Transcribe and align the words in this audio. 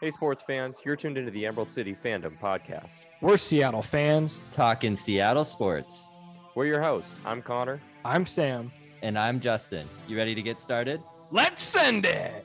Hey, 0.00 0.10
sports 0.10 0.42
fans, 0.42 0.82
you're 0.84 0.96
tuned 0.96 1.16
into 1.16 1.30
the 1.30 1.46
Emerald 1.46 1.70
City 1.70 1.94
Fandom 2.04 2.36
Podcast. 2.40 3.02
We're 3.20 3.36
Seattle 3.36 3.80
fans. 3.80 4.42
Talking 4.50 4.96
Seattle 4.96 5.44
sports. 5.44 6.10
We're 6.56 6.66
your 6.66 6.82
hosts. 6.82 7.20
I'm 7.24 7.40
Connor. 7.40 7.80
I'm 8.04 8.26
Sam. 8.26 8.72
And 9.02 9.16
I'm 9.16 9.38
Justin. 9.38 9.88
You 10.08 10.16
ready 10.16 10.34
to 10.34 10.42
get 10.42 10.58
started? 10.58 11.00
Let's 11.30 11.62
send 11.62 12.06
it. 12.06 12.44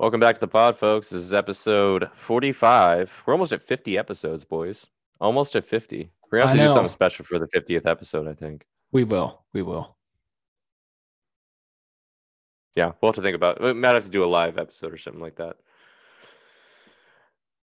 Welcome 0.00 0.18
back 0.18 0.34
to 0.34 0.40
the 0.40 0.48
pod, 0.48 0.76
folks. 0.80 1.10
This 1.10 1.22
is 1.22 1.32
episode 1.32 2.10
45. 2.16 3.22
We're 3.24 3.34
almost 3.34 3.52
at 3.52 3.62
50 3.62 3.96
episodes, 3.96 4.44
boys. 4.44 4.84
Almost 5.20 5.54
at 5.54 5.64
50. 5.64 6.10
We're 6.32 6.38
going 6.40 6.48
to 6.48 6.48
have 6.48 6.58
I 6.58 6.62
to 6.62 6.68
do 6.68 6.74
something 6.74 6.90
special 6.92 7.24
for 7.24 7.38
the 7.38 7.46
50th 7.46 7.86
episode, 7.86 8.26
I 8.26 8.34
think. 8.34 8.64
We 8.90 9.04
will. 9.04 9.44
We 9.54 9.62
will. 9.62 9.96
Yeah, 12.78 12.92
we'll 13.00 13.08
have 13.08 13.16
to 13.16 13.22
think 13.22 13.34
about 13.34 13.56
it. 13.56 13.64
We 13.64 13.72
might 13.72 13.96
have 13.96 14.04
to 14.04 14.08
do 14.08 14.22
a 14.22 14.30
live 14.30 14.56
episode 14.56 14.94
or 14.94 14.98
something 14.98 15.20
like 15.20 15.34
that. 15.38 15.56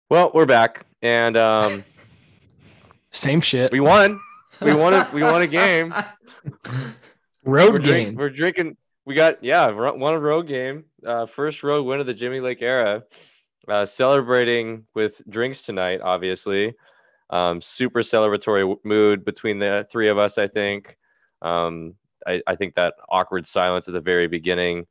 Well, 0.09 0.29
we're 0.33 0.45
back, 0.45 0.85
and 1.01 1.37
um, 1.37 1.85
Same 3.11 3.39
shit. 3.39 3.71
we 3.71 3.79
won. 3.79 4.19
We 4.61 4.75
won 4.75 4.93
a, 4.93 5.09
we 5.13 5.23
won 5.23 5.41
a 5.41 5.47
game. 5.47 5.95
Road 7.45 7.71
we're, 7.71 7.79
game. 7.79 8.03
drink, 8.03 8.17
we're 8.17 8.29
drinking. 8.29 8.75
We 9.05 9.15
got 9.15 9.41
yeah, 9.41 9.69
won 9.69 10.13
a 10.13 10.19
road 10.19 10.49
game. 10.49 10.83
Uh, 11.07 11.27
first 11.27 11.63
road 11.63 11.83
win 11.83 12.01
of 12.01 12.07
the 12.07 12.13
Jimmy 12.13 12.41
Lake 12.41 12.61
era. 12.61 13.03
Uh, 13.69 13.85
celebrating 13.85 14.83
with 14.95 15.21
drinks 15.29 15.61
tonight, 15.61 16.01
obviously. 16.03 16.73
Um, 17.29 17.61
super 17.61 18.01
celebratory 18.01 18.75
mood 18.83 19.23
between 19.23 19.59
the 19.59 19.87
three 19.89 20.09
of 20.09 20.17
us. 20.17 20.37
I 20.37 20.49
think. 20.49 20.97
Um, 21.41 21.93
I, 22.27 22.41
I 22.45 22.57
think 22.57 22.75
that 22.75 22.95
awkward 23.07 23.47
silence 23.47 23.87
at 23.87 23.93
the 23.93 24.01
very 24.01 24.27
beginning 24.27 24.87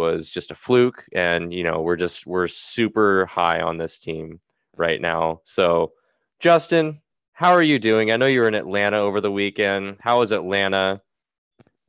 was 0.00 0.28
just 0.30 0.50
a 0.50 0.54
fluke, 0.56 1.04
and 1.12 1.52
you 1.54 1.64
know 1.64 1.82
we're 1.82 1.96
just 1.96 2.26
we're 2.26 2.48
super 2.48 3.26
high 3.26 3.60
on 3.60 3.78
this 3.78 3.98
team 3.98 4.40
right 4.76 5.00
now. 5.00 5.40
So, 5.44 5.92
Justin, 6.40 7.00
how 7.32 7.52
are 7.52 7.62
you 7.62 7.78
doing? 7.78 8.10
I 8.10 8.16
know 8.16 8.26
you 8.26 8.40
were 8.40 8.48
in 8.48 8.54
Atlanta 8.54 8.98
over 8.98 9.20
the 9.20 9.32
weekend. 9.32 9.98
how 10.00 10.22
is 10.22 10.32
Atlanta? 10.32 11.00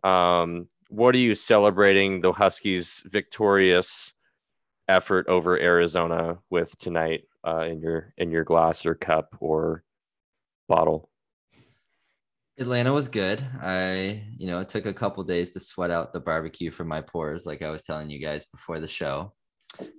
Um, 0.03 0.67
what 0.89 1.15
are 1.15 1.19
you 1.19 1.35
celebrating 1.35 2.21
the 2.21 2.33
Huskies' 2.33 3.03
victorious 3.05 4.13
effort 4.87 5.27
over 5.29 5.59
Arizona 5.59 6.39
with 6.49 6.77
tonight 6.79 7.25
uh, 7.47 7.61
in 7.61 7.81
your 7.81 8.13
in 8.17 8.31
your 8.31 8.43
glass 8.43 8.85
or 8.85 8.95
cup 8.95 9.35
or 9.39 9.83
bottle? 10.67 11.10
Atlanta 12.61 12.93
was 12.93 13.07
good. 13.07 13.43
I, 13.61 14.23
you 14.37 14.47
know, 14.47 14.59
it 14.59 14.69
took 14.69 14.85
a 14.85 14.93
couple 14.93 15.23
days 15.23 15.49
to 15.51 15.59
sweat 15.59 15.89
out 15.91 16.13
the 16.13 16.19
barbecue 16.19 16.69
from 16.71 16.87
my 16.87 17.01
pores, 17.01 17.45
like 17.45 17.61
I 17.61 17.69
was 17.71 17.83
telling 17.83 18.09
you 18.09 18.19
guys 18.19 18.45
before 18.45 18.79
the 18.79 18.87
show. 18.87 19.33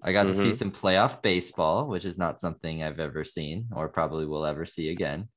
I 0.02 0.12
got 0.12 0.28
to 0.28 0.34
see 0.34 0.50
Mhm. 0.50 0.55
some 0.55 0.70
playoff 0.70 1.22
baseball, 1.22 1.88
which 1.88 2.05
is 2.05 2.18
not 2.18 2.38
something 2.40 2.83
I've 2.83 3.00
ever 3.00 3.24
seen 3.24 3.66
or 3.74 3.88
probably 3.88 4.27
will 4.27 4.46
ever 4.46 4.64
see 4.64 4.90
again. 4.90 5.28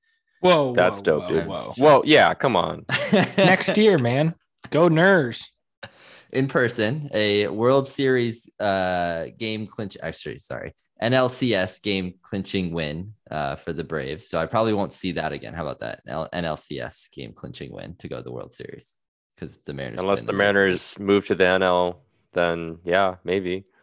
Whoa, 0.41 0.67
whoa, 0.67 0.75
That's 0.75 1.01
dope, 1.01 1.23
whoa, 1.23 1.29
dude. 1.29 1.47
Whoa. 1.47 1.71
Well, 1.79 2.01
yeah, 2.05 2.33
come 2.35 2.55
on. 2.55 2.85
Next 3.37 3.75
year, 3.77 3.97
man. 3.97 4.35
Go 4.69 4.87
Ners. 4.87 5.49
in 6.31 6.47
person, 6.47 7.09
a 7.13 7.47
World 7.47 7.87
Series 7.87 8.49
uh, 8.59 9.27
game 9.37 9.65
clinch. 9.67 9.97
Actually, 10.03 10.37
sorry, 10.39 10.73
NLCS 11.01 11.81
game 11.81 12.13
clinching 12.21 12.71
win 12.73 13.13
uh, 13.29 13.55
for 13.55 13.73
the 13.73 13.83
Braves. 13.83 14.27
So 14.27 14.39
I 14.39 14.45
probably 14.45 14.73
won't 14.73 14.93
see 14.93 15.11
that 15.13 15.33
again. 15.33 15.53
How 15.53 15.63
about 15.63 15.79
that? 15.81 16.01
L- 16.07 16.29
NLCS 16.33 17.11
game 17.11 17.33
clinching 17.33 17.71
win 17.73 17.95
to 17.97 18.07
go 18.07 18.17
to 18.17 18.23
the 18.23 18.31
World 18.31 18.53
Series 18.53 18.97
because 19.35 19.57
the 19.59 19.73
Mariners. 19.73 19.99
Unless 20.01 20.21
in 20.21 20.25
the 20.27 20.31
American 20.33 20.55
Mariners 20.55 20.99
move 20.99 21.25
to 21.27 21.35
the 21.35 21.43
NL, 21.43 21.97
then 22.33 22.77
yeah, 22.85 23.15
maybe. 23.23 23.65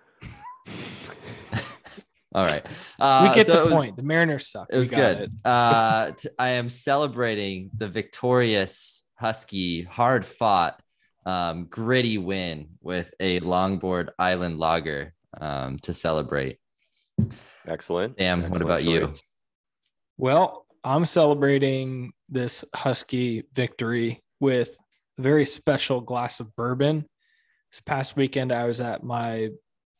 All 2.35 2.45
right, 2.47 2.65
uh, 2.99 3.29
we 3.29 3.35
get 3.35 3.47
so 3.47 3.53
the 3.57 3.65
was- 3.65 3.73
point. 3.75 3.97
The 3.97 4.03
Mariners 4.03 4.47
suck. 4.49 4.69
It 4.71 4.79
was 4.79 4.91
We 4.91 4.97
got 4.97 5.19
good. 5.19 5.23
it. 5.25 5.31
Uh, 5.47 6.11
t- 6.13 6.31
I 6.39 6.49
am 6.53 6.71
celebrating 6.71 7.71
the 7.77 7.89
victorious 7.89 9.05
Husky, 9.17 9.83
hard 9.83 10.25
fought, 10.25 10.81
um, 11.27 11.67
gritty 11.67 12.17
win 12.17 12.71
with 12.81 13.13
a 13.21 13.41
longboard 13.41 14.09
island 14.19 14.59
lager 14.59 15.13
um, 15.39 15.79
to 15.81 15.93
celebrate. 15.93 16.59
Excellent. 17.67 18.19
Sam, 18.19 18.43
what 18.43 18.47
Excellent 18.53 18.63
about 18.63 18.85
you? 18.85 19.13
Well, 20.19 20.67
I'm 20.85 21.05
celebrating 21.05 22.13
this 22.29 22.65
Husky 22.75 23.45
victory 23.55 24.23
with 24.41 24.71
a 25.19 25.23
very 25.23 25.47
special 25.47 26.01
glass 26.01 26.41
of 26.41 26.55
bourbon. 26.57 27.07
This 27.71 27.81
past 27.81 28.17
weekend, 28.17 28.53
I 28.53 28.65
was 28.65 28.81
at 28.81 29.05
my 29.05 29.51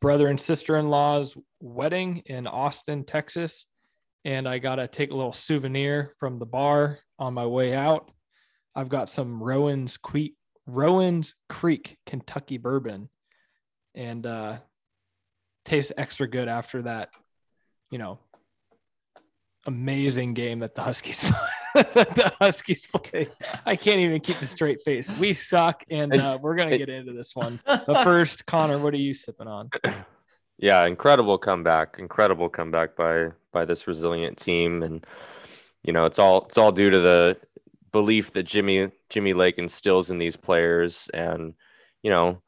brother 0.01 0.27
and 0.27 0.39
sister 0.39 0.77
in 0.77 0.89
law's 0.89 1.33
wedding 1.61 2.23
in 2.25 2.45
Austin, 2.45 3.05
Texas, 3.05 3.65
and 4.25 4.47
I 4.47 4.59
got 4.59 4.75
to 4.75 4.87
take 4.87 5.11
a 5.11 5.15
little 5.15 5.33
souvenir 5.33 6.13
from 6.19 6.39
the 6.39 6.45
bar 6.45 6.99
on 7.17 7.33
my 7.33 7.45
way 7.45 7.73
out. 7.73 8.11
I've 8.75 8.89
got 8.89 9.09
some 9.09 9.41
Rowan's 9.41 9.97
Creek, 9.97 10.35
Rowan's 10.65 11.35
Creek 11.47 11.97
Kentucky 12.05 12.57
bourbon, 12.57 13.09
and 13.95 14.25
uh, 14.25 14.57
tastes 15.65 15.91
extra 15.97 16.27
good 16.27 16.47
after 16.47 16.83
that. 16.83 17.09
You 17.89 17.99
know, 17.99 18.19
amazing 19.65 20.33
game 20.33 20.59
that 20.59 20.75
the 20.75 20.81
Huskies 20.81 21.21
the 21.73 22.33
Huskies 22.39 22.87
play. 22.87 23.29
I 23.65 23.75
can't 23.75 23.99
even 23.99 24.21
keep 24.21 24.41
a 24.41 24.45
straight 24.45 24.81
face. 24.81 25.09
We 25.19 25.33
suck, 25.33 25.83
and 25.89 26.13
uh, 26.13 26.37
we're 26.41 26.55
gonna 26.55 26.77
get 26.77 26.89
into 26.89 27.13
this 27.13 27.35
one. 27.35 27.59
But 27.65 28.03
first, 28.03 28.45
Connor, 28.45 28.77
what 28.79 28.93
are 28.93 28.97
you 28.97 29.13
sipping 29.13 29.47
on? 29.47 29.69
Yeah, 30.59 30.85
incredible 30.85 31.37
comeback. 31.39 31.97
Incredible 31.99 32.47
comeback 32.47 32.95
by 32.95 33.29
by 33.51 33.65
this 33.65 33.87
resilient 33.87 34.37
team, 34.37 34.83
and 34.83 35.05
you 35.83 35.91
know 35.91 36.05
it's 36.05 36.19
all 36.19 36.45
it's 36.45 36.57
all 36.57 36.71
due 36.71 36.89
to 36.89 36.99
the 36.99 37.37
belief 37.91 38.31
that 38.33 38.43
Jimmy 38.43 38.89
Jimmy 39.09 39.33
Lake 39.33 39.57
instills 39.57 40.09
in 40.09 40.19
these 40.19 40.37
players, 40.37 41.09
and 41.13 41.53
you 42.01 42.11
know 42.11 42.41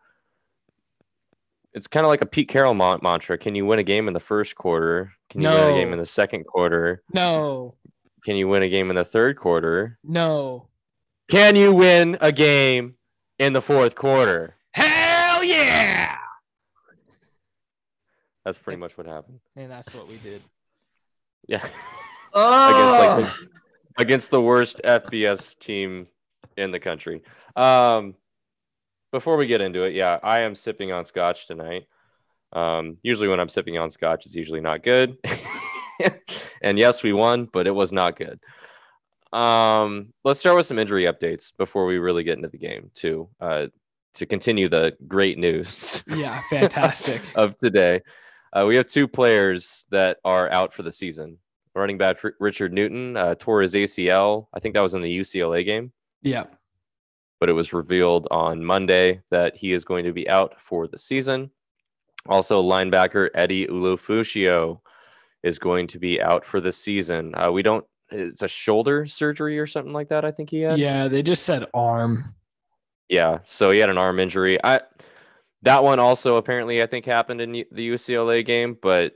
it's 1.76 1.88
kind 1.88 2.06
of 2.06 2.10
like 2.10 2.22
a 2.22 2.26
Pete 2.26 2.48
Carroll 2.50 2.74
ma- 2.74 2.98
mantra. 3.02 3.38
Can 3.38 3.54
you 3.56 3.66
win 3.66 3.80
a 3.80 3.84
game 3.84 4.08
in 4.08 4.14
the 4.14 4.20
first 4.20 4.56
quarter? 4.56 5.12
Can 5.30 5.42
you 5.42 5.50
win 5.50 5.64
a 5.74 5.74
game 5.74 5.94
in 5.94 6.00
the 6.00 6.06
second 6.06 6.46
quarter? 6.46 7.04
No, 7.14 7.76
Can 8.24 8.36
you 8.38 8.48
win 8.48 8.64
a 8.64 8.70
game 8.70 8.90
in 8.90 8.96
the 8.96 9.04
third 9.06 9.38
quarter? 9.38 10.00
no, 10.04 10.68
Can 11.30 11.56
you 11.56 11.74
win 11.74 12.18
a 12.22 12.32
game 12.32 12.96
in 13.40 13.54
the 13.54 13.62
fourth 13.62 13.96
quarter? 13.96 14.56
hell 14.74 15.44
yeah! 15.44 16.16
That's 18.44 18.58
pretty 18.58 18.78
much 18.78 18.98
what 18.98 19.08
happened. 19.08 19.40
And 19.56 19.72
that's 19.72 19.94
what 19.96 20.08
we 20.08 20.18
did. 20.18 20.42
Yeah. 21.48 21.66
Oh, 22.38 23.18
against 23.22 23.40
like 23.40 23.48
the, 23.48 24.02
against 24.02 24.32
the 24.32 24.42
worst 24.42 24.82
FBS 24.84 25.58
team 25.58 26.08
in 26.58 26.72
the 26.72 26.82
country. 26.82 27.22
Um, 27.56 28.16
before 29.16 29.38
we 29.38 29.48
get 29.48 29.62
into 29.62 29.84
it, 29.84 29.96
yeah, 29.96 30.20
I 30.22 30.42
am 30.42 30.56
sipping 30.56 30.92
on 30.92 31.06
scotch 31.06 31.48
tonight. 31.48 31.88
Um, 32.52 32.98
usually 33.02 33.30
when 33.30 33.40
I'm 33.40 33.48
sipping 33.48 33.78
on 33.78 33.90
scotch, 33.90 34.26
it's 34.26 34.36
usually 34.36 34.60
not 34.60 34.84
good. 34.84 35.18
and 36.62 36.78
yes, 36.78 37.02
we 37.02 37.14
won, 37.14 37.48
but 37.54 37.66
it 37.66 37.72
was 37.72 37.94
not 37.94 38.18
good. 38.18 38.42
Um, 39.32 40.12
let's 40.26 40.42
start 40.42 40.58
with 40.58 40.66
some 40.66 40.80
injury 40.80 41.06
updates 41.06 41.54
before 41.58 41.86
we 41.86 41.98
really 41.98 42.26
get 42.26 42.36
into 42.36 42.50
the 42.50 42.58
game, 42.58 42.92
too. 42.94 43.30
Uh, 43.40 43.68
to 44.16 44.26
continue 44.26 44.68
the 44.68 44.98
great 45.08 45.38
news 45.38 46.04
Yeah, 46.10 46.42
fantastic. 46.50 47.22
of 47.36 47.58
today. 47.58 48.02
Uh, 48.52 48.66
we 48.66 48.76
have 48.76 48.88
two 48.88 49.08
players 49.08 49.86
that 49.92 50.18
are 50.26 50.52
out 50.52 50.74
for 50.74 50.84
the 50.84 50.92
season. 50.92 51.38
Running 51.74 51.98
back 51.98 52.18
Richard 52.42 52.74
Newton 52.74 53.16
uh, 53.16 53.36
tore 53.40 53.62
his 53.62 53.76
ACL. 53.76 54.48
I 54.54 54.60
think 54.60 54.74
that 54.74 54.82
was 54.82 54.94
in 54.94 55.02
the 55.02 55.20
UCLA 55.20 55.64
game, 55.64 55.94
yeah, 56.22 56.46
but 57.40 57.50
it 57.50 57.54
was 57.54 57.74
revealed 57.74 58.28
on 58.32 58.64
Monday 58.64 59.22
that 59.32 59.56
he 59.56 59.74
is 59.74 59.86
going 59.86 60.06
to 60.06 60.14
be 60.14 60.30
out 60.30 60.56
for 60.60 60.88
the 60.88 60.98
season. 60.98 61.52
Also, 62.28 62.64
linebacker 62.64 63.30
Eddie 63.36 63.68
Ulofoshio 63.68 64.80
is 65.44 65.60
going 65.60 65.88
to 65.88 66.00
be 66.00 66.22
out 66.22 66.46
for 66.46 66.60
the 66.60 66.72
season. 66.72 67.34
Uh, 67.36 67.52
we 67.52 67.62
don't. 67.62 67.86
It's 68.10 68.42
a 68.42 68.48
shoulder 68.48 69.06
surgery 69.06 69.58
or 69.60 69.68
something 69.68 69.94
like 69.94 70.10
that. 70.10 70.26
I 70.26 70.32
think 70.32 70.50
he 70.50 70.62
had. 70.62 70.80
yeah. 70.80 71.08
They 71.08 71.24
just 71.24 71.44
said 71.44 71.66
arm. 71.74 72.36
Yeah, 73.10 73.40
so 73.46 73.72
he 73.72 73.80
had 73.80 73.90
an 73.90 73.98
arm 73.98 74.20
injury. 74.20 74.58
I 74.64 74.82
that 75.64 75.84
one 75.84 76.00
also 76.00 76.36
apparently 76.36 76.82
I 76.82 76.88
think 76.88 77.06
happened 77.06 77.42
in 77.42 77.52
the 77.52 77.90
UCLA 77.90 78.46
game, 78.46 78.78
but 78.82 79.14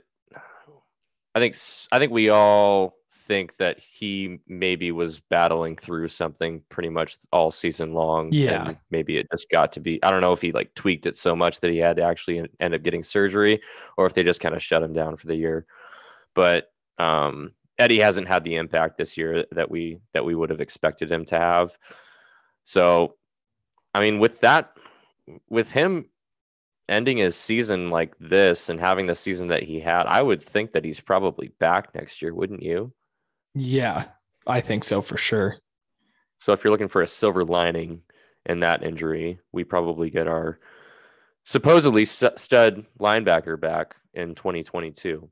I 1.34 1.40
think 1.40 1.56
I 1.90 1.98
think 1.98 2.12
we 2.12 2.28
all 2.28 2.94
think 3.30 3.56
that 3.58 3.78
he 3.78 4.40
maybe 4.48 4.90
was 4.90 5.20
battling 5.20 5.76
through 5.76 6.08
something 6.08 6.60
pretty 6.68 6.88
much 6.88 7.16
all 7.32 7.52
season 7.52 7.94
long. 7.94 8.28
Yeah. 8.32 8.66
and 8.66 8.76
maybe 8.90 9.18
it 9.18 9.28
just 9.30 9.48
got 9.50 9.70
to 9.74 9.80
be. 9.80 10.02
I 10.02 10.10
don't 10.10 10.20
know 10.20 10.32
if 10.32 10.42
he 10.42 10.50
like 10.50 10.74
tweaked 10.74 11.06
it 11.06 11.14
so 11.16 11.36
much 11.36 11.60
that 11.60 11.70
he 11.70 11.78
had 11.78 11.94
to 11.98 12.02
actually 12.02 12.44
end 12.58 12.74
up 12.74 12.82
getting 12.82 13.04
surgery, 13.04 13.62
or 13.96 14.06
if 14.06 14.14
they 14.14 14.24
just 14.24 14.40
kind 14.40 14.56
of 14.56 14.64
shut 14.64 14.82
him 14.82 14.92
down 14.92 15.16
for 15.16 15.28
the 15.28 15.36
year. 15.36 15.64
But 16.34 16.72
um, 16.98 17.52
Eddie 17.78 18.00
hasn't 18.00 18.26
had 18.26 18.42
the 18.42 18.56
impact 18.56 18.98
this 18.98 19.16
year 19.16 19.46
that 19.52 19.70
we 19.70 20.00
that 20.12 20.24
we 20.24 20.34
would 20.34 20.50
have 20.50 20.60
expected 20.60 21.08
him 21.08 21.24
to 21.26 21.38
have. 21.38 21.78
So, 22.64 23.14
I 23.94 24.00
mean, 24.00 24.18
with 24.18 24.40
that 24.40 24.72
with 25.48 25.70
him 25.70 26.06
ending 26.88 27.18
his 27.18 27.36
season 27.36 27.90
like 27.90 28.12
this 28.18 28.70
and 28.70 28.80
having 28.80 29.06
the 29.06 29.14
season 29.14 29.46
that 29.48 29.62
he 29.62 29.78
had, 29.78 30.06
I 30.06 30.20
would 30.20 30.42
think 30.42 30.72
that 30.72 30.84
he's 30.84 30.98
probably 30.98 31.52
back 31.60 31.94
next 31.94 32.20
year, 32.22 32.34
wouldn't 32.34 32.64
you? 32.64 32.92
Yeah, 33.54 34.04
I 34.46 34.60
think 34.60 34.84
so 34.84 35.02
for 35.02 35.18
sure. 35.18 35.56
So 36.38 36.52
if 36.52 36.64
you're 36.64 36.70
looking 36.70 36.88
for 36.88 37.02
a 37.02 37.08
silver 37.08 37.44
lining 37.44 38.02
in 38.46 38.60
that 38.60 38.82
injury, 38.82 39.38
we 39.52 39.64
probably 39.64 40.10
get 40.10 40.26
our 40.26 40.58
supposedly 41.44 42.04
stud 42.04 42.86
linebacker 42.98 43.60
back 43.60 43.94
in 44.14 44.34
2022 44.34 45.28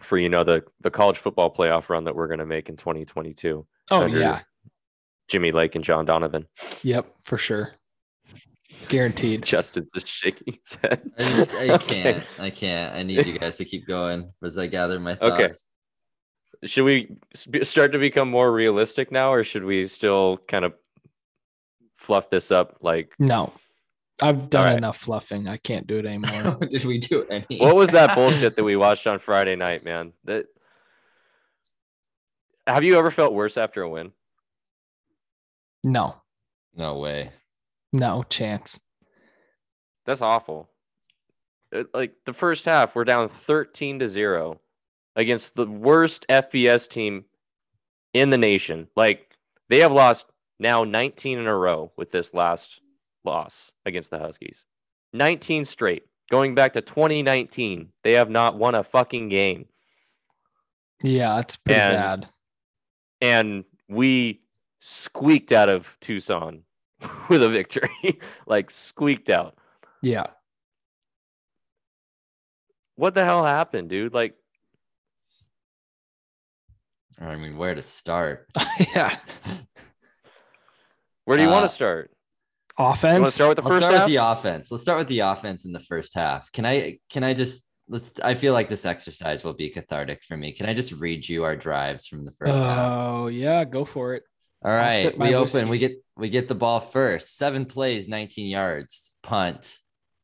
for 0.00 0.18
you 0.18 0.28
know 0.28 0.44
the 0.44 0.64
the 0.80 0.90
college 0.90 1.18
football 1.18 1.52
playoff 1.52 1.88
run 1.88 2.04
that 2.04 2.14
we're 2.14 2.26
going 2.26 2.38
to 2.38 2.46
make 2.46 2.68
in 2.68 2.76
2022. 2.76 3.66
Oh 3.90 4.06
yeah. 4.06 4.40
Jimmy 5.28 5.52
Lake 5.52 5.74
and 5.74 5.84
John 5.84 6.04
Donovan. 6.04 6.46
Yep, 6.82 7.06
for 7.24 7.38
sure. 7.38 7.72
Guaranteed. 8.88 9.42
Justin 9.44 9.88
just 9.94 10.06
shaking 10.06 10.58
his 10.62 10.74
head. 10.82 11.10
I, 11.18 11.22
just, 11.22 11.50
I 11.52 11.70
okay. 11.74 12.02
can't. 12.02 12.24
I 12.38 12.50
can't. 12.50 12.94
I 12.94 13.02
need 13.02 13.24
you 13.24 13.38
guys 13.38 13.56
to 13.56 13.64
keep 13.64 13.86
going 13.86 14.30
as 14.42 14.58
I 14.58 14.66
gather 14.66 14.98
my 14.98 15.14
thoughts. 15.14 15.32
Okay. 15.32 15.52
Should 16.64 16.84
we 16.84 17.16
start 17.62 17.92
to 17.92 17.98
become 17.98 18.30
more 18.30 18.52
realistic 18.52 19.10
now, 19.10 19.32
or 19.32 19.42
should 19.42 19.64
we 19.64 19.86
still 19.86 20.38
kind 20.48 20.64
of 20.64 20.74
fluff 21.96 22.30
this 22.30 22.52
up? 22.52 22.78
Like, 22.80 23.12
no, 23.18 23.52
I've 24.20 24.48
done 24.48 24.66
right. 24.66 24.78
enough 24.78 24.98
fluffing. 24.98 25.48
I 25.48 25.56
can't 25.56 25.86
do 25.86 25.98
it 25.98 26.06
anymore. 26.06 26.54
Did 26.70 26.84
we 26.84 26.98
do 26.98 27.24
any? 27.24 27.58
What 27.58 27.74
was 27.74 27.90
that 27.90 28.14
bullshit 28.14 28.54
that 28.54 28.64
we 28.64 28.76
watched 28.76 29.06
on 29.08 29.18
Friday 29.18 29.56
night, 29.56 29.84
man? 29.84 30.12
That 30.24 30.46
have 32.66 32.84
you 32.84 32.96
ever 32.96 33.10
felt 33.10 33.34
worse 33.34 33.56
after 33.56 33.82
a 33.82 33.88
win? 33.88 34.12
No. 35.82 36.16
No 36.76 36.98
way. 36.98 37.30
No 37.92 38.22
chance. 38.22 38.78
That's 40.06 40.22
awful. 40.22 40.68
It, 41.72 41.88
like 41.92 42.14
the 42.24 42.32
first 42.32 42.64
half, 42.64 42.94
we're 42.94 43.04
down 43.04 43.28
13 43.28 43.98
to 44.00 44.08
0 44.08 44.60
against 45.16 45.54
the 45.54 45.66
worst 45.66 46.26
FBS 46.28 46.88
team 46.88 47.24
in 48.14 48.30
the 48.30 48.38
nation. 48.38 48.88
Like 48.96 49.36
they 49.68 49.80
have 49.80 49.92
lost 49.92 50.26
now 50.58 50.84
19 50.84 51.38
in 51.38 51.46
a 51.46 51.56
row 51.56 51.92
with 51.96 52.10
this 52.10 52.34
last 52.34 52.80
loss 53.24 53.72
against 53.84 54.10
the 54.10 54.18
Huskies. 54.18 54.64
19 55.12 55.64
straight. 55.64 56.04
Going 56.30 56.54
back 56.54 56.72
to 56.74 56.80
2019, 56.80 57.88
they 58.04 58.14
have 58.14 58.30
not 58.30 58.58
won 58.58 58.74
a 58.74 58.84
fucking 58.84 59.28
game. 59.28 59.66
Yeah, 61.02 61.38
it's 61.40 61.56
pretty 61.56 61.80
and, 61.80 61.92
bad. 61.92 62.28
And 63.20 63.64
we 63.88 64.40
squeaked 64.80 65.52
out 65.52 65.68
of 65.68 65.94
Tucson 66.00 66.62
with 67.28 67.42
a 67.42 67.50
victory. 67.50 67.90
like 68.46 68.70
squeaked 68.70 69.28
out. 69.28 69.58
Yeah. 70.00 70.26
What 72.96 73.14
the 73.14 73.24
hell 73.24 73.44
happened, 73.44 73.90
dude? 73.90 74.14
Like 74.14 74.36
I 77.20 77.36
mean, 77.36 77.56
where 77.56 77.74
to 77.74 77.82
start? 77.82 78.46
yeah. 78.94 79.16
Where 81.24 81.36
do 81.36 81.42
you 81.42 81.48
uh, 81.48 81.52
want 81.52 81.68
to 81.68 81.74
start? 81.74 82.10
Offense. 82.78 83.14
You 83.14 83.20
want 83.20 83.26
to 83.26 83.32
start 83.32 83.48
with 83.48 83.56
the 83.56 83.62
Let's 83.62 83.72
first 83.72 83.82
start 83.82 83.94
half? 83.94 84.04
with 84.04 84.12
the 84.12 84.24
offense. 84.24 84.70
Let's 84.70 84.82
start 84.82 84.98
with 84.98 85.08
the 85.08 85.20
offense 85.20 85.64
in 85.64 85.72
the 85.72 85.80
first 85.80 86.14
half. 86.14 86.50
Can 86.52 86.64
I 86.64 86.98
can 87.10 87.22
I 87.22 87.34
just 87.34 87.68
let's 87.88 88.18
I 88.20 88.34
feel 88.34 88.54
like 88.54 88.68
this 88.68 88.84
exercise 88.84 89.44
will 89.44 89.52
be 89.52 89.68
cathartic 89.68 90.24
for 90.24 90.36
me. 90.36 90.52
Can 90.52 90.66
I 90.66 90.74
just 90.74 90.92
read 90.92 91.28
you 91.28 91.44
our 91.44 91.54
drives 91.54 92.06
from 92.06 92.24
the 92.24 92.32
first 92.32 92.52
oh, 92.52 92.62
half? 92.62 92.78
Oh 92.78 93.26
yeah, 93.28 93.64
go 93.64 93.84
for 93.84 94.14
it. 94.14 94.24
All 94.64 94.70
right. 94.70 95.16
We 95.18 95.34
open, 95.34 95.68
we 95.68 95.78
get 95.78 96.02
we 96.16 96.28
get 96.28 96.48
the 96.48 96.54
ball 96.54 96.80
first. 96.80 97.36
Seven 97.36 97.66
plays, 97.66 98.08
19 98.08 98.46
yards, 98.46 99.14
punt. 99.22 99.76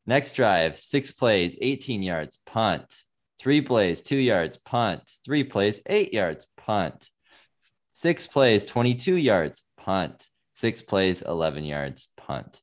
Next 0.05 0.33
drive, 0.33 0.79
six 0.79 1.11
plays, 1.11 1.57
18 1.61 2.01
yards, 2.01 2.39
punt. 2.45 2.95
Three 3.39 3.61
plays, 3.61 4.01
two 4.01 4.17
yards, 4.17 4.57
punt. 4.57 5.09
Three 5.23 5.45
plays, 5.45 5.81
eight 5.85 6.13
yards, 6.13 6.47
punt. 6.57 7.09
Six 7.93 8.27
plays, 8.27 8.65
22 8.65 9.15
yards, 9.15 9.63
punt. 9.77 10.27
Six 10.51 10.81
plays, 10.81 11.21
11 11.21 11.63
yards, 11.63 12.09
punt. 12.17 12.61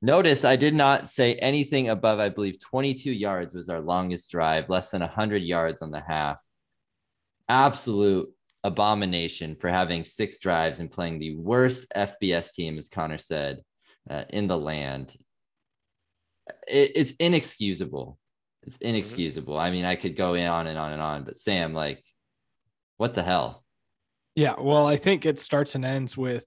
Notice 0.00 0.44
I 0.44 0.56
did 0.56 0.74
not 0.74 1.08
say 1.08 1.34
anything 1.34 1.88
above, 1.88 2.20
I 2.20 2.28
believe 2.28 2.60
22 2.60 3.12
yards 3.12 3.54
was 3.54 3.68
our 3.68 3.80
longest 3.80 4.30
drive, 4.30 4.68
less 4.68 4.90
than 4.90 5.00
100 5.00 5.42
yards 5.42 5.82
on 5.82 5.90
the 5.90 6.00
half. 6.00 6.40
Absolute 7.48 8.28
abomination 8.64 9.56
for 9.56 9.68
having 9.68 10.04
six 10.04 10.38
drives 10.38 10.80
and 10.80 10.90
playing 10.90 11.18
the 11.18 11.36
worst 11.36 11.86
FBS 11.96 12.52
team, 12.52 12.78
as 12.78 12.88
Connor 12.88 13.18
said, 13.18 13.60
uh, 14.08 14.24
in 14.30 14.46
the 14.46 14.58
land. 14.58 15.16
It, 16.68 16.92
it's 16.94 17.12
inexcusable. 17.12 18.18
It's 18.64 18.78
mm-hmm. 18.78 18.88
inexcusable. 18.88 19.58
I 19.58 19.70
mean, 19.70 19.84
I 19.84 19.96
could 19.96 20.16
go 20.16 20.34
on 20.34 20.66
and 20.66 20.78
on 20.78 20.92
and 20.92 21.02
on, 21.02 21.24
but 21.24 21.36
Sam, 21.36 21.74
like, 21.74 22.02
what 22.96 23.14
the 23.14 23.22
hell? 23.22 23.64
Yeah, 24.34 24.54
well, 24.58 24.86
I 24.86 24.96
think 24.96 25.26
it 25.26 25.38
starts 25.38 25.74
and 25.74 25.84
ends 25.84 26.16
with 26.16 26.46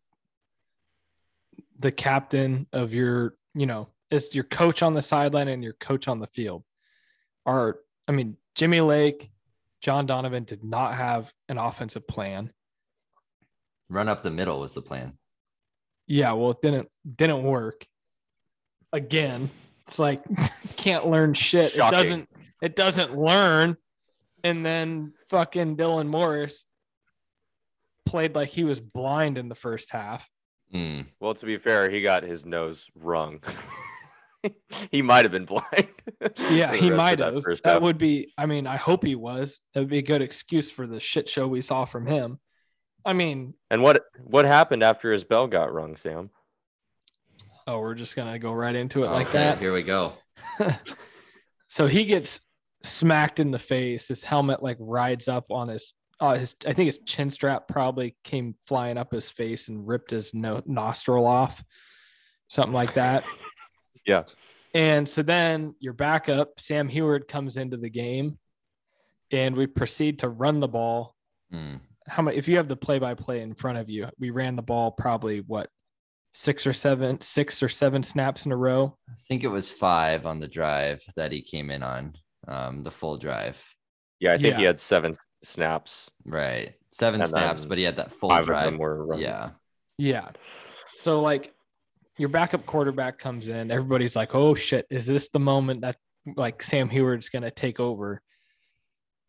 the 1.78 1.92
captain 1.92 2.68
of 2.74 2.94
your, 2.94 3.36
you 3.54 3.66
know, 3.66 3.90
it's 4.10 4.34
your 4.34 4.44
coach 4.46 4.82
on 4.82 4.94
the 4.94 5.02
sideline 5.02 5.48
and 5.48 5.64
your 5.64 5.74
coach 5.74 6.08
on 6.08 6.20
the 6.20 6.28
field. 6.28 6.64
Are 7.46 7.80
I 8.08 8.12
mean, 8.12 8.38
Jimmy 8.56 8.82
Lake, 8.82 9.30
John 9.82 10.06
Donovan 10.06 10.46
did 10.46 10.64
not 10.64 10.96
have 10.96 11.32
an 11.50 11.58
offensive 11.58 12.08
plan. 12.08 12.52
Run 13.90 14.08
up 14.08 14.24
the 14.24 14.32
middle 14.32 14.60
was 14.60 14.74
the 14.74 14.82
plan. 14.82 15.18
Yeah, 16.08 16.32
well, 16.34 16.52
it 16.52 16.62
didn't 16.62 16.90
didn't 17.16 17.44
work. 17.44 17.86
Again, 18.94 19.50
it's 19.88 20.00
like 20.00 20.22
can't 20.76 21.08
learn 21.08 21.34
shit. 21.34 21.74
Shocking. 21.74 21.98
It 21.98 22.02
doesn't 22.02 22.30
it 22.62 22.76
doesn't 22.76 23.18
learn. 23.18 23.78
And 24.44 24.66
then 24.66 25.14
fucking 25.30 25.76
Dylan 25.76 26.08
Morris 26.08 26.66
played 28.06 28.36
like 28.36 28.50
he 28.50 28.64
was 28.64 28.80
blind 28.80 29.38
in 29.38 29.50
the 29.50 29.56
first 29.56 29.90
half. 29.92 30.28
Mm. 30.74 31.08
Well, 31.20 31.34
to 31.34 31.46
be 31.46 31.58
fair, 31.58 31.90
he 31.90 32.02
got 32.02 32.24
his 32.24 32.46
nose 32.46 32.88
rung. 32.96 33.42
he 34.92 35.02
might 35.02 35.26
have 35.26 35.32
been 35.32 35.46
blind. 35.46 35.88
yeah, 36.50 36.74
he 36.76 36.90
might 36.92 37.20
have. 37.20 37.36
That, 37.36 37.62
that 37.64 37.82
would 37.82 37.98
be. 37.98 38.34
I 38.38 38.46
mean, 38.46 38.68
I 38.68 38.78
hope 38.78 39.04
he 39.04 39.16
was. 39.16 39.60
That 39.74 39.82
would 39.82 39.90
be 39.90 40.00
a 40.00 40.04
good 40.04 40.22
excuse 40.22 40.70
for 40.72 40.86
the 40.86 41.00
shit 41.00 41.30
show 41.30 41.48
we 41.48 41.62
saw 41.62 41.86
from 41.86 42.06
him. 42.06 42.40
I 43.04 43.14
mean, 43.14 43.54
and 43.70 43.84
what 43.84 44.04
what 44.24 44.46
happened 44.46 44.84
after 44.84 45.12
his 45.12 45.24
bell 45.24 45.48
got 45.48 45.74
rung, 45.74 45.96
Sam? 45.96 46.30
Oh, 47.68 47.80
we're 47.80 47.96
just 47.96 48.16
gonna 48.16 48.40
go 48.40 48.52
right 48.52 48.76
into 48.76 49.04
it 49.04 49.08
okay, 49.08 49.14
like 49.14 49.32
that. 49.32 49.60
Here 49.60 49.74
we 49.74 49.84
go. 49.84 50.14
so 51.68 51.88
he 51.88 52.06
gets 52.06 52.40
smacked 52.84 53.40
in 53.40 53.52
the 53.52 53.60
face. 53.60 54.08
His 54.08 54.24
helmet 54.24 54.62
like 54.62 54.78
rides 54.80 55.28
up 55.28 55.46
on 55.50 55.70
his 55.70 55.94
uh, 56.20 56.36
his 56.36 56.56
I 56.66 56.74
think 56.74 56.88
his 56.88 57.00
chin 57.00 57.32
strap 57.32 57.68
probably 57.68 58.16
came 58.24 58.56
flying 58.68 58.98
up 58.98 59.12
his 59.12 59.30
face 59.30 59.68
and 59.68 59.88
ripped 59.88 60.12
his 60.12 60.34
no- 60.34 60.64
nostril 60.66 61.26
off, 61.26 61.64
something 62.48 62.74
like 62.74 62.94
that. 62.94 63.24
yeah. 64.06 64.24
And 64.74 65.08
so 65.08 65.24
then 65.24 65.76
your 65.80 65.94
backup 65.94 66.60
Sam 66.60 66.90
Huard 66.90 67.28
comes 67.28 67.58
into 67.58 67.78
the 67.78 67.90
game, 67.90 68.38
and 69.32 69.56
we 69.56 69.68
proceed 69.68 70.20
to 70.20 70.30
run 70.30 70.60
the 70.60 70.68
ball. 70.68 71.16
Mm. 71.54 71.80
How 72.08 72.22
many? 72.22 72.38
If 72.38 72.48
you 72.48 72.58
have 72.58 72.68
the 72.68 72.76
play-by-play 72.76 73.42
in 73.42 73.56
front 73.56 73.78
of 73.80 73.90
you, 73.90 74.08
we 74.20 74.30
ran 74.30 74.56
the 74.56 74.62
ball 74.62 74.92
probably 74.92 75.40
what 75.40 75.70
six 76.38 76.68
or 76.68 76.74
seven, 76.74 77.20
six 77.22 77.64
or 77.64 77.70
seven 77.70 78.04
snaps 78.04 78.46
in 78.46 78.52
a 78.52 78.58
row. 78.58 78.98
I 79.10 79.14
think 79.26 79.46
it 79.46 79.48
was 79.48 79.70
five 79.70 80.26
on 80.26 80.42
the 80.42 80.50
drive 80.50 81.02
that 81.16 81.32
he 81.32 81.42
came 81.42 81.72
in 81.72 81.82
on, 81.82 82.14
um, 82.46 82.84
the 82.84 82.92
full 82.92 83.18
drive. 83.18 83.64
Yeah, 84.20 84.34
I 84.34 84.38
think 84.38 84.52
yeah. 84.52 84.58
he 84.58 84.64
had 84.66 84.78
seven 84.78 85.16
snaps. 85.44 86.12
Right. 86.26 86.74
Seven 86.92 87.22
and 87.22 87.30
snaps, 87.30 87.64
but 87.64 87.78
he 87.78 87.86
had 87.86 87.96
that 87.96 88.12
full 88.12 88.30
five 88.30 88.46
drive. 88.46 88.68
Of 88.68 88.74
them 88.74 88.80
were 88.80 89.16
yeah. 89.18 89.52
Yeah. 89.98 90.30
So 90.98 91.22
like 91.22 91.54
your 92.18 92.30
backup 92.30 92.66
quarterback 92.66 93.18
comes 93.18 93.48
in, 93.48 93.72
everybody's 93.72 94.16
like, 94.16 94.36
"Oh 94.36 94.56
shit, 94.56 94.86
is 94.90 95.06
this 95.06 95.30
the 95.30 95.40
moment 95.40 95.82
that 95.82 95.96
like 96.36 96.64
Sam 96.64 96.90
Huard's 96.90 97.30
going 97.30 97.44
to 97.44 97.52
take 97.52 97.80
over?" 97.80 98.22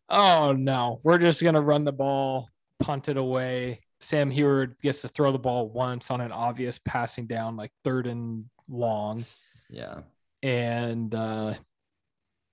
Oh 0.09 0.51
no, 0.51 0.99
we're 1.03 1.19
just 1.19 1.41
going 1.41 1.55
to 1.55 1.61
run 1.61 1.85
the 1.85 1.91
ball, 1.93 2.49
punt 2.79 3.09
it 3.09 3.17
away. 3.17 3.81
Sam 3.99 4.29
Huard 4.31 4.75
gets 4.81 5.01
to 5.01 5.07
throw 5.07 5.31
the 5.31 5.39
ball 5.39 5.69
once 5.69 6.11
on 6.11 6.21
an 6.21 6.31
obvious 6.31 6.79
passing 6.83 7.25
down, 7.25 7.57
like 7.57 7.71
third 7.83 8.07
and 8.07 8.45
long. 8.69 9.23
Yeah. 9.69 10.01
And 10.43 11.13
uh 11.13 11.55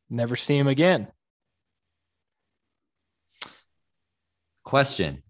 never 0.08 0.36
see 0.36 0.56
him 0.56 0.68
again. 0.68 1.08
Question 4.64 5.22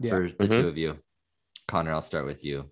yeah. 0.00 0.10
for 0.10 0.28
the 0.28 0.34
mm-hmm. 0.34 0.52
two 0.52 0.68
of 0.68 0.76
you. 0.76 0.98
Connor, 1.66 1.92
I'll 1.92 2.02
start 2.02 2.26
with 2.26 2.44
you. 2.44 2.70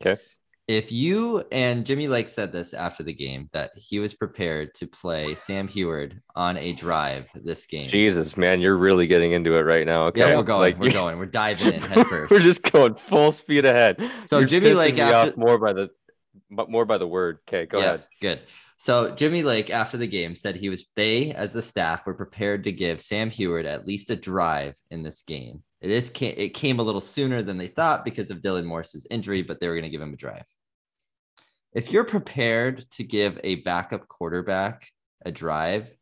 Okay. 0.00 0.20
If 0.68 0.90
you 0.90 1.44
and 1.52 1.86
Jimmy 1.86 2.08
Lake 2.08 2.28
said 2.28 2.50
this 2.50 2.74
after 2.74 3.04
the 3.04 3.12
game 3.12 3.48
that 3.52 3.72
he 3.76 4.00
was 4.00 4.14
prepared 4.14 4.74
to 4.74 4.88
play 4.88 5.36
Sam 5.36 5.68
Huard 5.68 6.20
on 6.34 6.56
a 6.56 6.72
drive 6.72 7.30
this 7.34 7.66
game. 7.66 7.88
Jesus, 7.88 8.36
man, 8.36 8.60
you're 8.60 8.76
really 8.76 9.06
getting 9.06 9.30
into 9.30 9.54
it 9.54 9.60
right 9.60 9.86
now. 9.86 10.06
Okay. 10.06 10.20
Yeah, 10.20 10.36
we're 10.36 10.42
going. 10.42 10.60
Like, 10.60 10.80
we're 10.80 10.90
going. 10.90 11.18
We're 11.18 11.26
diving 11.26 11.74
in 11.74 11.80
head 11.82 12.06
first. 12.08 12.32
we're 12.32 12.40
just 12.40 12.62
going 12.64 12.96
full 13.08 13.30
speed 13.30 13.64
ahead. 13.64 13.96
So 14.24 14.38
you're 14.38 14.48
Jimmy 14.48 14.74
Lake 14.74 14.98
after 14.98 15.38
more 15.38 15.56
by 15.58 15.72
the 15.72 15.90
but 16.50 16.68
more 16.68 16.84
by 16.84 16.98
the 16.98 17.06
word. 17.06 17.38
Okay, 17.48 17.66
go 17.66 17.78
yeah, 17.78 17.84
ahead. 17.84 18.04
Good. 18.20 18.40
So 18.76 19.10
Jimmy 19.10 19.42
Lake, 19.42 19.70
after 19.70 19.96
the 19.96 20.06
game, 20.06 20.34
said 20.34 20.56
he 20.56 20.68
was 20.68 20.90
they 20.96 21.32
as 21.32 21.52
the 21.52 21.62
staff 21.62 22.04
were 22.06 22.14
prepared 22.14 22.64
to 22.64 22.72
give 22.72 23.00
Sam 23.00 23.30
Huard 23.30 23.66
at 23.66 23.86
least 23.86 24.10
a 24.10 24.16
drive 24.16 24.76
in 24.90 25.02
this 25.02 25.22
game. 25.22 25.62
It 25.80 25.90
is 25.90 26.10
it 26.20 26.54
came 26.54 26.80
a 26.80 26.82
little 26.82 27.00
sooner 27.00 27.42
than 27.42 27.56
they 27.56 27.68
thought 27.68 28.04
because 28.04 28.30
of 28.30 28.40
Dylan 28.40 28.64
Morris's 28.64 29.06
injury, 29.10 29.42
but 29.42 29.60
they 29.60 29.68
were 29.68 29.74
going 29.74 29.84
to 29.84 29.90
give 29.90 30.00
him 30.00 30.12
a 30.12 30.16
drive. 30.16 30.46
If 31.76 31.92
you're 31.92 32.04
prepared 32.04 32.88
to 32.92 33.04
give 33.04 33.38
a 33.44 33.56
backup 33.56 34.08
quarterback 34.08 34.90
a 35.26 35.30
drive, 35.30 35.94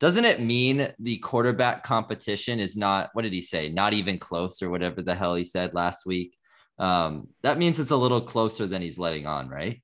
doesn't 0.00 0.24
it 0.24 0.40
mean 0.40 0.92
the 0.98 1.18
quarterback 1.18 1.84
competition 1.84 2.58
is 2.58 2.76
not 2.76 3.10
what 3.12 3.22
did 3.22 3.32
he 3.32 3.40
say? 3.40 3.68
Not 3.68 3.92
even 3.92 4.18
close 4.18 4.60
or 4.62 4.68
whatever 4.68 5.02
the 5.02 5.14
hell 5.14 5.36
he 5.36 5.44
said 5.44 5.74
last 5.74 6.06
week. 6.06 6.36
Um, 6.80 7.28
that 7.44 7.56
means 7.56 7.78
it's 7.78 7.92
a 7.92 7.96
little 7.96 8.20
closer 8.20 8.66
than 8.66 8.82
he's 8.82 8.98
letting 8.98 9.28
on, 9.28 9.48
right? 9.48 9.80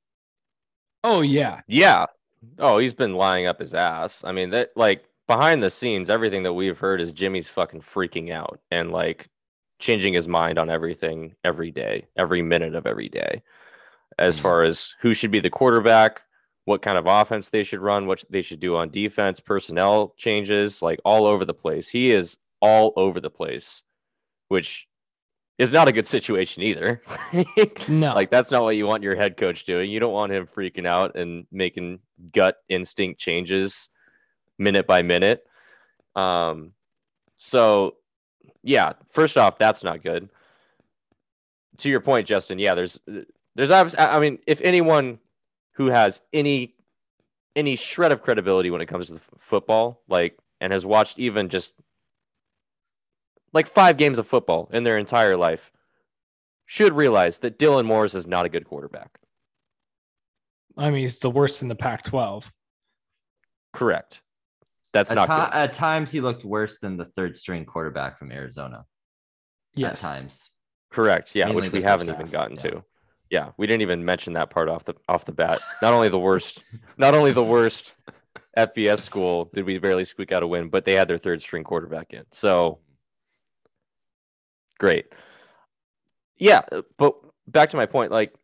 Oh 1.04 1.20
yeah. 1.20 1.60
Yeah. 1.68 2.06
Oh, 2.58 2.78
he's 2.78 2.92
been 2.92 3.14
lying 3.14 3.46
up 3.46 3.60
his 3.60 3.74
ass. 3.74 4.22
I 4.24 4.32
mean, 4.32 4.50
that 4.50 4.70
like 4.74 5.04
behind 5.28 5.62
the 5.62 5.70
scenes, 5.70 6.10
everything 6.10 6.42
that 6.42 6.52
we've 6.52 6.80
heard 6.80 7.00
is 7.00 7.12
Jimmy's 7.12 7.46
fucking 7.46 7.84
freaking 7.94 8.32
out 8.32 8.58
and 8.72 8.90
like 8.90 9.28
changing 9.78 10.14
his 10.14 10.26
mind 10.26 10.58
on 10.58 10.68
everything 10.68 11.36
every 11.44 11.70
day, 11.70 12.08
every 12.18 12.42
minute 12.42 12.74
of 12.74 12.88
every 12.88 13.08
day. 13.08 13.40
As 14.18 14.36
mm-hmm. 14.36 14.42
far 14.42 14.62
as 14.62 14.94
who 15.00 15.14
should 15.14 15.30
be 15.30 15.40
the 15.40 15.50
quarterback, 15.50 16.22
what 16.64 16.82
kind 16.82 16.98
of 16.98 17.06
offense 17.06 17.48
they 17.48 17.64
should 17.64 17.80
run, 17.80 18.06
what 18.06 18.24
they 18.30 18.42
should 18.42 18.60
do 18.60 18.76
on 18.76 18.90
defense, 18.90 19.40
personnel 19.40 20.14
changes, 20.16 20.80
like 20.80 21.00
all 21.04 21.26
over 21.26 21.44
the 21.44 21.54
place. 21.54 21.88
He 21.88 22.12
is 22.12 22.36
all 22.60 22.92
over 22.96 23.20
the 23.20 23.30
place, 23.30 23.82
which 24.48 24.86
is 25.58 25.72
not 25.72 25.88
a 25.88 25.92
good 25.92 26.06
situation 26.06 26.62
either. 26.62 27.02
no. 27.88 28.14
Like 28.14 28.30
that's 28.30 28.50
not 28.50 28.62
what 28.62 28.76
you 28.76 28.86
want 28.86 29.02
your 29.02 29.16
head 29.16 29.36
coach 29.36 29.64
doing. 29.64 29.90
You 29.90 30.00
don't 30.00 30.12
want 30.12 30.32
him 30.32 30.46
freaking 30.46 30.86
out 30.86 31.16
and 31.16 31.46
making 31.50 31.98
gut 32.32 32.56
instinct 32.68 33.20
changes 33.20 33.90
minute 34.58 34.86
by 34.86 35.02
minute. 35.02 35.44
Um 36.14 36.72
so 37.36 37.96
yeah, 38.62 38.92
first 39.10 39.36
off, 39.36 39.58
that's 39.58 39.82
not 39.82 40.02
good. 40.02 40.28
To 41.78 41.88
your 41.88 42.00
point, 42.00 42.28
Justin, 42.28 42.58
yeah, 42.58 42.74
there's 42.74 42.98
there's 43.54 43.70
I 43.70 44.20
mean, 44.20 44.38
if 44.46 44.60
anyone 44.60 45.18
who 45.72 45.86
has 45.86 46.20
any 46.32 46.74
any 47.54 47.76
shred 47.76 48.12
of 48.12 48.22
credibility 48.22 48.70
when 48.70 48.80
it 48.80 48.86
comes 48.86 49.08
to 49.08 49.20
football, 49.38 50.02
like 50.08 50.38
and 50.60 50.72
has 50.72 50.86
watched 50.86 51.18
even 51.18 51.48
just 51.48 51.72
like 53.52 53.68
five 53.68 53.96
games 53.96 54.18
of 54.18 54.26
football 54.26 54.68
in 54.72 54.84
their 54.84 54.98
entire 54.98 55.36
life 55.36 55.70
should 56.66 56.94
realize 56.94 57.38
that 57.40 57.58
Dylan 57.58 57.84
Morris 57.84 58.14
is 58.14 58.26
not 58.26 58.46
a 58.46 58.48
good 58.48 58.64
quarterback. 58.64 59.10
I 60.76 60.90
mean, 60.90 61.00
he's 61.00 61.18
the 61.18 61.30
worst 61.30 61.60
in 61.60 61.68
the 61.68 61.74
Pac 61.74 62.04
12. 62.04 62.50
Correct. 63.74 64.22
That's 64.94 65.10
at 65.10 65.14
not 65.14 65.26
to- 65.26 65.54
At 65.56 65.74
times, 65.74 66.10
he 66.10 66.20
looked 66.20 66.44
worse 66.44 66.78
than 66.78 66.96
the 66.96 67.04
third 67.04 67.36
string 67.36 67.66
quarterback 67.66 68.18
from 68.18 68.32
Arizona. 68.32 68.86
Yes. 69.74 70.02
At 70.02 70.08
times. 70.08 70.50
Correct. 70.90 71.34
Yeah, 71.34 71.46
Mainly 71.46 71.62
which 71.62 71.72
we 71.72 71.82
haven't 71.82 72.08
even 72.08 72.26
gotten 72.26 72.56
yeah. 72.56 72.62
to. 72.62 72.84
Yeah, 73.32 73.52
we 73.56 73.66
didn't 73.66 73.80
even 73.80 74.04
mention 74.04 74.34
that 74.34 74.50
part 74.50 74.68
off 74.68 74.84
the 74.84 74.94
off 75.08 75.24
the 75.24 75.32
bat. 75.32 75.62
Not 75.80 75.94
only 75.94 76.10
the 76.10 76.18
worst, 76.18 76.62
not 76.98 77.14
only 77.14 77.32
the 77.32 77.42
worst 77.42 77.94
FBS 78.58 78.98
school 78.98 79.48
did 79.54 79.64
we 79.64 79.78
barely 79.78 80.04
squeak 80.04 80.32
out 80.32 80.42
a 80.42 80.46
win, 80.46 80.68
but 80.68 80.84
they 80.84 80.92
had 80.92 81.08
their 81.08 81.16
third 81.16 81.40
string 81.40 81.64
quarterback 81.64 82.12
in. 82.12 82.24
So 82.30 82.80
great. 84.78 85.06
Yeah, 86.36 86.60
but 86.98 87.16
back 87.46 87.70
to 87.70 87.78
my 87.78 87.86
point, 87.86 88.12
like 88.12 88.34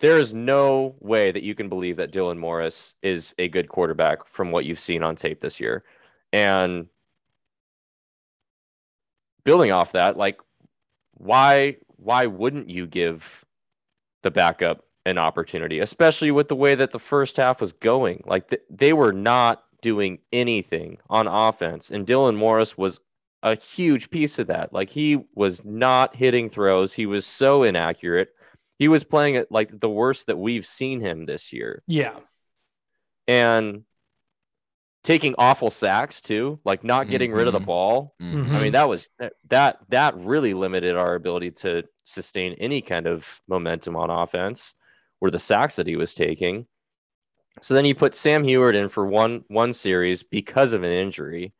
there 0.00 0.18
is 0.18 0.34
no 0.34 0.96
way 0.98 1.30
that 1.30 1.44
you 1.44 1.54
can 1.54 1.68
believe 1.68 1.98
that 1.98 2.12
Dylan 2.12 2.36
Morris 2.36 2.94
is 3.04 3.32
a 3.38 3.46
good 3.46 3.68
quarterback 3.68 4.26
from 4.26 4.50
what 4.50 4.64
you've 4.64 4.80
seen 4.80 5.04
on 5.04 5.14
tape 5.14 5.40
this 5.40 5.60
year. 5.60 5.84
And 6.32 6.88
building 9.44 9.70
off 9.70 9.92
that, 9.92 10.16
like 10.16 10.40
why 11.14 11.76
why 11.96 12.26
wouldn't 12.26 12.68
you 12.70 12.88
give 12.88 13.39
the 14.22 14.30
backup 14.30 14.84
an 15.06 15.18
opportunity, 15.18 15.80
especially 15.80 16.30
with 16.30 16.48
the 16.48 16.56
way 16.56 16.74
that 16.74 16.92
the 16.92 16.98
first 16.98 17.36
half 17.36 17.60
was 17.60 17.72
going? 17.72 18.22
Like 18.26 18.48
th- 18.50 18.62
they 18.70 18.92
were 18.92 19.12
not 19.12 19.64
doing 19.82 20.18
anything 20.32 20.98
on 21.08 21.26
offense, 21.26 21.90
and 21.90 22.06
Dylan 22.06 22.36
Morris 22.36 22.76
was 22.76 23.00
a 23.42 23.56
huge 23.56 24.10
piece 24.10 24.38
of 24.38 24.48
that. 24.48 24.72
Like 24.72 24.90
he 24.90 25.24
was 25.34 25.64
not 25.64 26.14
hitting 26.14 26.50
throws. 26.50 26.92
He 26.92 27.06
was 27.06 27.26
so 27.26 27.62
inaccurate. 27.62 28.28
He 28.78 28.88
was 28.88 29.04
playing 29.04 29.34
it 29.34 29.50
like 29.50 29.78
the 29.78 29.88
worst 29.88 30.26
that 30.26 30.38
we've 30.38 30.66
seen 30.66 31.00
him 31.00 31.26
this 31.26 31.52
year. 31.52 31.82
Yeah. 31.86 32.16
And 33.26 33.84
taking 35.02 35.34
awful 35.38 35.70
sacks 35.70 36.20
too, 36.20 36.60
like 36.64 36.84
not 36.84 37.08
getting 37.08 37.30
mm-hmm. 37.30 37.38
rid 37.38 37.46
of 37.46 37.52
the 37.52 37.58
mm-hmm. 37.58 37.66
ball. 37.66 38.14
Mm-hmm. 38.20 38.54
I 38.54 38.60
mean, 38.60 38.72
that 38.72 38.88
was 38.88 39.08
that 39.48 39.78
that 39.88 40.16
really 40.16 40.54
limited 40.54 40.96
our 40.96 41.14
ability 41.14 41.52
to 41.52 41.84
sustain 42.04 42.54
any 42.60 42.82
kind 42.82 43.06
of 43.06 43.26
momentum 43.48 43.96
on 43.96 44.10
offense 44.10 44.74
were 45.20 45.30
the 45.30 45.38
sacks 45.38 45.76
that 45.76 45.86
he 45.86 45.96
was 45.96 46.14
taking. 46.14 46.66
So 47.62 47.74
then 47.74 47.84
you 47.84 47.94
put 47.94 48.14
Sam 48.14 48.44
Huard 48.44 48.74
in 48.74 48.88
for 48.88 49.06
one 49.06 49.44
one 49.48 49.72
series 49.72 50.22
because 50.22 50.72
of 50.72 50.82
an 50.82 50.92
injury 50.92 51.52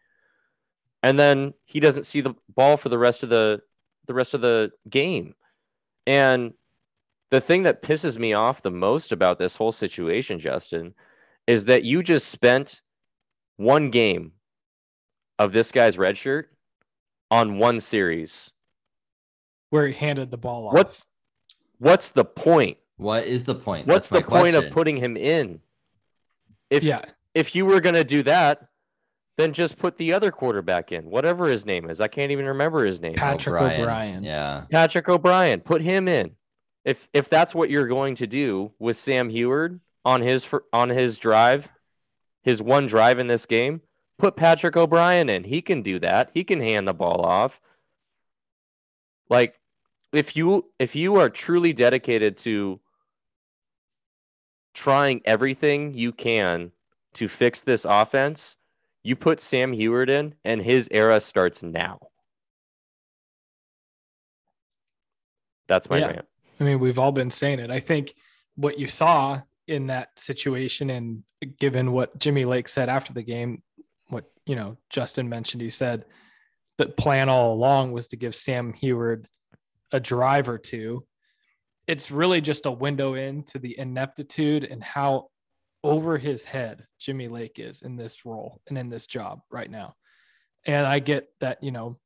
and 1.02 1.18
then 1.18 1.54
he 1.64 1.80
doesn't 1.80 2.06
see 2.06 2.20
the 2.20 2.34
ball 2.54 2.76
for 2.76 2.88
the 2.88 2.98
rest 2.98 3.22
of 3.22 3.28
the 3.30 3.60
the 4.06 4.14
rest 4.14 4.34
of 4.34 4.40
the 4.40 4.72
game. 4.88 5.34
And 6.06 6.54
the 7.30 7.40
thing 7.40 7.62
that 7.62 7.82
pisses 7.82 8.18
me 8.18 8.32
off 8.32 8.62
the 8.62 8.70
most 8.70 9.12
about 9.12 9.38
this 9.38 9.54
whole 9.54 9.72
situation, 9.72 10.40
Justin, 10.40 10.94
is 11.46 11.66
that 11.66 11.84
you 11.84 12.02
just 12.02 12.28
spent 12.28 12.80
one 13.60 13.90
game 13.90 14.32
of 15.38 15.52
this 15.52 15.70
guy's 15.70 15.98
red 15.98 16.16
shirt 16.16 16.50
on 17.30 17.58
one 17.58 17.78
series 17.78 18.50
where 19.68 19.86
he 19.86 19.94
handed 19.94 20.30
the 20.30 20.38
ball 20.38 20.68
off. 20.68 20.74
What's 20.74 21.06
what's 21.78 22.10
the 22.10 22.24
point? 22.24 22.78
What 22.96 23.24
is 23.24 23.44
the 23.44 23.54
point? 23.54 23.86
What's 23.86 24.08
That's 24.08 24.24
the 24.24 24.30
point 24.30 24.52
question. 24.52 24.64
of 24.64 24.72
putting 24.72 24.96
him 24.96 25.16
in? 25.16 25.60
If 26.70 26.82
yeah. 26.82 27.04
if 27.34 27.54
you 27.54 27.66
were 27.66 27.80
gonna 27.80 28.04
do 28.04 28.22
that, 28.24 28.68
then 29.36 29.52
just 29.52 29.78
put 29.78 29.96
the 29.96 30.12
other 30.12 30.30
quarterback 30.30 30.92
in, 30.92 31.10
whatever 31.10 31.46
his 31.46 31.64
name 31.64 31.88
is. 31.88 32.00
I 32.00 32.08
can't 32.08 32.32
even 32.32 32.46
remember 32.46 32.84
his 32.84 33.00
name. 33.00 33.14
Patrick 33.14 33.54
oh, 33.54 33.58
O'Brien. 33.58 33.80
O'Brien. 33.80 34.22
Yeah. 34.22 34.64
Patrick 34.70 35.08
O'Brien. 35.08 35.60
Put 35.60 35.82
him 35.82 36.08
in. 36.08 36.32
If 36.84 37.08
if 37.12 37.28
that's 37.28 37.54
what 37.54 37.70
you're 37.70 37.88
going 37.88 38.16
to 38.16 38.26
do 38.26 38.72
with 38.78 38.96
Sam 38.96 39.30
Huard 39.30 39.80
on 40.04 40.22
his 40.22 40.46
on 40.72 40.88
his 40.88 41.18
drive, 41.18 41.68
his 42.42 42.62
one 42.62 42.86
drive 42.86 43.18
in 43.18 43.26
this 43.26 43.46
game, 43.46 43.80
put 44.18 44.36
Patrick 44.36 44.76
O'Brien 44.76 45.28
in. 45.28 45.44
He 45.44 45.62
can 45.62 45.82
do 45.82 45.98
that. 46.00 46.30
He 46.34 46.44
can 46.44 46.60
hand 46.60 46.86
the 46.86 46.94
ball 46.94 47.24
off. 47.24 47.60
Like 49.28 49.58
if 50.12 50.36
you 50.36 50.66
if 50.78 50.94
you 50.94 51.16
are 51.16 51.30
truly 51.30 51.72
dedicated 51.72 52.38
to 52.38 52.80
trying 54.74 55.20
everything 55.24 55.94
you 55.94 56.12
can 56.12 56.72
to 57.14 57.28
fix 57.28 57.62
this 57.62 57.84
offense, 57.88 58.56
you 59.02 59.16
put 59.16 59.40
Sam 59.40 59.72
Huard 59.72 60.10
in, 60.10 60.34
and 60.44 60.60
his 60.60 60.88
era 60.90 61.20
starts 61.20 61.62
now. 61.62 61.98
That's 65.68 65.88
my 65.88 65.98
yeah. 65.98 66.06
rant. 66.06 66.26
I 66.58 66.64
mean, 66.64 66.80
we've 66.80 66.98
all 66.98 67.12
been 67.12 67.30
saying 67.30 67.60
it. 67.60 67.70
I 67.70 67.80
think 67.80 68.14
what 68.56 68.78
you 68.78 68.88
saw 68.88 69.40
in 69.70 69.86
that 69.86 70.18
situation, 70.18 70.90
and 70.90 71.22
given 71.58 71.92
what 71.92 72.18
Jimmy 72.18 72.44
Lake 72.44 72.68
said 72.68 72.88
after 72.88 73.12
the 73.12 73.22
game, 73.22 73.62
what 74.08 74.24
you 74.46 74.56
know, 74.56 74.76
Justin 74.90 75.28
mentioned, 75.28 75.62
he 75.62 75.70
said 75.70 76.04
the 76.76 76.86
plan 76.86 77.28
all 77.28 77.52
along 77.52 77.92
was 77.92 78.08
to 78.08 78.16
give 78.16 78.34
Sam 78.34 78.72
Huard 78.72 79.26
a 79.92 80.00
drive 80.00 80.48
or 80.48 80.58
two. 80.58 81.04
It's 81.86 82.10
really 82.10 82.40
just 82.40 82.66
a 82.66 82.70
window 82.70 83.14
into 83.14 83.58
the 83.58 83.78
ineptitude 83.78 84.64
and 84.64 84.82
how 84.82 85.28
over 85.82 86.18
his 86.18 86.42
head 86.42 86.86
Jimmy 86.98 87.28
Lake 87.28 87.58
is 87.58 87.82
in 87.82 87.96
this 87.96 88.24
role 88.24 88.60
and 88.68 88.76
in 88.76 88.90
this 88.90 89.06
job 89.06 89.40
right 89.50 89.70
now. 89.70 89.94
And 90.66 90.86
I 90.86 90.98
get 90.98 91.28
that, 91.40 91.62
you 91.62 91.70
know, 91.70 91.98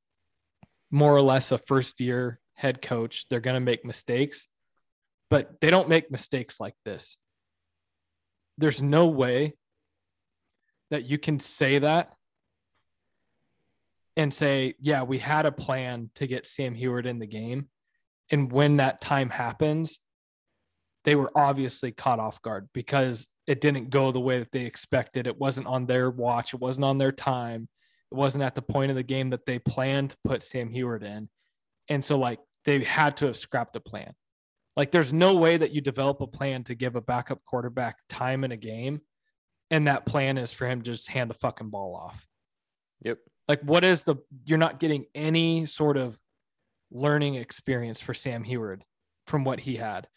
more 0.91 1.15
or 1.15 1.23
less 1.23 1.51
a 1.51 1.59
first 1.59 2.01
year 2.01 2.41
head 2.55 2.81
coach, 2.81 3.27
they're 3.29 3.41
going 3.41 3.55
to 3.55 3.61
make 3.61 3.85
mistakes, 3.85 4.47
but 5.29 5.61
they 5.61 5.71
don't 5.71 5.89
make 5.89 6.11
mistakes 6.11 6.61
like 6.61 6.75
this. 6.85 7.17
There's 8.59 8.81
no 8.81 9.07
way 9.07 9.55
that 10.91 11.05
you 11.05 11.19
can 11.19 11.41
say 11.41 11.79
that 11.79 12.13
and 14.17 14.33
say, 14.33 14.75
yeah, 14.79 15.03
we 15.03 15.19
had 15.19 15.47
a 15.47 15.53
plan 15.53 16.11
to 16.17 16.27
get 16.27 16.47
Sam 16.47 16.75
Huard 16.75 17.07
in 17.07 17.19
the 17.19 17.27
game. 17.27 17.69
And 18.31 18.51
when 18.51 18.77
that 18.77 19.01
time 19.01 19.31
happens, 19.31 19.99
they 21.05 21.15
were 21.15 21.31
obviously 21.35 21.93
caught 21.93 22.21
off 22.21 22.41
guard 22.43 22.69
because 22.73 23.27
it 23.47 23.61
didn't 23.61 23.91
go 23.91 24.13
the 24.13 24.21
way 24.21 24.39
that 24.39 24.53
they 24.53 24.65
expected. 24.65 25.27
It 25.27 25.39
wasn't 25.39 25.67
on 25.67 25.87
their 25.87 26.11
watch. 26.11 26.55
It 26.55 26.61
wasn't 26.61 26.85
on 26.85 26.99
their 26.99 27.13
time. 27.13 27.69
It 28.11 28.15
wasn't 28.15 28.45
at 28.45 28.55
the 28.55 28.63
point 28.63 28.91
of 28.91 28.97
the 28.97 29.03
game 29.03 29.31
that 29.31 29.45
they 29.45 29.59
planned 29.59 30.11
to 30.11 30.17
put 30.25 30.43
Sam 30.43 30.71
Huard 30.71 31.03
in. 31.03 31.29
And 31.89 32.05
so, 32.05 32.17
like, 32.19 32.39
they 32.65 32.83
had 32.83 33.19
to 33.19 33.27
have 33.27 33.37
scrapped 33.37 33.77
a 33.77 33.81
plan. 33.81 34.15
Like 34.77 34.91
there's 34.91 35.13
no 35.13 35.35
way 35.35 35.57
that 35.57 35.73
you 35.73 35.81
develop 35.81 36.21
a 36.21 36.27
plan 36.27 36.65
to 36.65 36.75
give 36.75 36.97
a 36.97 37.01
backup 37.01 37.45
quarterback 37.45 37.97
time 38.09 38.45
in 38.45 38.53
a 38.53 38.57
game 38.57 39.01
and 39.71 39.87
that 39.87 40.07
plan 40.07 40.39
is 40.39 40.53
for 40.53 40.69
him 40.69 40.83
to 40.83 40.91
just 40.91 41.09
hand 41.09 41.31
the 41.31 41.35
fucking 41.35 41.71
ball 41.71 41.95
off. 41.97 42.27
Yep. 43.03 43.19
Like 43.49 43.61
what 43.63 43.85
is 43.85 44.03
the 44.03 44.17
you're 44.45 44.59
not 44.59 44.81
getting 44.81 45.07
any 45.15 45.67
sort 45.67 45.97
of 45.97 46.19
learning 46.91 47.35
experience 47.35 48.01
for 48.01 48.15
Sam 48.15 48.45
Huard 48.45 48.83
from 49.27 49.45
what 49.45 49.61
he 49.61 49.77
had. 49.77 50.09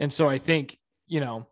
And 0.00 0.12
so 0.12 0.28
I 0.28 0.38
think, 0.38 0.78
you 1.06 1.20
know, 1.20 1.48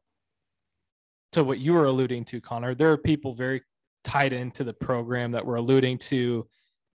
to 1.33 1.45
what 1.45 1.59
you 1.59 1.73
were 1.73 1.87
alluding 1.87 2.25
to, 2.27 2.41
Connor, 2.41 2.75
there 2.75 2.91
are 2.91 2.99
people 2.99 3.35
very 3.35 3.63
tied 4.05 4.33
into 4.33 4.65
the 4.65 4.73
program 4.73 5.33
that 5.33 5.47
were 5.47 5.57
alluding 5.57 5.99
to 5.99 6.47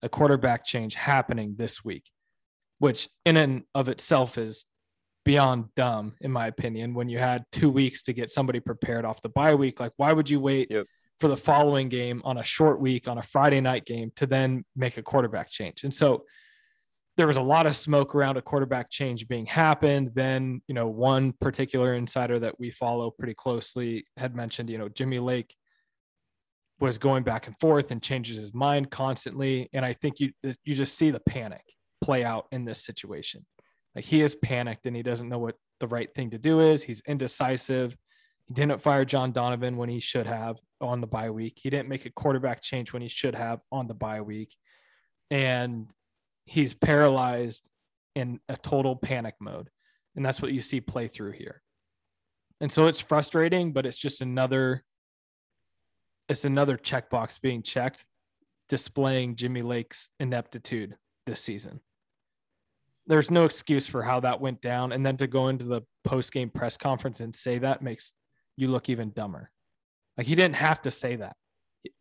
a 0.02 0.10
quarterback 0.10 0.66
change 0.66 0.96
happening 0.96 1.56
this 1.58 1.84
week, 1.84 2.12
which 2.80 3.10
in 3.26 3.38
and 3.38 3.64
of 3.74 3.90
itself 3.90 4.38
is 4.38 4.66
beyond 5.28 5.66
dumb, 5.76 6.16
in 6.22 6.32
my 6.32 6.48
opinion. 6.48 6.94
When 6.94 7.10
you 7.10 7.20
had 7.20 7.44
two 7.52 7.70
weeks 7.70 8.02
to 8.04 8.14
get 8.14 8.32
somebody 8.32 8.60
prepared 8.62 9.04
off 9.04 9.22
the 9.22 9.30
bye 9.30 9.56
week, 9.56 9.80
like 9.80 9.92
why 9.98 10.14
would 10.14 10.30
you 10.30 10.40
wait 10.40 10.72
Yep. 10.72 10.86
for 11.20 11.28
the 11.28 11.36
following 11.36 11.90
game 11.90 12.22
on 12.24 12.38
a 12.38 12.44
short 12.44 12.80
week 12.80 13.08
on 13.08 13.18
a 13.18 13.24
Friday 13.24 13.60
night 13.60 13.86
game 13.86 14.12
to 14.16 14.26
then 14.26 14.64
make 14.76 14.98
a 14.98 15.04
quarterback 15.04 15.50
change? 15.50 15.84
And 15.84 15.94
so 15.94 16.26
there 17.18 17.28
was 17.28 17.36
a 17.38 17.42
lot 17.42 17.66
of 17.66 17.76
smoke 17.76 18.16
around 18.16 18.38
a 18.38 18.42
quarterback 18.42 18.90
change 18.90 19.28
being 19.28 19.48
happened. 19.48 20.12
Then, 20.14 20.62
you 20.68 20.74
know, 20.76 20.88
one 20.88 21.34
particular 21.34 21.94
insider 21.96 22.40
that 22.40 22.60
we 22.60 22.72
follow 22.72 23.12
pretty 23.12 23.34
closely 23.34 24.06
had 24.16 24.36
mentioned, 24.36 24.70
you 24.70 24.78
know, 24.78 24.88
Jimmy 24.88 25.20
Lake 25.20 25.54
was 26.80 26.98
going 27.00 27.24
back 27.24 27.48
and 27.48 27.56
forth 27.60 27.92
and 27.92 28.02
changes 28.02 28.38
his 28.38 28.54
mind 28.54 28.92
constantly. 28.92 29.68
And 29.74 29.84
I 29.84 29.94
think 29.94 30.20
you 30.20 30.32
you 30.64 30.74
just 30.76 30.96
see 30.96 31.10
the 31.12 31.20
panic 31.20 31.64
play 32.02 32.24
out 32.24 32.46
in 32.52 32.66
this 32.66 32.86
situation. 32.86 33.46
Like 33.98 34.06
he 34.06 34.22
is 34.22 34.36
panicked 34.36 34.86
and 34.86 34.96
he 34.96 35.02
doesn't 35.02 35.28
know 35.28 35.40
what 35.40 35.56
the 35.80 35.88
right 35.88 36.14
thing 36.14 36.30
to 36.30 36.38
do 36.38 36.60
is. 36.60 36.84
He's 36.84 37.02
indecisive. 37.08 37.98
He 38.46 38.54
didn't 38.54 38.80
fire 38.80 39.06
John 39.06 39.32
Donovan 39.32 39.76
when 39.76 39.90
he 39.90 40.00
should 40.00 40.28
have 40.28 40.58
on 40.80 41.02
the 41.02 41.08
bye 41.08 41.32
week. 41.32 41.58
He 41.60 41.72
didn't 41.72 41.90
make 41.90 42.06
a 42.06 42.12
quarterback 42.12 42.62
change 42.62 42.94
when 42.94 43.02
he 43.02 43.08
should 43.08 43.34
have 43.34 43.60
on 43.72 43.88
the 43.88 43.96
bye 43.96 44.22
week. 44.22 44.56
And 45.32 45.88
he's 46.46 46.76
paralyzed 46.76 47.64
in 48.14 48.40
a 48.48 48.56
total 48.56 48.96
panic 48.96 49.34
mode. 49.40 49.72
And 50.16 50.24
that's 50.24 50.44
what 50.44 50.54
you 50.54 50.62
see 50.62 50.80
play 50.80 51.08
through 51.08 51.32
here. 51.32 51.64
And 52.62 52.72
so 52.72 52.86
it's 52.86 53.02
frustrating, 53.02 53.74
but 53.74 53.88
it's 53.88 53.98
just 53.98 54.22
another 54.22 54.84
it's 56.30 56.46
another 56.46 56.78
checkbox 56.78 57.42
being 57.42 57.64
checked 57.64 58.06
displaying 58.70 59.38
Jimmy 59.38 59.64
Lake's 59.64 60.12
ineptitude 60.20 60.98
this 61.26 61.42
season. 61.42 61.80
There's 63.08 63.32
no 63.32 63.46
excuse 63.46 63.88
for 63.88 64.04
how 64.04 64.20
that 64.20 64.42
went 64.42 64.62
down 64.62 64.92
and 64.92 65.06
then 65.06 65.18
to 65.18 65.28
go 65.28 65.48
into 65.48 65.66
the 65.66 65.82
post-game 66.04 66.50
press 66.50 66.78
conference 66.78 67.20
and 67.20 67.34
say 67.34 67.58
that 67.60 67.82
makes 67.82 68.12
you 68.58 68.68
look 68.68 68.90
even 68.90 69.12
dumber. 69.12 69.50
Like 70.18 70.28
he 70.28 70.36
didn't 70.36 70.56
have 70.56 70.82
to 70.82 70.92
say 70.92 71.16
that. 71.16 71.36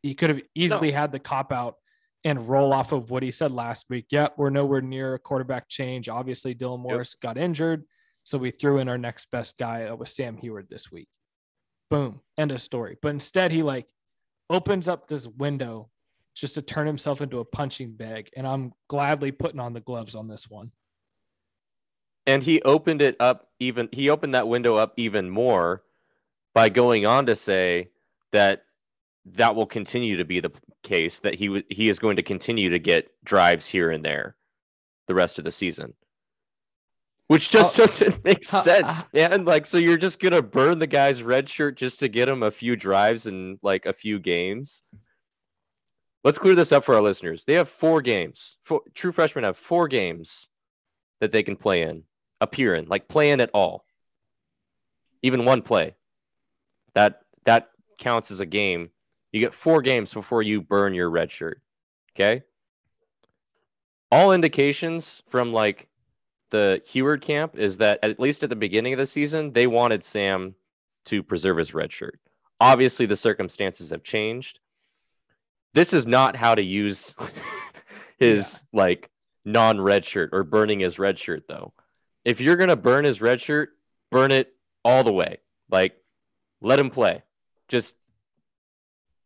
He 0.03 0.15
could 0.15 0.31
have 0.31 0.41
easily 0.55 0.91
had 0.91 1.13
the 1.13 1.19
cop 1.19 1.53
out 1.53 1.77
and 2.25 2.49
roll 2.49 2.73
off 2.73 2.91
of 2.91 3.11
what 3.11 3.23
he 3.23 3.31
said 3.31 3.53
last 3.53 3.87
week. 3.89 4.07
Yep, 4.11 4.35
we're 4.37 4.51
nowhere 4.51 4.81
near 4.81 5.15
a 5.15 5.19
quarterback 5.19 5.69
change. 5.69 6.09
Obviously, 6.09 6.55
Dylan 6.55 6.81
Morris 6.81 7.15
got 7.15 7.39
injured. 7.39 7.85
So 8.25 8.39
we 8.39 8.51
threw 8.51 8.79
in 8.79 8.89
our 8.89 8.99
next 8.99 9.31
best 9.31 9.57
guy. 9.57 9.85
Uh, 9.85 9.91
that 9.91 9.99
was 10.01 10.11
Sam 10.11 10.37
Huard 10.39 10.69
this 10.69 10.91
week. 10.91 11.07
Boom. 11.89 12.21
End 12.37 12.51
of 12.51 12.61
story. 12.61 12.97
But 13.01 13.11
instead, 13.11 13.53
he 13.53 13.63
like 13.63 13.87
opens 14.51 14.89
up 14.89 15.07
this 15.07 15.29
window 15.29 15.91
just 16.35 16.55
to 16.55 16.63
turn 16.63 16.89
himself 16.89 17.21
into 17.21 17.39
a 17.39 17.45
punching 17.45 17.93
bag. 17.93 18.31
And 18.37 18.45
I'm 18.45 18.73
gladly 18.89 19.31
putting 19.31 19.61
on 19.61 19.75
the 19.75 19.81
gloves 19.81 20.17
on 20.17 20.27
this 20.27 20.51
one. 20.51 20.73
And 22.27 22.43
he 22.43 22.61
opened 22.63 23.03
it 23.03 23.17
up 23.21 23.49
even 23.61 23.89
he 23.93 24.11
opened 24.11 24.35
that 24.35 24.49
window 24.49 24.75
up 24.77 24.93
even 24.97 25.31
more 25.31 25.83
by 26.55 26.69
going 26.69 27.07
on 27.07 27.27
to 27.27 27.37
say 27.37 27.91
that 28.33 28.65
that 29.27 29.55
will 29.55 29.67
continue 29.67 30.17
to 30.19 30.25
be 30.25 30.41
the 30.41 30.51
case 30.83 31.21
that 31.21 31.35
he 31.35 31.47
w- 31.47 31.65
he 31.71 31.89
is 31.89 31.99
going 31.99 32.17
to 32.17 32.23
continue 32.23 32.71
to 32.71 32.79
get 32.79 33.09
drives 33.25 33.67
here 33.67 33.91
and 33.91 34.05
there 34.05 34.37
the 35.09 35.15
rest 35.15 35.39
of 35.39 35.45
the 35.45 35.53
season. 35.53 35.95
Which 37.29 37.51
just 37.51 37.77
How- 37.77 37.85
doesn't 37.85 38.25
make 38.25 38.49
how- 38.49 38.61
sense, 38.61 38.87
uh, 38.89 39.03
man. 39.13 39.45
Like, 39.45 39.67
so 39.67 39.79
you're 39.79 39.97
just 39.97 40.21
gonna 40.21 40.43
burn 40.43 40.79
the 40.79 40.87
guy's 40.87 41.23
red 41.23 41.49
shirt 41.49 41.77
just 41.77 42.01
to 42.01 42.09
get 42.09 42.29
him 42.29 42.43
a 42.43 42.51
few 42.51 42.77
drives 42.77 43.27
and 43.27 43.59
like 43.63 43.87
a 43.87 43.93
few 43.93 44.19
games. 44.19 44.83
Let's 46.25 46.39
clear 46.39 46.55
this 46.57 46.73
up 46.73 46.85
for 46.85 46.95
our 46.97 47.03
listeners. 47.03 47.45
They 47.45 47.55
have 47.55 47.69
four 47.69 48.03
games. 48.03 48.57
Four, 48.65 48.83
true 48.95 49.13
freshmen 49.13 49.45
have 49.45 49.57
four 49.57 49.87
games 49.89 50.49
that 51.21 51.31
they 51.33 51.43
can 51.43 51.57
play 51.57 51.83
in, 51.83 52.03
appear 52.41 52.75
in, 52.75 52.87
like 52.87 53.09
play 53.09 53.31
in 53.31 53.41
at 53.41 53.51
all. 53.53 53.85
Even 55.23 55.45
one 55.45 55.63
play. 55.63 55.95
That 56.95 57.23
that 57.45 57.71
counts 57.99 58.31
as 58.31 58.41
a 58.41 58.47
game. 58.47 58.91
You 59.33 59.41
get 59.41 59.55
four 59.55 59.83
games 59.83 60.13
before 60.13 60.43
you 60.43 60.63
burn 60.63 60.95
your 60.95 61.11
red 61.11 61.31
shirt. 61.31 61.61
Okay. 62.15 62.43
All 64.11 64.33
indications 64.33 65.23
from 65.29 65.53
like 65.53 65.89
the 66.51 66.81
Huard 66.87 67.23
camp 67.23 67.59
is 67.59 67.79
that 67.79 67.99
at 68.03 68.21
least 68.21 68.43
at 68.43 68.51
the 68.51 68.57
beginning 68.57 68.93
of 68.93 68.99
the 68.99 69.07
season, 69.07 69.53
they 69.53 69.67
wanted 69.67 70.05
Sam 70.05 70.55
to 71.07 71.23
preserve 71.23 71.59
his 71.59 71.75
red 71.75 71.93
shirt. 71.93 72.19
Obviously, 72.61 73.07
the 73.07 73.17
circumstances 73.17 73.91
have 73.91 74.03
changed. 74.03 74.61
This 75.75 75.93
is 75.93 76.07
not 76.07 76.37
how 76.37 76.55
to 76.55 76.63
use 76.63 77.15
his 78.19 78.65
like 78.73 79.11
non-red 79.45 80.05
shirt 80.05 80.31
or 80.33 80.43
burning 80.43 80.81
his 80.81 80.99
red 80.99 81.19
shirt 81.19 81.45
though. 81.49 81.73
If 82.27 82.41
you're 82.41 82.57
gonna 82.57 82.77
burn 82.77 83.05
his 83.05 83.21
red 83.23 83.41
shirt, 83.41 83.71
burn 84.11 84.33
it 84.33 84.53
all 84.85 85.05
the 85.05 85.13
way. 85.13 85.39
Like, 85.71 85.95
let 86.61 86.79
him 86.81 86.91
play. 86.91 87.23
Just 87.69 87.95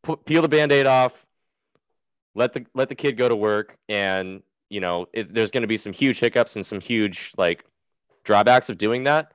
pu- 0.02 0.18
peel 0.18 0.42
the 0.42 0.48
band-aid 0.48 0.86
off. 0.86 1.24
Let 2.34 2.52
the 2.52 2.66
let 2.74 2.90
the 2.90 2.94
kid 2.94 3.16
go 3.16 3.26
to 3.26 3.34
work, 3.34 3.78
and 3.88 4.42
you 4.68 4.80
know 4.80 5.06
it, 5.14 5.32
there's 5.32 5.50
going 5.50 5.62
to 5.62 5.66
be 5.66 5.78
some 5.78 5.94
huge 5.94 6.20
hiccups 6.20 6.56
and 6.56 6.64
some 6.64 6.78
huge 6.78 7.32
like 7.38 7.64
drawbacks 8.22 8.68
of 8.68 8.76
doing 8.76 9.04
that, 9.04 9.32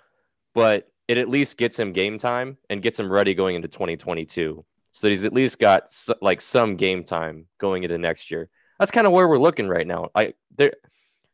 but 0.54 0.88
it 1.08 1.18
at 1.18 1.28
least 1.28 1.58
gets 1.58 1.78
him 1.78 1.92
game 1.92 2.20
time 2.20 2.58
and 2.70 2.84
gets 2.84 3.00
him 3.00 3.12
ready 3.12 3.34
going 3.34 3.56
into 3.56 3.68
2022, 3.68 4.64
so 4.92 5.08
that 5.08 5.10
he's 5.10 5.26
at 5.26 5.34
least 5.34 5.58
got 5.58 5.92
like 6.22 6.40
some 6.40 6.76
game 6.76 7.04
time 7.04 7.48
going 7.60 7.84
into 7.84 7.98
next 7.98 8.30
year. 8.30 8.48
That's 8.80 8.92
kind 8.92 9.08
of 9.08 9.14
where 9.14 9.28
we're 9.28 9.40
looking 9.40 9.68
right 9.68 9.88
now. 9.88 10.10
I 10.14 10.36
there, 10.56 10.74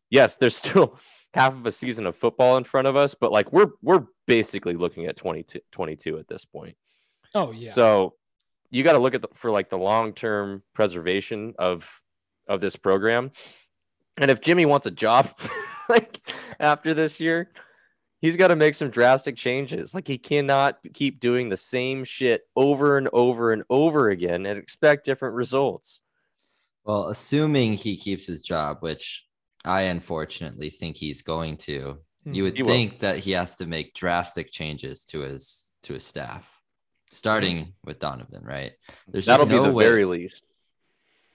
yes, 0.09 0.37
there's 0.37 0.55
still 0.63 0.97
half 1.33 1.53
of 1.53 1.65
a 1.65 1.71
season 1.71 2.05
of 2.05 2.15
football 2.15 2.57
in 2.57 2.63
front 2.63 2.87
of 2.87 2.95
us, 2.95 3.15
but 3.15 3.31
like 3.31 3.51
we're 3.51 3.71
we're 3.81 4.05
basically 4.27 4.75
looking 4.75 5.05
at 5.05 5.17
22, 5.17 5.59
22 5.71 6.19
at 6.19 6.27
this 6.27 6.45
point. 6.45 6.75
Oh, 7.33 7.51
yeah. 7.51 7.71
So 7.73 8.15
you 8.69 8.83
got 8.83 8.93
to 8.93 8.99
look 8.99 9.15
at 9.15 9.21
the, 9.21 9.29
for 9.35 9.51
like 9.51 9.69
the 9.69 9.77
long 9.77 10.13
term 10.13 10.63
preservation 10.73 11.53
of 11.57 11.87
of 12.47 12.61
this 12.61 12.75
program. 12.75 13.31
And 14.17 14.29
if 14.29 14.41
Jimmy 14.41 14.65
wants 14.65 14.85
a 14.85 14.91
job 14.91 15.29
like 15.89 16.19
after 16.59 16.93
this 16.93 17.19
year, 17.19 17.51
he's 18.19 18.37
got 18.37 18.49
to 18.49 18.55
make 18.55 18.75
some 18.75 18.89
drastic 18.89 19.35
changes. 19.35 19.93
Like 19.93 20.07
he 20.07 20.17
cannot 20.17 20.79
keep 20.93 21.19
doing 21.19 21.49
the 21.49 21.57
same 21.57 22.03
shit 22.03 22.41
over 22.55 22.97
and 22.97 23.09
over 23.13 23.53
and 23.53 23.63
over 23.69 24.09
again 24.09 24.45
and 24.45 24.59
expect 24.59 25.05
different 25.05 25.35
results. 25.35 26.01
Well, 26.83 27.09
assuming 27.09 27.73
he 27.73 27.95
keeps 27.95 28.25
his 28.25 28.41
job, 28.41 28.77
which 28.81 29.23
I 29.63 29.83
unfortunately 29.83 30.69
think 30.69 30.97
he's 30.97 31.21
going 31.21 31.57
to, 31.57 31.97
hmm. 32.23 32.33
you 32.33 32.43
would 32.43 32.55
He 32.55 32.63
will. 32.63 32.69
think 32.69 32.99
that 32.99 33.17
he 33.17 33.31
has 33.31 33.55
to 33.57 33.65
make 33.65 33.93
drastic 33.93 34.51
changes 34.51 35.05
to 35.05 35.21
his 35.21 35.69
to 35.83 35.93
his 35.93 36.03
staff, 36.03 36.49
starting 37.11 37.65
hmm. 37.65 37.69
with 37.83 37.99
Donovan, 37.99 38.43
right? 38.43 38.73
There's 39.07 39.25
That'll 39.25 39.45
just 39.45 39.49
be 39.49 39.57
no 39.57 39.63
the 39.65 39.71
way, 39.71 39.85
very 39.85 40.05
least. 40.05 40.43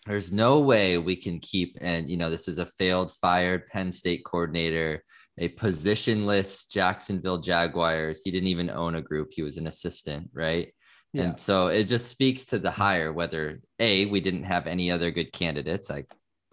there's 0.06 0.32
no 0.32 0.60
way 0.60 0.98
we 0.98 1.16
can 1.16 1.40
keep 1.40 1.76
and 1.80 2.08
you 2.08 2.16
know 2.16 2.30
this 2.30 2.48
is 2.48 2.58
a 2.58 2.66
failed 2.66 3.12
fired 3.12 3.68
Penn 3.68 3.92
State 3.92 4.24
coordinator, 4.24 5.04
a 5.38 5.48
positionless 5.50 6.68
Jacksonville 6.70 7.38
Jaguars. 7.38 8.22
He 8.24 8.30
didn't 8.30 8.48
even 8.48 8.70
own 8.70 8.96
a 8.96 9.02
group; 9.02 9.28
he 9.32 9.42
was 9.42 9.56
an 9.58 9.66
assistant, 9.66 10.30
right? 10.32 10.72
Yeah. 11.12 11.22
And 11.22 11.40
so 11.40 11.68
it 11.68 11.84
just 11.84 12.08
speaks 12.08 12.44
to 12.46 12.58
the 12.58 12.70
hire 12.70 13.12
whether 13.12 13.60
a 13.78 14.06
we 14.06 14.20
didn't 14.20 14.42
have 14.42 14.66
any 14.66 14.90
other 14.90 15.10
good 15.10 15.32
candidates. 15.32 15.90
I 15.90 16.04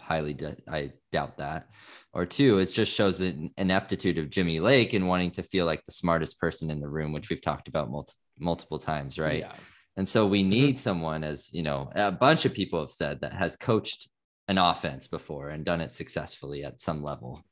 highly 0.03 0.37
I 0.69 0.91
doubt 1.11 1.37
that. 1.37 1.69
Or 2.13 2.25
two, 2.25 2.59
it 2.59 2.71
just 2.71 2.93
shows 2.93 3.17
the 3.17 3.49
ineptitude 3.57 4.17
of 4.17 4.29
Jimmy 4.29 4.59
Lake 4.59 4.93
and 4.93 5.07
wanting 5.07 5.31
to 5.31 5.43
feel 5.43 5.65
like 5.65 5.83
the 5.83 5.91
smartest 5.91 6.39
person 6.39 6.69
in 6.69 6.79
the 6.79 6.89
room, 6.89 7.11
which 7.11 7.29
we've 7.29 7.41
talked 7.41 7.67
about 7.67 7.89
multi- 7.89 8.13
multiple 8.37 8.79
times, 8.79 9.17
right? 9.17 9.39
Yeah. 9.39 9.53
And 9.97 10.07
so 10.07 10.27
we 10.27 10.41
mm-hmm. 10.41 10.49
need 10.49 10.79
someone, 10.79 11.23
as 11.23 11.53
you 11.53 11.63
know, 11.63 11.89
a 11.95 12.11
bunch 12.11 12.45
of 12.45 12.53
people 12.53 12.79
have 12.79 12.91
said 12.91 13.21
that 13.21 13.33
has 13.33 13.55
coached 13.55 14.09
an 14.47 14.57
offense 14.57 15.07
before 15.07 15.49
and 15.49 15.65
done 15.65 15.81
it 15.81 15.91
successfully 15.91 16.63
at 16.63 16.81
some 16.81 17.01
level. 17.01 17.43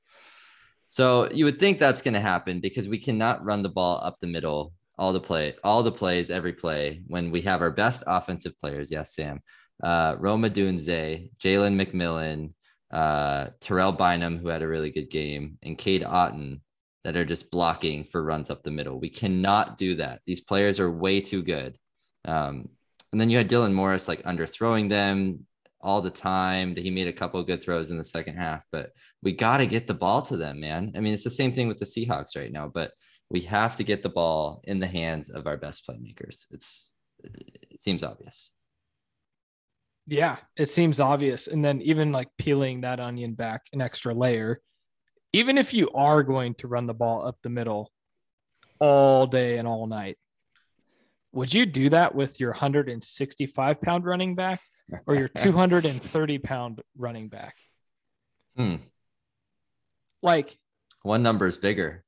So 0.88 1.32
you 1.32 1.46
would 1.46 1.60
think 1.60 1.80
that's 1.80 2.02
going 2.02 2.16
to 2.16 2.20
happen 2.20 2.60
because 2.60 2.90
we 2.90 2.98
cannot 2.98 3.46
run 3.46 3.64
the 3.64 3.70
ball 3.70 4.02
up 4.04 4.20
the 4.20 4.28
middle, 4.28 4.74
all 4.98 5.14
the 5.14 5.22
play, 5.22 5.56
all 5.64 5.84
the 5.84 5.92
plays, 5.92 6.30
every 6.30 6.54
play 6.54 7.04
when 7.08 7.32
we 7.32 7.42
have 7.42 7.62
our 7.62 7.72
best 7.72 8.04
offensive 8.08 8.60
players. 8.60 8.92
Yes, 8.92 9.16
Sam, 9.16 9.42
uh, 9.82 10.16
Rome 10.20 10.44
Odunze, 10.44 11.30
Jalen 11.38 11.82
McMillan, 11.82 12.54
uh, 12.92 13.52
Terrell 13.60 13.92
Bynum, 13.92 14.38
who 14.38 14.48
had 14.48 14.62
a 14.62 14.68
really 14.68 14.92
good 14.92 15.10
game, 15.10 15.58
and 15.64 15.78
Cade 15.78 16.04
Otton 16.04 16.62
that 17.04 17.18
are 17.18 17.26
just 17.26 17.50
blocking 17.50 18.04
for 18.04 18.24
runs 18.24 18.50
up 18.50 18.64
the 18.64 18.72
middle. 18.72 19.00
We 19.00 19.10
cannot 19.10 19.78
do 19.78 19.96
that. 19.96 20.22
These 20.26 20.42
players 20.42 20.80
are 20.80 20.92
way 20.92 21.20
too 21.20 21.42
good. 21.42 21.78
Um, 22.26 22.70
and 23.12 23.20
then 23.20 23.30
you 23.30 23.38
had 23.38 23.50
Dylan 23.50 23.74
Morris 23.74 24.08
like 24.08 24.24
underthrowing 24.24 24.90
them 24.90 25.46
all 25.82 26.02
the 26.02 26.12
time. 26.12 26.76
That 26.76 26.84
he 26.84 26.92
made 26.92 27.08
a 27.08 27.14
couple 27.14 27.40
of 27.40 27.48
good 27.48 27.64
throws 27.64 27.90
in 27.90 27.98
the 27.98 28.04
second 28.04 28.36
half, 28.36 28.64
but 28.72 28.92
we 29.24 29.32
got 29.32 29.58
to 29.58 29.66
get 29.66 29.88
the 29.88 29.94
ball 29.94 30.22
to 30.24 30.38
them, 30.38 30.60
man. 30.60 30.94
I 30.96 31.00
mean, 31.00 31.14
it's 31.14 31.24
the 31.24 31.30
same 31.30 31.52
thing 31.52 31.68
with 31.68 31.80
the 31.80 31.86
Seahawks 31.86 32.38
right 32.38 32.52
now, 32.52 32.68
but 32.68 32.92
we 33.30 33.42
have 33.42 33.76
to 33.78 33.84
get 33.84 34.04
the 34.04 34.10
ball 34.10 34.62
in 34.66 34.80
the 34.80 34.88
hands 34.88 35.30
of 35.30 35.48
our 35.48 35.58
best 35.58 35.88
playmakers. 35.88 36.46
It's 36.52 36.92
it 37.24 37.80
seems 37.80 38.04
obvious. 38.04 38.52
Yeah, 40.12 40.36
it 40.58 40.70
seems 40.70 41.00
obvious. 41.00 41.48
And 41.48 41.64
then 41.64 41.82
even 41.84 42.12
like 42.12 42.28
peeling 42.38 42.82
that 42.82 43.00
onion 43.00 43.34
back 43.34 43.62
an 43.72 43.80
extra 43.80 44.14
layer, 44.14 44.60
even 45.32 45.58
if 45.58 45.74
you 45.74 45.90
are 45.92 46.22
going 46.22 46.54
to 46.56 46.68
run 46.68 46.86
the 46.86 46.94
ball 46.94 47.26
up 47.26 47.38
the 47.42 47.50
middle 47.50 47.90
all 48.78 49.26
day 49.26 49.58
and 49.58 49.66
all 49.66 49.88
night, 49.88 50.18
would 51.32 51.54
you 51.54 51.66
do 51.66 51.92
that 51.92 52.14
with 52.14 52.42
your 52.42 52.52
165 52.52 53.82
pound 53.82 54.04
running 54.04 54.36
back 54.36 54.60
or 55.08 55.16
your 55.16 55.28
230 55.38 56.38
pound 56.40 56.82
running 56.98 57.30
back? 57.30 57.56
Hmm. 58.58 58.76
Like 60.22 60.58
one 61.04 61.24
number 61.24 61.48
is 61.48 61.56
bigger 61.56 62.04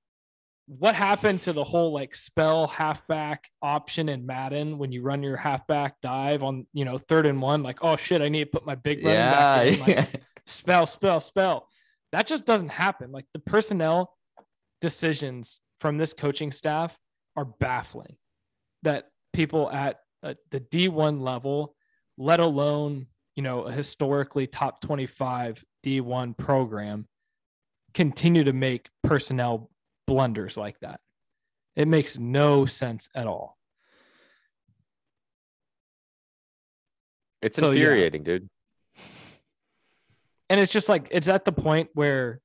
what 0.66 0.96
happened 0.96 1.42
to 1.42 1.54
the 1.54 1.64
whole 1.64 1.92
like 1.92 2.16
spell 2.16 2.68
halfback 2.68 3.50
option 3.62 4.08
in 4.10 4.26
Madden 4.26 4.78
when 4.78 4.92
you 4.92 5.02
run 5.02 5.22
your 5.22 5.36
halfback 5.36 6.00
dive 6.02 6.42
on 6.42 6.66
you 6.74 6.86
know 6.86 6.98
third 6.98 7.26
and 7.26 7.42
one 7.42 7.64
like 7.64 7.80
oh 7.82 7.96
shit 7.96 8.22
I 8.22 8.30
need 8.30 8.46
to 8.46 8.50
put 8.50 8.66
my 8.66 8.76
big 8.76 9.04
running 9.04 9.20
yeah, 9.20 9.32
back 9.32 9.88
in 9.90 9.96
like, 9.96 10.24
spell 10.46 10.86
spell 10.86 11.20
spell. 11.20 11.68
That 12.12 12.28
just 12.28 12.46
doesn't 12.46 12.70
happen. 12.70 13.12
Like 13.12 13.26
the 13.34 13.40
personnel 13.40 14.16
decisions 14.80 15.60
from 15.82 15.98
this 15.98 16.14
coaching 16.14 16.52
staff 16.52 16.98
are 17.36 17.46
baffling 17.46 18.16
that 18.84 19.10
people 19.34 19.70
at 19.72 20.00
uh, 20.22 20.36
the 20.52 20.60
D1 20.60 21.20
level 21.20 21.76
let 22.18 22.40
alone 22.40 23.08
you 23.36 23.44
know 23.44 23.64
a 23.64 23.72
historically 23.72 24.48
top 24.48 24.82
25 24.82 25.64
D1 25.86 26.38
program 26.38 27.08
continue 27.94 28.44
to 28.44 28.54
make 28.54 28.90
personnel 29.04 29.70
blunders 30.08 30.58
like 30.58 30.80
that. 30.82 31.00
It 31.76 31.88
makes 31.88 32.18
no 32.18 32.66
sense 32.66 33.10
at 33.16 33.28
all. 33.28 33.58
It's 37.42 37.58
so, 37.58 37.72
infuriating, 37.72 38.22
yeah. 38.22 38.34
dude. 38.34 38.50
And 40.50 40.60
it's 40.60 40.72
just 40.72 40.88
like 40.88 41.08
it's 41.12 41.28
at 41.28 41.46
the 41.46 41.52
point 41.52 41.90
where 41.94 42.40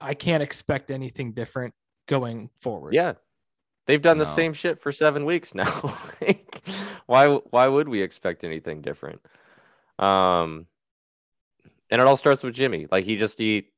I 0.00 0.14
can't 0.14 0.42
expect 0.42 0.90
anything 0.90 1.32
different 1.32 1.74
going 2.06 2.48
forward. 2.60 2.94
Yeah. 2.94 3.14
They've 3.86 4.00
done 4.00 4.18
no. 4.18 4.24
the 4.24 4.30
same 4.30 4.54
shit 4.54 4.80
for 4.80 4.92
7 4.92 5.24
weeks 5.24 5.54
now. 5.54 5.98
why 7.06 7.26
why 7.26 7.66
would 7.66 7.88
we 7.88 8.00
expect 8.00 8.44
anything 8.44 8.80
different? 8.80 9.20
Um 9.98 10.66
and 11.90 12.00
it 12.00 12.06
all 12.06 12.16
starts 12.16 12.42
with 12.42 12.54
Jimmy. 12.54 12.86
Like 12.90 13.04
he 13.04 13.16
just 13.16 13.38
he 13.38 13.68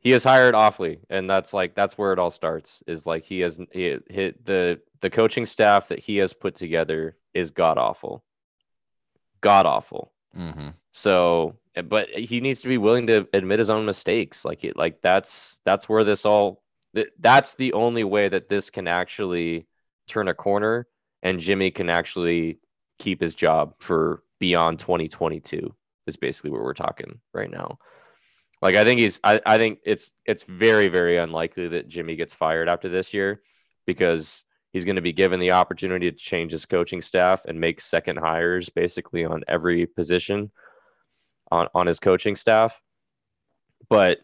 he 0.00 0.12
is 0.12 0.24
hired 0.24 0.54
awfully 0.54 0.98
and 1.10 1.28
that's 1.28 1.52
like 1.52 1.74
that's 1.74 1.96
where 1.96 2.12
it 2.12 2.18
all 2.18 2.30
starts 2.30 2.82
is 2.86 3.06
like 3.06 3.24
he 3.24 3.40
has 3.40 3.60
he 3.70 3.96
hit 4.08 4.44
the 4.44 4.80
the 5.00 5.10
coaching 5.10 5.46
staff 5.46 5.88
that 5.88 5.98
he 5.98 6.16
has 6.16 6.32
put 6.32 6.56
together 6.56 7.16
is 7.34 7.50
god 7.50 7.78
awful. 7.78 8.24
God 9.40 9.64
awful. 9.64 10.12
Mm-hmm. 10.36 10.68
so 10.92 11.56
but 11.88 12.08
he 12.10 12.40
needs 12.40 12.60
to 12.60 12.68
be 12.68 12.78
willing 12.78 13.06
to 13.08 13.26
admit 13.32 13.58
his 13.58 13.70
own 13.70 13.84
mistakes 13.84 14.44
like 14.44 14.64
it 14.64 14.76
like 14.76 15.00
that's 15.02 15.58
that's 15.64 15.88
where 15.88 16.04
this 16.04 16.24
all 16.24 16.62
that's 17.18 17.54
the 17.54 17.72
only 17.72 18.04
way 18.04 18.28
that 18.28 18.48
this 18.48 18.70
can 18.70 18.86
actually 18.86 19.66
turn 20.06 20.28
a 20.28 20.34
corner 20.34 20.86
and 21.22 21.40
jimmy 21.40 21.70
can 21.70 21.90
actually 21.90 22.60
keep 23.00 23.20
his 23.20 23.34
job 23.34 23.74
for 23.78 24.22
beyond 24.38 24.78
2022 24.78 25.74
is 26.06 26.16
basically 26.16 26.50
what 26.50 26.62
we're 26.62 26.74
talking 26.74 27.18
right 27.32 27.50
now 27.50 27.76
like 28.62 28.76
I 28.76 28.84
think 28.84 29.00
he's 29.00 29.18
I, 29.24 29.40
I 29.44 29.56
think 29.56 29.80
it's 29.84 30.10
it's 30.26 30.42
very, 30.42 30.88
very 30.88 31.16
unlikely 31.16 31.68
that 31.68 31.88
Jimmy 31.88 32.16
gets 32.16 32.34
fired 32.34 32.68
after 32.68 32.88
this 32.88 33.14
year 33.14 33.42
because 33.86 34.44
he's 34.72 34.84
going 34.84 34.96
to 34.96 35.02
be 35.02 35.12
given 35.12 35.40
the 35.40 35.52
opportunity 35.52 36.10
to 36.10 36.16
change 36.16 36.52
his 36.52 36.66
coaching 36.66 37.00
staff 37.00 37.44
and 37.46 37.60
make 37.60 37.80
second 37.80 38.18
hires 38.18 38.68
basically 38.68 39.24
on 39.24 39.42
every 39.48 39.86
position 39.86 40.50
on, 41.50 41.68
on 41.74 41.86
his 41.86 41.98
coaching 41.98 42.36
staff. 42.36 42.80
But 43.88 44.18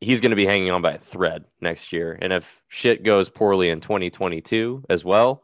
he's 0.00 0.20
going 0.20 0.30
to 0.30 0.36
be 0.36 0.46
hanging 0.46 0.70
on 0.70 0.82
by 0.82 0.92
a 0.92 0.98
thread 0.98 1.44
next 1.60 1.92
year. 1.92 2.16
And 2.20 2.32
if 2.32 2.62
shit 2.68 3.04
goes 3.04 3.28
poorly 3.28 3.70
in 3.70 3.80
2022 3.80 4.84
as 4.88 5.04
well, 5.04 5.42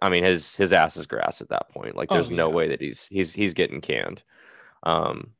I 0.00 0.08
mean 0.10 0.22
his 0.22 0.54
his 0.54 0.72
ass 0.72 0.96
is 0.96 1.06
grass 1.06 1.40
at 1.40 1.48
that 1.48 1.70
point. 1.70 1.96
Like 1.96 2.08
there's 2.08 2.28
oh, 2.28 2.30
yeah. 2.30 2.36
no 2.36 2.50
way 2.50 2.68
that 2.68 2.80
he's 2.80 3.08
he's 3.10 3.32
he's 3.32 3.54
getting 3.54 3.80
canned. 3.80 4.22
Um 4.84 5.32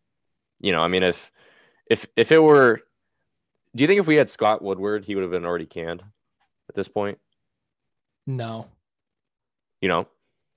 you 0.61 0.73
know, 0.73 0.81
I 0.81 0.89
mean, 0.89 1.03
if 1.03 1.33
if 1.91 2.07
if 2.17 2.33
it 2.33 2.43
were, 2.43 2.81
do 3.75 3.83
you 3.83 3.87
think 3.87 4.01
if 4.01 4.07
we 4.07 4.17
had 4.17 4.31
Scott 4.31 4.63
Woodward, 4.63 5.05
he 5.05 5.15
would 5.15 5.23
have 5.23 5.31
been 5.31 5.45
already 5.45 5.67
canned 5.67 6.03
at 6.69 6.75
this 6.75 6.89
point? 6.89 7.19
No. 8.27 8.67
You 9.81 9.89
know. 9.89 10.09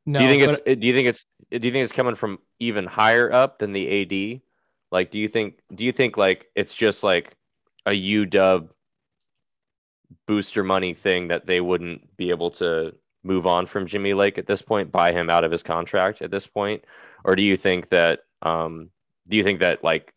No. 0.05 0.19
Do 0.19 0.25
you 0.25 0.31
think 0.31 0.45
but... 0.45 0.61
it's? 0.65 0.79
Do 0.79 0.87
you 0.87 0.95
think 0.95 1.07
it's? 1.07 1.25
Do 1.51 1.67
you 1.67 1.71
think 1.71 1.83
it's 1.83 1.93
coming 1.93 2.15
from 2.15 2.39
even 2.59 2.85
higher 2.85 3.31
up 3.31 3.59
than 3.59 3.73
the 3.73 4.01
AD? 4.01 4.41
Like, 4.91 5.11
do 5.11 5.19
you 5.19 5.27
think? 5.27 5.59
Do 5.73 5.83
you 5.83 5.91
think 5.91 6.17
like 6.17 6.47
it's 6.55 6.73
just 6.73 7.03
like 7.03 7.35
a 7.85 7.91
UW 7.91 8.69
booster 10.27 10.63
money 10.63 10.93
thing 10.93 11.29
that 11.29 11.45
they 11.45 11.61
wouldn't 11.61 12.15
be 12.17 12.29
able 12.29 12.51
to 12.51 12.93
move 13.23 13.45
on 13.45 13.65
from 13.65 13.87
Jimmy 13.87 14.13
Lake 14.13 14.37
at 14.37 14.47
this 14.47 14.61
point, 14.61 14.91
buy 14.91 15.11
him 15.11 15.29
out 15.29 15.43
of 15.43 15.51
his 15.51 15.63
contract 15.63 16.21
at 16.21 16.31
this 16.31 16.47
point, 16.47 16.83
or 17.23 17.35
do 17.35 17.43
you 17.43 17.55
think 17.55 17.89
that 17.89 18.21
um, 18.41 18.89
do 19.31 19.37
you 19.37 19.43
think 19.43 19.61
that 19.61 19.83
like 19.83 20.13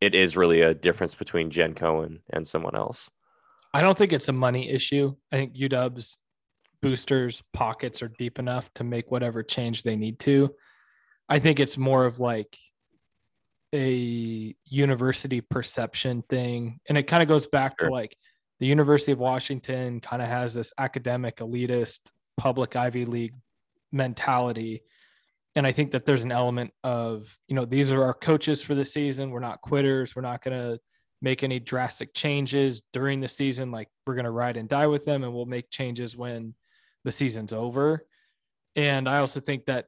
it 0.00 0.14
is 0.14 0.36
really 0.36 0.60
a 0.60 0.74
difference 0.74 1.14
between 1.14 1.50
Jen 1.50 1.74
Cohen 1.74 2.18
and 2.30 2.46
someone 2.46 2.74
else? 2.74 3.08
I 3.72 3.80
don't 3.80 3.96
think 3.96 4.12
it's 4.12 4.28
a 4.28 4.32
money 4.32 4.68
issue. 4.68 5.14
I 5.30 5.36
think 5.36 5.54
UW's 5.54 6.18
boosters 6.82 7.42
pockets 7.52 8.02
are 8.02 8.12
deep 8.18 8.38
enough 8.40 8.68
to 8.74 8.84
make 8.84 9.10
whatever 9.10 9.42
change 9.42 9.84
they 9.84 9.96
need 9.96 10.18
to. 10.18 10.52
I 11.28 11.38
think 11.38 11.60
it's 11.60 11.78
more 11.78 12.04
of 12.04 12.18
like 12.18 12.58
a 13.72 14.54
university 14.66 15.40
perception 15.40 16.22
thing. 16.28 16.80
And 16.88 16.98
it 16.98 17.04
kind 17.04 17.22
of 17.22 17.28
goes 17.28 17.46
back 17.46 17.76
sure. 17.78 17.88
to 17.88 17.94
like 17.94 18.16
the 18.58 18.66
University 18.66 19.12
of 19.12 19.18
Washington 19.18 20.00
kind 20.00 20.20
of 20.20 20.28
has 20.28 20.52
this 20.52 20.72
academic 20.76 21.36
elitist 21.36 22.00
public 22.36 22.74
Ivy 22.74 23.04
League 23.04 23.34
mentality 23.92 24.82
and 25.54 25.66
I 25.66 25.72
think 25.72 25.92
that 25.92 26.06
there's 26.06 26.22
an 26.22 26.32
element 26.32 26.72
of, 26.82 27.36
you 27.46 27.54
know, 27.54 27.64
these 27.64 27.92
are 27.92 28.02
our 28.02 28.14
coaches 28.14 28.62
for 28.62 28.74
the 28.74 28.84
season. 28.84 29.30
We're 29.30 29.40
not 29.40 29.60
quitters. 29.60 30.16
We're 30.16 30.22
not 30.22 30.42
going 30.42 30.58
to 30.58 30.80
make 31.20 31.42
any 31.42 31.60
drastic 31.60 32.14
changes 32.14 32.82
during 32.92 33.20
the 33.20 33.28
season. 33.28 33.70
Like 33.70 33.88
we're 34.06 34.14
going 34.14 34.24
to 34.24 34.30
ride 34.30 34.56
and 34.56 34.68
die 34.68 34.86
with 34.86 35.04
them 35.04 35.24
and 35.24 35.32
we'll 35.32 35.46
make 35.46 35.70
changes 35.70 36.16
when 36.16 36.54
the 37.04 37.12
season's 37.12 37.52
over. 37.52 38.06
And 38.76 39.08
I 39.08 39.18
also 39.18 39.40
think 39.40 39.66
that 39.66 39.86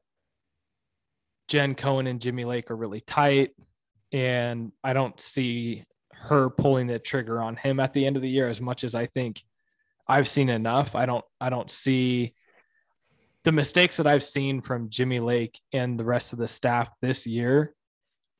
Jen 1.48 1.74
Cohen 1.74 2.06
and 2.06 2.20
Jimmy 2.20 2.44
Lake 2.44 2.70
are 2.70 2.76
really 2.76 3.00
tight. 3.00 3.50
And 4.12 4.70
I 4.84 4.92
don't 4.92 5.18
see 5.18 5.84
her 6.12 6.50
pulling 6.50 6.86
the 6.86 6.98
trigger 6.98 7.40
on 7.40 7.56
him 7.56 7.80
at 7.80 7.92
the 7.94 8.06
end 8.06 8.16
of 8.16 8.22
the 8.22 8.28
year 8.28 8.48
as 8.48 8.60
much 8.60 8.84
as 8.84 8.94
I 8.94 9.06
think 9.06 9.42
I've 10.06 10.28
seen 10.28 10.50
enough. 10.50 10.94
I 10.94 11.06
don't, 11.06 11.24
I 11.40 11.48
don't 11.48 11.70
see 11.70 12.34
the 13.44 13.52
mistakes 13.52 13.98
that 13.98 14.06
I've 14.06 14.24
seen 14.24 14.62
from 14.62 14.88
Jimmy 14.88 15.20
Lake 15.20 15.60
and 15.72 16.00
the 16.00 16.04
rest 16.04 16.32
of 16.32 16.38
the 16.38 16.48
staff 16.48 16.88
this 17.02 17.26
year 17.26 17.74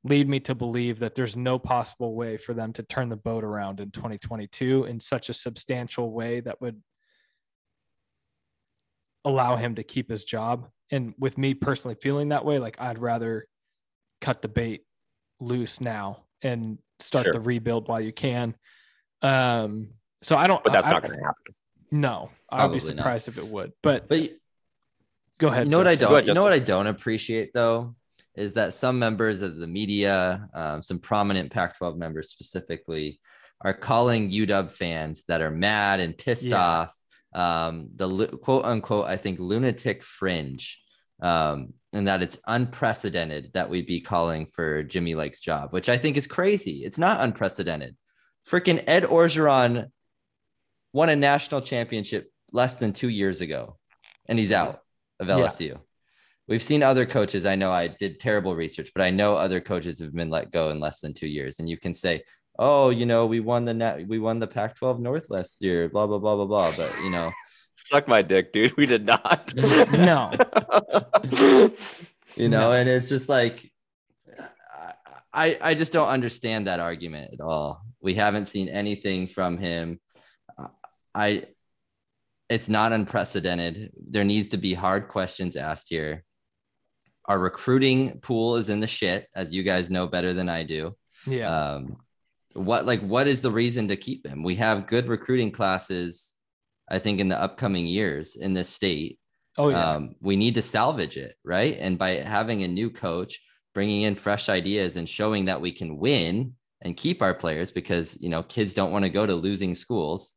lead 0.03 0.29
me 0.29 0.41
to 0.41 0.55
believe 0.55 0.99
that 0.99 1.15
there's 1.15 1.37
no 1.37 1.59
possible 1.59 2.15
way 2.15 2.37
for 2.37 2.55
them 2.55 2.73
to 2.75 2.83
turn 2.83 3.09
the 3.09 3.17
boat 3.17 3.45
around 3.45 3.81
in 3.81 3.91
2022 3.91 4.85
in 4.85 5.01
such 5.01 5.29
a 5.29 5.35
substantial 5.35 6.11
way 6.11 6.41
that 6.41 6.61
would 6.61 6.83
allow 9.25 9.57
him 9.57 9.75
to 9.75 9.83
keep 9.83 10.11
his 10.11 10.25
job. 10.25 10.69
And 10.91 11.15
with 11.19 11.39
me 11.39 11.55
personally 11.55 11.97
feeling 12.01 12.31
that 12.31 12.45
way, 12.45 12.59
like 12.59 12.77
I'd 12.79 12.99
rather 12.99 13.47
cut 14.21 14.43
the 14.43 14.49
bait 14.49 14.85
loose 15.41 15.81
now 15.81 16.25
and 16.43 16.79
start 17.01 17.25
sure. 17.25 17.33
the 17.33 17.41
rebuild 17.41 17.89
while 17.89 18.01
you 18.01 18.13
can. 18.13 18.55
Um, 19.23 19.89
so 20.23 20.37
I 20.37 20.47
don't, 20.47 20.63
but 20.63 20.73
that's 20.73 20.87
I, 20.87 20.93
not 20.93 21.03
going 21.03 21.19
to 21.19 21.25
happen. 21.25 21.55
No, 21.91 22.31
I'd 22.51 22.73
be 22.73 22.79
surprised 22.79 23.29
not. 23.29 23.39
if 23.39 23.45
it 23.45 23.51
would, 23.51 23.73
but, 23.83 24.09
but 24.09 24.31
Go 25.39 25.49
ahead. 25.49 25.65
You 25.65 25.71
know 25.71 25.79
what 25.79 25.89
I 25.89 25.95
don't. 25.95 26.13
Ahead, 26.13 26.27
you 26.27 26.35
know 26.35 26.43
what 26.43 26.53
I 26.53 26.59
don't 26.59 26.87
appreciate 26.87 27.53
though 27.53 27.95
is 28.37 28.55
that 28.55 28.75
some 28.75 28.99
members 28.99 29.43
of 29.43 29.57
the 29.57 29.67
media, 29.67 30.49
um, 30.55 30.83
some 30.83 30.99
prominent 30.99 31.53
Pac-12 31.53 31.97
members 31.97 32.31
specifically, 32.31 33.21
are 33.61 33.73
calling 33.73 34.31
UW 34.31 34.71
fans 34.71 35.25
that 35.29 35.41
are 35.41 35.51
mad 35.51 36.01
and 36.01 36.19
pissed 36.19 36.49
yeah. 36.49 36.61
off 36.61 36.95
um, 37.35 37.89
the 37.97 38.29
quote 38.43 38.65
unquote 38.65 39.07
I 39.07 39.17
think 39.17 39.41
lunatic 39.41 40.03
fringe, 40.03 40.81
um, 41.21 41.73
and 41.93 42.07
that 42.07 42.23
it's 42.23 42.39
unprecedented 42.47 43.51
that 43.55 43.71
we'd 43.71 43.87
be 43.87 44.01
calling 44.01 44.47
for 44.47 44.83
Jimmy 44.83 45.15
Lake's 45.15 45.41
job, 45.41 45.73
which 45.73 45.89
I 45.89 45.99
think 45.99 46.17
is 46.17 46.27
crazy. 46.27 46.85
It's 46.85 46.99
not 46.99 47.21
unprecedented. 47.21 47.97
Freaking 48.49 48.85
Ed 48.87 49.05
Orgeron 49.05 49.87
won 50.93 51.09
a 51.09 51.17
national 51.17 51.61
championship 51.61 52.31
less 52.53 52.77
than 52.77 52.93
two 52.93 53.09
years 53.09 53.41
ago, 53.41 53.79
and 54.29 54.39
he's 54.39 54.53
out 54.53 54.84
of 55.29 55.39
LSU. 55.39 55.69
Yeah. 55.71 55.77
We've 56.47 56.63
seen 56.63 56.83
other 56.83 57.07
coaches. 57.07 57.47
I 57.47 57.55
know 57.55 57.73
I 57.73 57.89
did 57.89 58.21
terrible 58.21 58.55
research, 58.55 58.91
but 58.95 59.03
I 59.03 59.11
know 59.11 59.35
other 59.35 59.61
coaches 59.61 59.99
have 60.01 60.15
been 60.15 60.29
let 60.29 60.53
go 60.53 60.71
in 60.71 60.79
less 60.79 61.01
than 61.01 61.15
two 61.15 61.27
years. 61.27 61.59
And 61.59 61.69
you 61.69 61.79
can 61.79 61.95
say, 61.95 62.23
"Oh, 62.59 62.91
you 62.91 63.07
know, 63.07 63.25
we 63.25 63.41
won 63.41 63.65
the 63.65 63.73
net, 63.73 64.07
we 64.07 64.19
won 64.19 64.39
the 64.41 64.47
Pac-12 64.47 65.01
North 65.01 65.31
last 65.31 65.63
year." 65.63 65.89
Blah 65.89 66.07
blah 66.07 66.19
blah 66.19 66.37
blah 66.37 66.45
blah. 66.45 66.77
But 66.77 66.93
you 67.03 67.11
know, 67.11 67.33
suck 67.77 68.07
my 68.09 68.21
dick, 68.21 68.53
dude. 68.53 68.77
We 68.77 68.85
did 68.85 69.07
not. 69.07 69.55
no. 69.57 70.33
you 72.37 72.49
know, 72.49 72.71
no. 72.71 72.73
and 72.73 72.91
it's 72.91 73.09
just 73.09 73.31
like, 73.31 73.71
I 75.33 75.59
I 75.61 75.75
just 75.75 75.95
don't 75.95 76.09
understand 76.09 76.67
that 76.67 76.79
argument 76.79 77.33
at 77.33 77.41
all. 77.41 77.83
We 78.03 78.15
haven't 78.15 78.47
seen 78.47 78.69
anything 78.69 79.29
from 79.29 79.57
him. 79.57 79.99
I 81.15 81.45
it's 82.49 82.69
not 82.69 82.93
unprecedented. 82.93 83.93
There 83.97 84.25
needs 84.25 84.49
to 84.49 84.57
be 84.57 84.75
hard 84.75 85.09
questions 85.09 85.57
asked 85.57 85.89
here. 85.89 86.25
Our 87.27 87.39
recruiting 87.39 88.21
pool 88.21 88.57
is 88.57 88.69
in 88.69 88.81
the 88.81 88.87
shit, 88.87 89.29
as 89.35 89.53
you 89.53 89.63
guys 89.63 89.91
know 89.91 90.07
better 90.07 90.35
than 90.35 90.49
I 90.49 90.63
do. 90.63 90.95
Yeah. 91.27 91.49
Um, 91.49 91.97
what 92.53 92.87
like 92.87 93.01
what 93.01 93.27
is 93.27 93.41
the 93.41 93.51
reason 93.51 93.89
to 93.89 93.97
keep 93.97 94.27
him? 94.27 94.43
We 94.43 94.57
have 94.57 94.87
good 94.87 95.09
recruiting 95.09 95.51
classes, 95.51 96.35
I 96.89 96.99
think, 96.99 97.21
in 97.21 97.29
the 97.29 97.41
upcoming 97.41 97.87
years 97.87 98.37
in 98.37 98.53
this 98.53 98.69
state. 98.69 99.19
Oh 99.57 99.71
yeah. 99.71 99.95
Um, 99.95 100.17
we 100.21 100.37
need 100.37 100.55
to 100.57 100.63
salvage 100.63 101.17
it, 101.17 101.35
right? 101.45 101.77
And 101.79 101.99
by 101.99 102.17
having 102.17 102.63
a 102.63 102.69
new 102.69 102.91
coach, 102.91 103.41
bringing 103.73 104.03
in 104.03 104.15
fresh 104.15 104.49
ideas, 104.49 104.97
and 104.97 105.09
showing 105.09 105.47
that 105.47 105.61
we 105.61 105.73
can 105.73 105.97
win 105.97 106.55
and 106.83 106.97
keep 106.97 107.23
our 107.23 107.35
players, 107.35 107.71
because 107.71 108.21
you 108.21 108.29
know 108.29 108.43
kids 108.43 108.75
don't 108.75 108.93
want 108.93 109.05
to 109.05 109.11
go 109.11 109.27
to 109.27 109.35
losing 109.35 109.75
schools. 109.75 110.35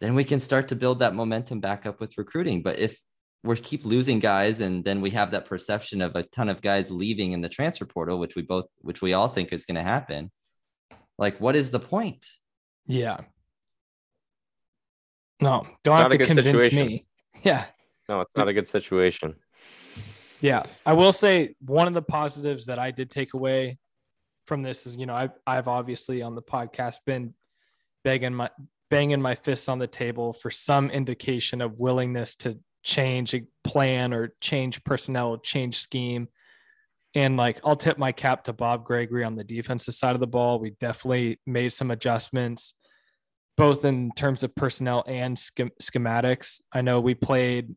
Then 0.00 0.14
we 0.14 0.24
can 0.24 0.40
start 0.40 0.68
to 0.68 0.76
build 0.76 1.00
that 1.00 1.14
momentum 1.14 1.60
back 1.60 1.86
up 1.86 2.00
with 2.00 2.16
recruiting. 2.16 2.62
But 2.62 2.78
if 2.78 2.98
we 3.42 3.56
keep 3.56 3.84
losing 3.84 4.18
guys 4.18 4.60
and 4.60 4.84
then 4.84 5.00
we 5.00 5.10
have 5.10 5.30
that 5.30 5.46
perception 5.46 6.02
of 6.02 6.14
a 6.16 6.22
ton 6.24 6.48
of 6.48 6.60
guys 6.60 6.90
leaving 6.90 7.32
in 7.32 7.40
the 7.40 7.48
transfer 7.48 7.86
portal 7.86 8.18
which 8.18 8.36
we 8.36 8.42
both 8.42 8.66
which 8.80 9.00
we 9.00 9.14
all 9.14 9.28
think 9.28 9.52
is 9.52 9.64
going 9.64 9.76
to 9.76 9.82
happen 9.82 10.30
like 11.18 11.40
what 11.40 11.56
is 11.56 11.70
the 11.70 11.80
point? 11.80 12.26
Yeah. 12.86 13.20
No 15.40 15.66
don't 15.84 15.96
have 15.96 16.10
to 16.10 16.18
convince 16.18 16.64
situation. 16.64 16.86
me 16.86 17.06
yeah. 17.42 17.64
No 18.08 18.20
it's 18.20 18.36
not 18.36 18.48
a 18.48 18.52
good 18.52 18.68
situation. 18.68 19.34
Yeah. 20.40 20.62
I 20.84 20.92
will 20.92 21.12
say 21.12 21.54
one 21.60 21.88
of 21.88 21.94
the 21.94 22.02
positives 22.02 22.66
that 22.66 22.78
i 22.78 22.90
did 22.90 23.10
take 23.10 23.34
away 23.34 23.78
from 24.46 24.62
this 24.62 24.86
is 24.86 24.96
you 24.96 25.06
know 25.06 25.14
i've, 25.14 25.32
I've 25.46 25.68
obviously 25.68 26.22
on 26.22 26.34
the 26.34 26.42
podcast 26.42 26.96
been 27.06 27.34
begging 28.04 28.34
my 28.34 28.50
banging 28.90 29.22
my 29.22 29.34
fists 29.34 29.68
on 29.68 29.78
the 29.78 29.86
table 29.86 30.32
for 30.32 30.50
some 30.50 30.90
indication 30.90 31.60
of 31.60 31.78
willingness 31.78 32.36
to 32.36 32.58
change 32.82 33.34
a 33.34 33.44
plan 33.64 34.12
or 34.12 34.34
change 34.40 34.82
personnel, 34.84 35.38
change 35.38 35.78
scheme. 35.78 36.28
And 37.14 37.36
like, 37.36 37.60
I'll 37.64 37.76
tip 37.76 37.98
my 37.98 38.12
cap 38.12 38.44
to 38.44 38.52
Bob 38.52 38.84
Gregory 38.84 39.24
on 39.24 39.36
the 39.36 39.44
defensive 39.44 39.94
side 39.94 40.14
of 40.14 40.20
the 40.20 40.26
ball. 40.26 40.58
We 40.58 40.70
definitely 40.80 41.40
made 41.46 41.72
some 41.72 41.90
adjustments, 41.90 42.74
both 43.56 43.84
in 43.84 44.12
terms 44.12 44.42
of 44.42 44.54
personnel 44.54 45.04
and 45.06 45.36
schematics. 45.36 46.60
I 46.72 46.82
know 46.82 47.00
we 47.00 47.14
played, 47.14 47.74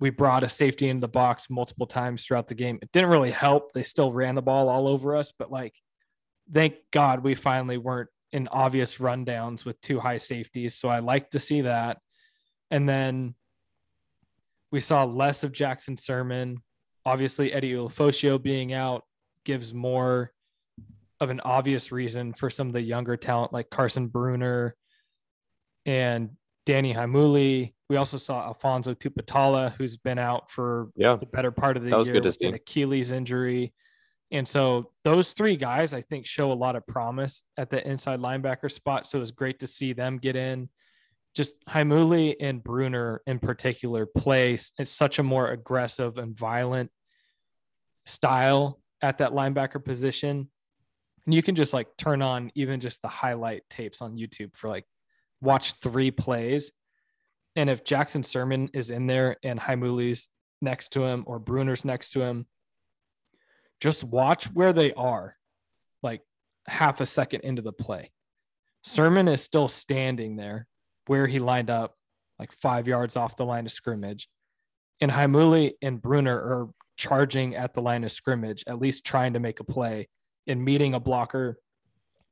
we 0.00 0.10
brought 0.10 0.42
a 0.42 0.48
safety 0.48 0.88
into 0.88 1.02
the 1.02 1.08
box 1.08 1.46
multiple 1.48 1.86
times 1.86 2.24
throughout 2.24 2.48
the 2.48 2.54
game. 2.54 2.78
It 2.82 2.90
didn't 2.92 3.10
really 3.10 3.30
help. 3.30 3.72
They 3.72 3.84
still 3.84 4.12
ran 4.12 4.34
the 4.34 4.42
ball 4.42 4.68
all 4.68 4.88
over 4.88 5.16
us, 5.16 5.32
but 5.38 5.52
like, 5.52 5.74
thank 6.52 6.74
God 6.92 7.22
we 7.24 7.34
finally 7.36 7.78
weren't 7.78 8.10
in 8.34 8.48
obvious 8.48 8.96
rundowns 8.96 9.64
with 9.64 9.80
two 9.80 10.00
high 10.00 10.16
safeties. 10.16 10.74
So 10.74 10.88
I 10.88 10.98
like 10.98 11.30
to 11.30 11.38
see 11.38 11.62
that. 11.62 11.98
And 12.68 12.88
then 12.88 13.36
we 14.72 14.80
saw 14.80 15.04
less 15.04 15.44
of 15.44 15.52
Jackson 15.52 15.94
Sirmon. 15.94 16.56
Obviously, 17.06 17.52
Eddie 17.52 17.74
Ulofoshio 17.74 18.42
being 18.42 18.72
out 18.72 19.04
gives 19.44 19.72
more 19.72 20.32
of 21.20 21.30
an 21.30 21.40
obvious 21.44 21.92
reason 21.92 22.34
for 22.34 22.50
some 22.50 22.66
of 22.66 22.72
the 22.72 22.82
younger 22.82 23.16
talent 23.16 23.52
like 23.52 23.70
Carson 23.70 24.08
Bruener 24.08 24.72
and 25.86 26.30
Danny 26.66 26.92
Heimuli. 26.92 27.72
We 27.88 27.96
also 27.96 28.16
saw 28.16 28.48
Alphonzo 28.48 28.94
Tuputala, 28.94 29.74
who's 29.76 29.96
been 29.96 30.18
out 30.18 30.50
for 30.50 30.88
yeah. 30.96 31.14
the 31.14 31.26
better 31.26 31.52
part 31.52 31.76
of 31.76 31.84
the 31.84 31.90
year 31.90 32.20
with 32.20 32.36
an 32.42 32.54
Achilles 32.54 33.12
injury. 33.12 33.72
And 34.34 34.46
so 34.46 34.90
those 35.04 35.32
three 35.32 35.56
guys, 35.56 35.94
I 35.94 36.02
think, 36.02 36.26
show 36.26 36.52
a 36.52 36.54
lot 36.54 36.76
of 36.76 36.86
promise 36.86 37.42
at 37.56 37.70
the 37.70 37.86
inside 37.88 38.20
linebacker 38.20 38.70
spot. 38.70 39.06
So 39.06 39.18
it 39.18 39.20
was 39.20 39.30
great 39.30 39.60
to 39.60 39.66
see 39.66 39.94
them 39.94 40.18
get 40.18 40.36
in 40.36 40.68
just 41.34 41.56
Heimuli 41.66 42.36
and 42.40 42.62
Bruener 42.62 43.18
in 43.26 43.40
particular 43.40 44.06
play 44.06 44.58
it's 44.78 44.90
such 44.90 45.18
a 45.18 45.22
more 45.22 45.50
aggressive 45.50 46.16
and 46.16 46.36
violent 46.36 46.90
style 48.06 48.80
at 49.02 49.18
that 49.18 49.32
linebacker 49.32 49.84
position. 49.84 50.48
And 51.26 51.34
you 51.34 51.42
can 51.42 51.54
just 51.54 51.72
like 51.72 51.88
turn 51.98 52.22
on 52.22 52.52
even 52.54 52.80
just 52.80 53.02
the 53.02 53.08
highlight 53.08 53.62
tapes 53.68 54.00
on 54.00 54.16
YouTube 54.16 54.54
for 54.54 54.68
like 54.68 54.84
watch 55.40 55.74
three 55.74 56.10
plays. 56.10 56.70
And 57.56 57.68
if 57.68 57.84
Jackson 57.84 58.22
Sirmon 58.22 58.70
is 58.72 58.90
in 58.90 59.06
there 59.06 59.36
and 59.42 59.58
Heimuli's 59.58 60.28
next 60.60 60.90
to 60.90 61.04
him 61.04 61.24
or 61.26 61.40
Bruener's 61.40 61.84
next 61.84 62.10
to 62.10 62.22
him, 62.22 62.46
just 63.84 64.02
watch 64.02 64.46
where 64.46 64.72
they 64.72 64.94
are 64.94 65.36
like 66.02 66.22
half 66.66 67.02
a 67.02 67.06
second 67.06 67.42
into 67.42 67.60
the 67.60 67.70
play. 67.70 68.10
Sirmon 68.86 69.30
is 69.30 69.42
still 69.42 69.68
standing 69.68 70.36
there 70.36 70.66
where 71.06 71.26
he 71.26 71.38
lined 71.38 71.68
up, 71.68 71.94
like 72.38 72.50
five 72.50 72.88
yards 72.88 73.14
off 73.14 73.36
the 73.36 73.44
line 73.44 73.66
of 73.66 73.72
scrimmage. 73.72 74.26
And 75.02 75.10
Heimuli 75.10 75.72
and 75.82 76.00
Bruener 76.00 76.34
are 76.34 76.70
charging 76.96 77.56
at 77.56 77.74
the 77.74 77.82
line 77.82 78.04
of 78.04 78.12
scrimmage, 78.12 78.64
at 78.66 78.78
least 78.78 79.04
trying 79.04 79.34
to 79.34 79.38
make 79.38 79.60
a 79.60 79.64
play 79.64 80.08
and 80.46 80.64
meeting 80.64 80.94
a 80.94 81.00
blocker, 81.00 81.58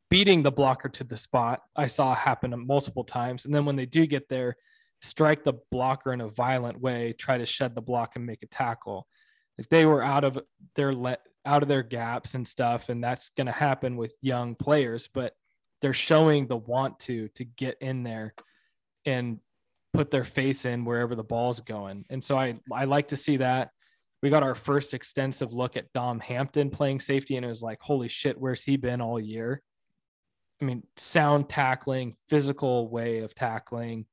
beating 0.09 0.43
the 0.43 0.51
blocker 0.51 0.89
to 0.89 1.05
the 1.05 1.19
spot. 1.19 1.61
I 1.77 1.87
saw 1.87 2.15
happen 2.15 2.55
multiple 2.67 3.05
times. 3.05 3.45
And 3.45 3.55
then 3.55 3.67
when 3.67 3.77
they 3.77 3.85
do 3.85 4.07
get 4.07 4.31
there, 4.31 4.57
strike 5.03 5.45
the 5.45 5.59
blocker 5.71 6.15
in 6.15 6.23
a 6.23 6.31
violent 6.31 6.81
way, 6.81 7.13
try 7.13 7.37
to 7.37 7.45
shed 7.45 7.75
the 7.75 7.83
block 7.83 8.13
and 8.17 8.25
make 8.25 8.43
a 8.43 8.47
tackle. 8.47 9.07
If 9.59 9.69
they 9.69 9.85
were 9.85 10.03
out 10.03 10.25
of 10.25 10.39
their 10.77 10.95
let 10.95 11.21
out 11.45 11.63
of 11.63 11.69
their 11.69 11.83
gaps 11.83 12.35
and 12.35 12.47
stuff, 12.47 12.89
and 12.89 13.03
that's 13.03 13.31
going 13.37 13.47
to 13.47 13.53
happen 13.53 13.97
with 13.97 14.17
young 14.21 14.55
players, 14.55 15.09
but 15.13 15.35
they're 15.81 15.93
showing 15.93 16.47
the 16.47 16.57
want 16.57 16.99
to 17.01 17.29
to 17.29 17.45
get 17.45 17.77
in 17.81 18.03
there 18.03 18.35
and 19.05 19.41
put 19.93 20.11
their 20.11 20.25
face 20.25 20.65
in 20.65 20.85
wherever 20.85 21.15
the 21.15 21.25
ball's 21.25 21.61
going. 21.61 22.05
And 22.09 22.23
so 22.23 22.39
I 22.39 22.61
I 22.73 22.85
like 22.85 23.09
to 23.09 23.17
see 23.17 23.39
that. 23.39 23.71
We 24.23 24.31
got 24.31 24.45
our 24.45 24.55
first 24.55 24.95
extensive 24.95 25.53
look 25.53 25.77
at 25.77 25.93
Dom 25.93 26.21
Hampton 26.21 26.71
playing 26.71 27.01
safety, 27.01 27.37
and 27.37 27.45
it 27.45 27.49
was 27.49 27.63
like, 27.63 27.81
holy 27.81 28.09
shit, 28.09 28.41
where's 28.41 28.63
he 28.63 28.77
been 28.77 29.01
all 29.01 29.19
year? 29.19 29.61
I 30.61 30.65
mean, 30.65 30.85
sound 30.97 31.49
tackling, 31.49 32.15
physical 32.29 32.89
way 32.89 33.19
of 33.19 33.35
tackling. 33.35 34.07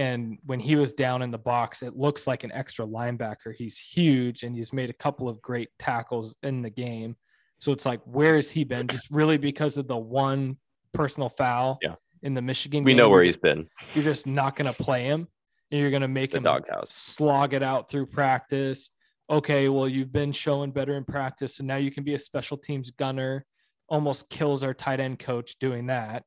And 0.00 0.38
when 0.46 0.60
he 0.60 0.76
was 0.76 0.92
down 0.92 1.20
in 1.22 1.30
the 1.30 1.38
box, 1.38 1.82
it 1.82 1.96
looks 1.96 2.26
like 2.26 2.44
an 2.44 2.52
extra 2.52 2.86
linebacker. 2.86 3.54
He's 3.56 3.76
huge 3.76 4.44
and 4.44 4.56
he's 4.56 4.72
made 4.72 4.88
a 4.88 4.94
couple 4.94 5.28
of 5.28 5.42
great 5.42 5.68
tackles 5.78 6.34
in 6.42 6.62
the 6.62 6.70
game. 6.70 7.16
So 7.58 7.72
it's 7.72 7.84
like, 7.84 8.00
where 8.04 8.36
has 8.36 8.50
he 8.50 8.64
been? 8.64 8.86
Just 8.86 9.10
really 9.10 9.36
because 9.36 9.76
of 9.76 9.88
the 9.88 9.96
one 9.96 10.56
personal 10.92 11.28
foul. 11.28 11.78
Yeah 11.82 11.96
in 12.22 12.34
the 12.34 12.42
Michigan. 12.42 12.80
Game. 12.80 12.84
We 12.84 12.92
game, 12.92 12.98
know 12.98 13.08
where 13.08 13.22
he's 13.22 13.36
been. 13.36 13.68
You're 13.94 14.04
just 14.04 14.26
not 14.26 14.56
going 14.56 14.72
to 14.72 14.82
play 14.82 15.04
him. 15.04 15.28
And 15.70 15.80
you're 15.80 15.90
going 15.90 16.02
to 16.02 16.08
make 16.08 16.32
the 16.32 16.38
him 16.38 16.42
doghouse 16.44 16.92
slog 16.92 17.54
it 17.54 17.62
out 17.62 17.88
through 17.90 18.06
practice. 18.06 18.90
Okay, 19.28 19.68
well, 19.68 19.88
you've 19.88 20.12
been 20.12 20.32
showing 20.32 20.72
better 20.72 20.96
in 20.96 21.04
practice, 21.04 21.56
so 21.56 21.64
now 21.64 21.76
you 21.76 21.92
can 21.92 22.02
be 22.02 22.14
a 22.14 22.18
special 22.18 22.56
teams 22.56 22.90
gunner. 22.90 23.46
Almost 23.88 24.28
kills 24.28 24.64
our 24.64 24.74
tight 24.74 24.98
end 24.98 25.20
coach 25.20 25.56
doing 25.60 25.86
that, 25.86 26.24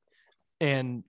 and 0.62 1.04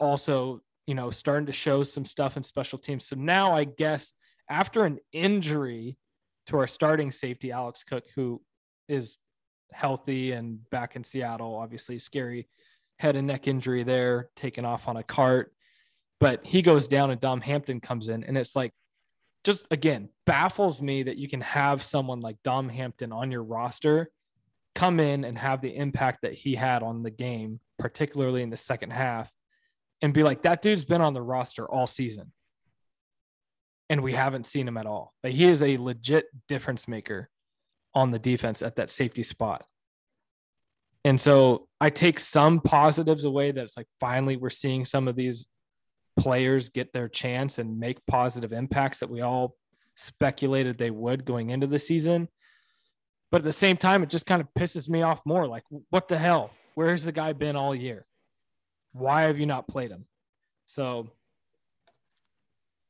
also, 0.00 0.62
you 0.86 0.94
know, 0.94 1.10
starting 1.10 1.46
to 1.46 1.52
show 1.52 1.82
some 1.82 2.04
stuff 2.04 2.36
in 2.36 2.42
special 2.42 2.78
teams. 2.78 3.06
So 3.06 3.16
now, 3.16 3.56
I 3.56 3.64
guess 3.64 4.12
after 4.48 4.84
an 4.84 4.98
injury 5.12 5.98
to 6.46 6.58
our 6.58 6.66
starting 6.66 7.10
safety, 7.10 7.50
Alex 7.50 7.82
Cook, 7.82 8.04
who 8.14 8.40
is 8.88 9.18
healthy 9.72 10.32
and 10.32 10.68
back 10.70 10.96
in 10.96 11.02
Seattle, 11.04 11.56
obviously 11.56 11.98
scary 11.98 12.48
head 12.98 13.16
and 13.16 13.26
neck 13.26 13.48
injury 13.48 13.82
there, 13.82 14.30
taken 14.36 14.64
off 14.64 14.88
on 14.88 14.96
a 14.96 15.02
cart. 15.02 15.52
But 16.18 16.46
he 16.46 16.62
goes 16.62 16.88
down 16.88 17.10
and 17.10 17.20
Dom 17.20 17.40
Hampton 17.40 17.80
comes 17.80 18.08
in. 18.08 18.24
And 18.24 18.38
it's 18.38 18.56
like, 18.56 18.72
just 19.44 19.66
again, 19.70 20.08
baffles 20.24 20.80
me 20.80 21.02
that 21.02 21.18
you 21.18 21.28
can 21.28 21.42
have 21.42 21.82
someone 21.82 22.20
like 22.20 22.36
Dom 22.42 22.68
Hampton 22.68 23.12
on 23.12 23.30
your 23.30 23.42
roster 23.42 24.08
come 24.74 24.98
in 25.00 25.24
and 25.24 25.38
have 25.38 25.60
the 25.60 25.74
impact 25.74 26.20
that 26.22 26.34
he 26.34 26.54
had 26.54 26.82
on 26.82 27.02
the 27.02 27.10
game, 27.10 27.60
particularly 27.78 28.42
in 28.42 28.50
the 28.50 28.56
second 28.56 28.90
half, 28.90 29.30
and 30.02 30.12
be 30.12 30.22
like, 30.22 30.42
that 30.42 30.62
dude's 30.62 30.84
been 30.84 31.00
on 31.00 31.14
the 31.14 31.22
roster 31.22 31.66
all 31.66 31.86
season. 31.86 32.32
And 33.88 34.02
we 34.02 34.14
haven't 34.14 34.46
seen 34.46 34.66
him 34.68 34.76
at 34.76 34.86
all. 34.86 35.14
Like, 35.22 35.34
he 35.34 35.46
is 35.48 35.62
a 35.62 35.76
legit 35.76 36.26
difference 36.48 36.88
maker 36.88 37.30
on 37.94 38.10
the 38.10 38.18
defense 38.18 38.62
at 38.62 38.76
that 38.76 38.90
safety 38.90 39.22
spot 39.22 39.64
And 41.06 41.20
so 41.20 41.68
I 41.80 41.90
take 41.90 42.18
some 42.18 42.60
positives 42.60 43.24
away 43.24 43.52
that 43.52 43.62
it's 43.62 43.76
like 43.76 43.86
finally 44.00 44.36
we're 44.36 44.50
seeing 44.50 44.84
some 44.84 45.06
of 45.06 45.14
these 45.14 45.46
players 46.18 46.68
get 46.68 46.92
their 46.92 47.08
chance 47.08 47.60
and 47.60 47.78
make 47.78 48.04
positive 48.06 48.52
impacts 48.52 48.98
that 48.98 49.08
we 49.08 49.20
all 49.20 49.54
speculated 49.94 50.78
they 50.78 50.90
would 50.90 51.24
going 51.24 51.50
into 51.50 51.68
the 51.68 51.78
season. 51.78 52.26
But 53.30 53.38
at 53.38 53.44
the 53.44 53.52
same 53.52 53.76
time, 53.76 54.02
it 54.02 54.08
just 54.08 54.26
kind 54.26 54.40
of 54.40 54.48
pisses 54.58 54.88
me 54.88 55.02
off 55.02 55.22
more. 55.24 55.46
Like, 55.46 55.62
what 55.90 56.08
the 56.08 56.18
hell? 56.18 56.50
Where's 56.74 57.04
the 57.04 57.12
guy 57.12 57.32
been 57.34 57.54
all 57.54 57.72
year? 57.72 58.04
Why 58.96 59.22
have 59.22 59.38
you 59.38 59.46
not 59.46 59.68
played 59.68 59.90
him? 59.90 60.06
So 60.66 61.10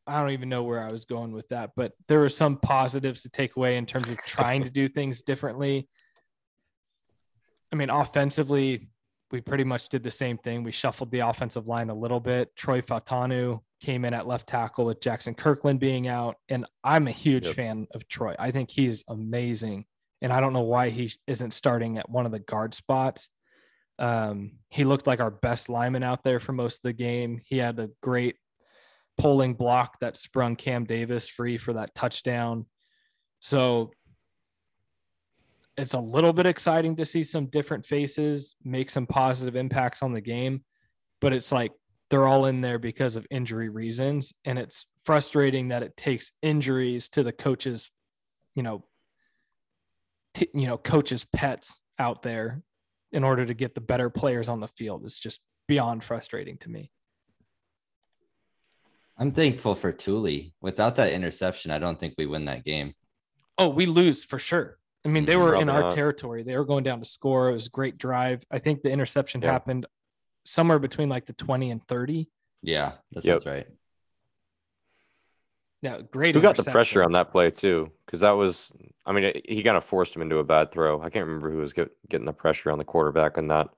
I 0.07 0.21
don't 0.21 0.31
even 0.31 0.49
know 0.49 0.63
where 0.63 0.81
I 0.81 0.91
was 0.91 1.05
going 1.05 1.33
with 1.33 1.49
that, 1.49 1.73
but 1.75 1.93
there 2.07 2.21
were 2.21 2.29
some 2.29 2.57
positives 2.59 3.23
to 3.23 3.29
take 3.29 3.57
away 3.57 3.77
in 3.77 3.87
terms 3.87 4.09
of 4.09 4.19
trying 4.19 4.65
to 4.65 4.71
do 4.71 4.89
things 4.89 5.23
differently. 5.23 5.89
I 7.73 7.77
mean, 7.77 7.91
offensively, 7.91 8.89
we 9.33 9.41
pretty 9.41 9.65
much 9.65 9.89
did 9.89 10.05
the 10.05 10.11
same 10.11 10.39
thing. 10.39 10.63
We 10.63 10.71
shuffled 10.71 11.11
the 11.11 11.21
offensive 11.21 11.67
line 11.67 11.91
a 11.91 11.95
little 11.95 12.21
bit. 12.21 12.55
Troy 12.55 12.81
Fautanu 12.81 13.61
came 13.81 14.05
in 14.05 14.15
at 14.15 14.29
left 14.29 14.49
tackle 14.49 14.87
with 14.87 15.01
Jackson 15.01 15.35
Kirkland 15.35 15.81
being 15.81 16.07
out. 16.07 16.37
And 16.49 16.67
I'm 16.85 17.09
a 17.09 17.13
huge 17.13 17.47
yep. 17.47 17.57
fan 17.57 17.89
of 17.93 18.07
Troy. 18.07 18.35
I 18.39 18.53
think 18.53 18.71
he 18.71 18.87
is 18.87 19.05
amazing. 19.09 19.87
And 20.23 20.33
I 20.33 20.41
don't 20.41 20.53
know 20.53 20.63
why 20.63 20.91
he 20.91 21.13
isn't 21.27 21.53
starting 21.53 21.99
at 21.99 22.09
one 22.09 22.25
of 22.25 22.33
the 22.33 22.39
guard 22.39 22.75
spots. 22.75 23.31
Um, 23.99 24.59
he 24.69 24.85
looked 24.85 25.07
like 25.07 25.21
our 25.21 25.31
best 25.31 25.69
lineman 25.69 26.03
out 26.03 26.23
there 26.23 26.41
for 26.41 26.53
most 26.53 26.77
of 26.77 26.83
the 26.83 26.93
game. 26.93 27.41
He 27.45 27.59
had 27.59 27.79
a 27.79 27.91
great 28.03 28.37
pulling 29.17 29.55
block 29.55 29.99
that 30.01 30.17
sprung 30.17 30.57
Cam 30.57 30.85
Davis 30.85 31.29
free 31.29 31.59
for 31.59 31.73
that 31.75 31.95
touchdown. 31.95 32.67
So 33.41 33.91
it's 35.77 35.95
a 35.95 36.01
little 36.01 36.33
bit 36.33 36.47
exciting 36.47 36.97
to 36.97 37.07
see 37.07 37.25
some 37.25 37.47
different 37.47 37.87
faces 37.87 38.57
make 38.65 38.91
some 38.91 39.07
positive 39.07 39.57
impacts 39.57 40.03
on 40.03 40.13
the 40.13 40.21
game, 40.21 40.65
but 41.21 41.33
it's 41.33 41.53
like 41.53 41.73
they're 42.11 42.27
all 42.27 42.47
in 42.47 42.61
there 42.61 42.79
because 42.79 43.17
of 43.17 43.27
injury 43.31 43.69
reasons. 43.69 44.33
And 44.45 44.59
it's 44.59 44.87
frustrating 45.05 45.69
that 45.69 45.83
it 45.83 45.97
takes 45.97 46.33
injuries 46.43 47.09
to 47.11 47.23
the 47.23 47.33
coaches, 47.33 47.91
you 48.55 48.63
know, 48.63 48.85
t- 50.35 50.51
you 50.55 50.67
know, 50.67 50.79
coaches' 50.79 51.27
pets 51.35 51.79
out 51.99 52.23
there 52.23 52.63
in 53.17 53.25
order 53.25 53.47
to 53.47 53.55
get 53.55 53.75
the 53.75 53.81
better 53.81 54.11
players 54.11 54.49
on 54.49 54.61
the 54.61 54.69
field. 54.69 55.05
is 55.07 55.19
just 55.19 55.41
beyond 55.67 56.05
frustrating 56.05 56.59
to 56.59 56.69
me. 56.71 56.93
I'm 59.19 59.33
thankful 59.33 59.75
for 59.75 59.91
Tuli. 59.91 60.53
Without 60.61 60.97
that 60.97 61.13
interception, 61.13 61.71
I 61.71 61.79
don't 61.79 61.99
think 61.99 62.15
we 62.19 62.27
win 62.27 62.45
that 62.45 62.63
game. 62.63 62.93
Oh, 63.57 63.69
we 63.69 63.87
lose 63.87 64.23
for 64.23 64.39
sure. 64.39 64.77
I 65.07 65.09
mean, 65.09 65.25
they 65.25 65.37
were 65.37 65.53
Probably 65.53 65.63
in 65.63 65.69
our 65.71 65.81
not. 65.83 65.95
territory. 65.95 66.43
They 66.43 66.57
were 66.59 66.67
going 66.67 66.85
down 66.85 66.99
to 66.99 67.07
score. 67.07 67.49
It 67.49 67.55
was 67.55 67.69
a 67.69 67.71
great 67.71 67.97
drive. 67.97 68.45
I 68.51 68.59
think 68.59 68.83
the 68.83 68.91
interception 68.91 69.41
yeah. 69.41 69.51
happened 69.51 69.87
somewhere 70.45 70.79
between 70.79 71.09
like 71.09 71.25
the 71.25 71.33
20 71.33 71.71
and 71.71 71.83
30. 71.89 72.29
Yeah, 72.63 72.93
that 73.13 73.25
sounds 73.25 73.47
yep. 73.47 73.55
right. 73.55 73.67
Yeah, 75.81 76.01
great. 76.11 76.35
Who 76.35 76.43
got 76.43 76.57
the 76.57 76.65
pressure 76.65 77.03
on 77.03 77.13
that 77.13 77.33
play 77.33 77.51
too? 77.51 77.91
Because 78.07 78.21
that 78.21 78.31
was, 78.31 78.73
I 79.05 79.13
mean, 79.13 79.25
it, 79.25 79.45
he 79.49 79.65
kind 79.65 79.77
of 79.77 79.85
forced 79.85 80.15
him 80.15 80.23
into 80.23 80.39
a 80.39 80.45
bad 80.45 80.71
throw. 80.71 81.03
I 81.03 81.11
can't 81.11 81.27
remember 81.27 81.51
who 81.51 81.59
was 81.59 81.73
get, 81.73 81.91
getting 82.09 82.25
the 82.25 82.33
pressure 82.33 82.71
on 82.71 82.79
the 82.79 82.85
quarterback 82.85 83.37
on 83.37 83.49
that. 83.49 83.69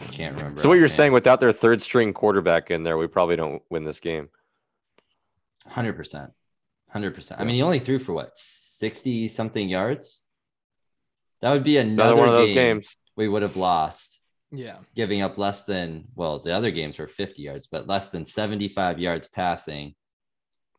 I 0.00 0.04
can't 0.04 0.36
remember. 0.36 0.60
So 0.60 0.68
what 0.68 0.78
you're 0.78 0.88
saying, 0.88 1.12
without 1.12 1.40
their 1.40 1.52
third 1.52 1.80
string 1.80 2.12
quarterback 2.12 2.70
in 2.70 2.82
there, 2.82 2.98
we 2.98 3.06
probably 3.06 3.36
don't 3.36 3.62
win 3.70 3.84
this 3.84 4.00
game. 4.00 4.28
Hundred 5.66 5.92
percent. 5.92 6.32
Hundred 6.88 7.14
percent. 7.14 7.40
I 7.40 7.44
mean, 7.44 7.54
he 7.54 7.62
only 7.62 7.78
threw 7.78 8.00
for 8.00 8.12
what 8.12 8.32
sixty 8.34 9.28
something 9.28 9.68
yards. 9.68 10.22
That 11.42 11.52
would 11.52 11.62
be 11.62 11.76
another, 11.76 12.14
another 12.14 12.20
one 12.20 12.28
of 12.28 12.34
those 12.34 12.48
game 12.48 12.76
games 12.76 12.96
we 13.14 13.28
would 13.28 13.42
have 13.42 13.56
lost. 13.56 14.20
Yeah, 14.50 14.78
giving 14.96 15.22
up 15.22 15.38
less 15.38 15.62
than 15.62 16.06
well, 16.16 16.40
the 16.40 16.52
other 16.52 16.72
games 16.72 16.98
were 16.98 17.06
fifty 17.06 17.42
yards, 17.42 17.68
but 17.68 17.86
less 17.86 18.08
than 18.08 18.24
seventy-five 18.24 18.98
yards 18.98 19.28
passing, 19.28 19.94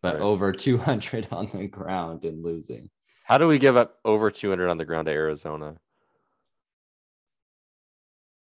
but 0.01 0.15
right. 0.15 0.21
over 0.21 0.51
two 0.51 0.77
hundred 0.77 1.27
on 1.31 1.49
the 1.53 1.67
ground 1.67 2.25
and 2.25 2.43
losing. 2.43 2.89
How 3.23 3.37
do 3.37 3.47
we 3.47 3.59
give 3.59 3.77
up 3.77 3.99
over 4.03 4.31
two 4.31 4.49
hundred 4.49 4.69
on 4.69 4.77
the 4.77 4.85
ground 4.85 5.05
to 5.05 5.11
Arizona? 5.11 5.75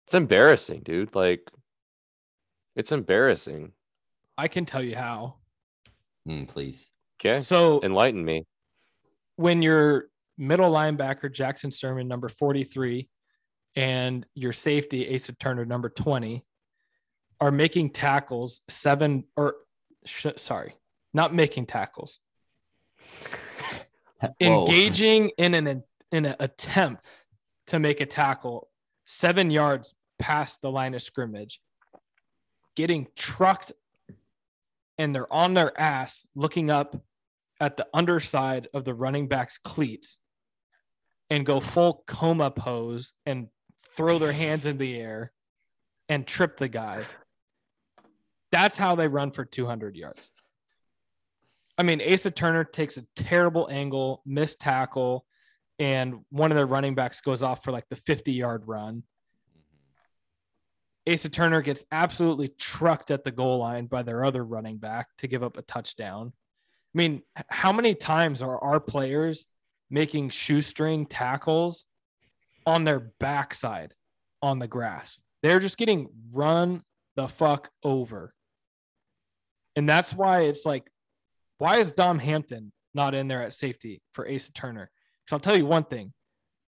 It's 0.05 0.13
embarrassing, 0.13 0.81
dude. 0.83 1.15
Like, 1.15 1.49
it's 2.75 2.91
embarrassing. 2.91 3.71
I 4.37 4.47
can 4.47 4.65
tell 4.65 4.83
you 4.83 4.95
how. 4.95 5.35
Mm, 6.27 6.47
please. 6.47 6.89
Okay. 7.19 7.39
So 7.41 7.81
enlighten 7.83 8.23
me. 8.23 8.45
When 9.37 9.61
your 9.61 10.09
middle 10.37 10.71
linebacker 10.71 11.31
Jackson 11.31 11.69
Sirmon, 11.69 12.07
number 12.07 12.29
43, 12.29 13.07
and 13.75 14.25
your 14.35 14.53
safety 14.53 15.13
Asa 15.13 15.33
Turner, 15.33 15.65
number 15.65 15.89
20, 15.89 16.43
are 17.39 17.51
making 17.51 17.91
tackles 17.91 18.61
seven 18.67 19.23
or 19.35 19.55
sh- 20.05 20.27
sorry, 20.37 20.75
not 21.13 21.33
making 21.33 21.65
tackles. 21.65 22.19
engaging 24.39 25.31
in 25.37 25.53
an 25.53 25.83
in 26.11 26.25
an 26.25 26.35
attempt 26.39 27.09
to 27.67 27.79
make 27.79 28.01
a 28.01 28.05
tackle 28.05 28.69
seven 29.05 29.51
yards 29.51 29.93
past 30.19 30.61
the 30.61 30.71
line 30.71 30.93
of 30.93 31.01
scrimmage, 31.01 31.59
getting 32.75 33.07
trucked, 33.15 33.71
and 34.97 35.13
they're 35.13 35.31
on 35.33 35.53
their 35.53 35.77
ass 35.79 36.25
looking 36.35 36.69
up 36.69 37.01
at 37.59 37.77
the 37.77 37.87
underside 37.93 38.67
of 38.73 38.85
the 38.85 38.93
running 38.93 39.27
back's 39.27 39.57
cleats 39.57 40.19
and 41.29 41.45
go 41.45 41.59
full 41.59 42.03
coma 42.05 42.51
pose 42.51 43.13
and 43.25 43.47
throw 43.95 44.19
their 44.19 44.33
hands 44.33 44.65
in 44.65 44.77
the 44.77 44.99
air 44.99 45.31
and 46.09 46.27
trip 46.27 46.57
the 46.57 46.67
guy. 46.67 47.03
That's 48.51 48.77
how 48.77 48.95
they 48.95 49.07
run 49.07 49.31
for 49.31 49.45
200 49.45 49.95
yards. 49.95 50.29
I 51.77 51.83
mean, 51.83 52.01
Asa 52.01 52.31
Turner 52.31 52.63
takes 52.63 52.97
a 52.97 53.05
terrible 53.15 53.67
angle, 53.71 54.21
missed 54.25 54.59
tackle, 54.59 55.25
and 55.79 56.19
one 56.29 56.51
of 56.51 56.55
their 56.55 56.67
running 56.67 56.95
backs 56.95 57.21
goes 57.21 57.41
off 57.41 57.63
for 57.63 57.71
like 57.71 57.87
the 57.89 57.95
50 57.95 58.31
yard 58.31 58.63
run. 58.67 59.03
Mm-hmm. 61.07 61.13
Asa 61.13 61.29
Turner 61.29 61.61
gets 61.61 61.83
absolutely 61.91 62.49
trucked 62.59 63.09
at 63.11 63.23
the 63.23 63.31
goal 63.31 63.59
line 63.59 63.87
by 63.87 64.03
their 64.03 64.23
other 64.23 64.43
running 64.43 64.77
back 64.77 65.07
to 65.17 65.27
give 65.27 65.43
up 65.43 65.57
a 65.57 65.63
touchdown. 65.63 66.31
I 66.93 66.97
mean, 66.97 67.23
how 67.49 67.71
many 67.71 67.95
times 67.95 68.43
are 68.43 68.59
our 68.59 68.79
players 68.79 69.47
making 69.89 70.29
shoestring 70.29 71.07
tackles 71.07 71.85
on 72.67 72.83
their 72.83 73.11
backside 73.19 73.95
on 74.43 74.59
the 74.59 74.67
grass? 74.67 75.19
They're 75.41 75.59
just 75.59 75.77
getting 75.77 76.07
run 76.31 76.83
the 77.15 77.27
fuck 77.27 77.69
over. 77.83 78.33
And 79.75 79.89
that's 79.89 80.13
why 80.13 80.41
it's 80.41 80.65
like, 80.65 80.87
why 81.63 81.79
is 81.79 81.93
Dom 81.93 82.19
Hampton 82.19 82.73
not 82.93 83.15
in 83.15 83.29
there 83.29 83.41
at 83.41 83.53
safety 83.53 84.01
for 84.11 84.29
Asa 84.29 84.51
Turner? 84.51 84.91
Because 85.23 85.33
I'll 85.33 85.39
tell 85.39 85.55
you 85.55 85.65
one 85.65 85.85
thing 85.85 86.11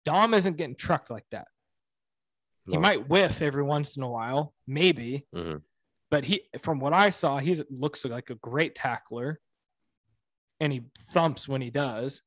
Dom 0.03 0.33
isn't 0.33 0.57
getting 0.57 0.75
trucked 0.75 1.09
like 1.09 1.23
that. 1.31 1.47
No. 2.67 2.73
He 2.73 2.77
might 2.77 3.07
whiff 3.07 3.41
every 3.41 3.63
once 3.63 3.95
in 3.95 4.03
a 4.03 4.09
while, 4.09 4.53
maybe. 4.67 5.25
Mm-hmm. 5.33 5.59
But 6.09 6.25
he, 6.25 6.41
from 6.61 6.81
what 6.81 6.91
I 6.91 7.09
saw, 7.09 7.37
he 7.37 7.55
looks 7.69 8.03
like 8.03 8.29
a 8.31 8.35
great 8.35 8.75
tackler 8.75 9.39
and 10.59 10.73
he 10.73 10.81
thumps 11.13 11.47
when 11.47 11.61
he 11.61 11.69
does. 11.69 12.21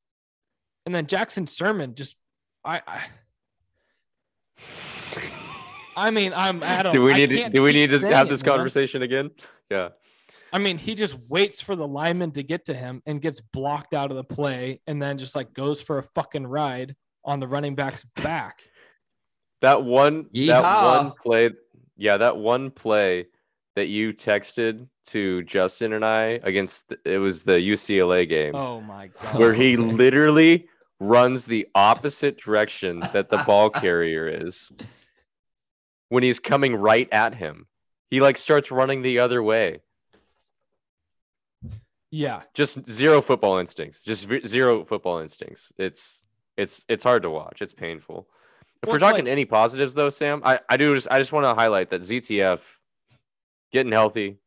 And 0.87 0.95
then 0.95 1.05
Jackson 1.05 1.45
Sirmon 1.45 1.93
just, 1.93 2.15
I, 2.63 2.81
I, 2.87 3.03
I 5.95 6.09
mean, 6.09 6.33
I'm 6.33 6.63
at. 6.63 6.91
do 6.91 7.03
we 7.03 7.13
need 7.13 7.29
to, 7.29 7.47
do 7.47 7.61
we 7.61 7.73
need 7.73 7.91
to 7.91 7.99
have 8.07 8.27
this 8.27 8.41
conversation 8.41 9.03
again? 9.03 9.29
Yeah. 9.69 9.89
I 10.55 10.57
mean, 10.57 10.77
he 10.77 10.95
just 10.95 11.17
waits 11.27 11.59
for 11.59 11.75
the 11.75 11.85
lineman 11.85 12.31
to 12.31 12.41
get 12.41 12.63
to 12.67 12.73
him 12.73 13.03
and 13.05 13.21
gets 13.21 13.41
blocked 13.41 13.93
out 13.93 14.09
of 14.09 14.15
the 14.15 14.23
play, 14.23 14.79
and 14.87 15.01
then 15.01 15.17
just 15.17 15.35
like 15.35 15.53
goes 15.53 15.81
for 15.81 15.97
a 15.97 16.03
fucking 16.15 16.47
ride 16.47 16.95
on 17.25 17.41
the 17.41 17.47
running 17.47 17.75
back's 17.75 18.05
back. 18.23 18.61
That 19.61 19.83
one, 19.83 20.29
Yeehaw. 20.33 20.47
that 20.47 20.85
one 20.85 21.11
play, 21.21 21.49
yeah, 21.97 22.15
that 22.15 22.37
one 22.37 22.71
play 22.71 23.25
that 23.75 23.87
you 23.87 24.13
texted 24.13 24.87
to 25.07 25.43
Justin 25.43 25.91
and 25.91 26.05
I 26.05 26.39
against 26.41 26.87
the, 26.87 26.99
it 27.03 27.17
was 27.17 27.43
the 27.43 27.59
UCLA 27.59 28.27
game. 28.27 28.55
Oh 28.55 28.79
my 28.79 29.07
god. 29.07 29.37
Where 29.37 29.53
he 29.53 29.75
literally 29.75 30.69
runs 31.01 31.43
the 31.43 31.67
opposite 31.75 32.39
direction 32.39 33.01
that 33.11 33.29
the 33.29 33.43
ball 33.45 33.69
carrier 33.81 34.29
is 34.29 34.71
when 36.07 36.23
he's 36.23 36.39
coming 36.39 36.77
right 36.77 37.09
at 37.11 37.35
him. 37.35 37.67
He 38.09 38.21
like 38.21 38.37
starts 38.37 38.71
running 38.71 39.01
the 39.01 39.19
other 39.19 39.43
way. 39.43 39.81
Yeah. 42.15 42.43
Just 42.53 42.89
zero 42.89 43.21
football 43.21 43.57
instincts. 43.57 44.01
Just 44.01 44.25
zero 44.47 44.85
football 44.85 45.19
instincts. 45.19 45.73
It's 45.77 46.23
it's 46.55 46.85
it's 46.87 47.03
hard 47.03 47.23
to 47.23 47.29
watch. 47.29 47.61
It's 47.61 47.73
painful. 47.73 48.29
If 48.81 48.87
well, 48.87 48.95
we're 48.95 48.99
talking 48.99 49.25
like... 49.25 49.31
any 49.33 49.43
positives 49.43 49.93
though, 49.93 50.07
Sam, 50.07 50.41
I, 50.45 50.61
I 50.69 50.77
do 50.77 50.95
just 50.95 51.09
I 51.11 51.17
just 51.17 51.33
want 51.33 51.43
to 51.43 51.53
highlight 51.53 51.89
that 51.89 52.01
ZTF 52.01 52.59
getting 53.73 53.91
healthy 53.91 54.37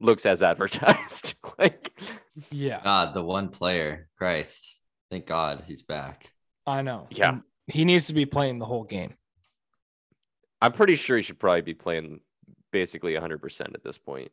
looks 0.00 0.24
as 0.24 0.42
advertised. 0.42 1.34
like, 1.58 1.92
yeah. 2.50 2.80
God, 2.82 3.12
the 3.12 3.22
one 3.22 3.50
player, 3.50 4.08
Christ, 4.16 4.78
thank 5.10 5.26
God 5.26 5.64
he's 5.66 5.82
back. 5.82 6.32
I 6.66 6.80
know. 6.80 7.08
Yeah. 7.10 7.28
And 7.28 7.42
he 7.66 7.84
needs 7.84 8.06
to 8.06 8.14
be 8.14 8.24
playing 8.24 8.58
the 8.58 8.64
whole 8.64 8.84
game. 8.84 9.12
I'm 10.62 10.72
pretty 10.72 10.96
sure 10.96 11.18
he 11.18 11.22
should 11.22 11.38
probably 11.38 11.60
be 11.60 11.74
playing 11.74 12.20
basically 12.72 13.12
100% 13.12 13.74
at 13.74 13.84
this 13.84 13.98
point. 13.98 14.30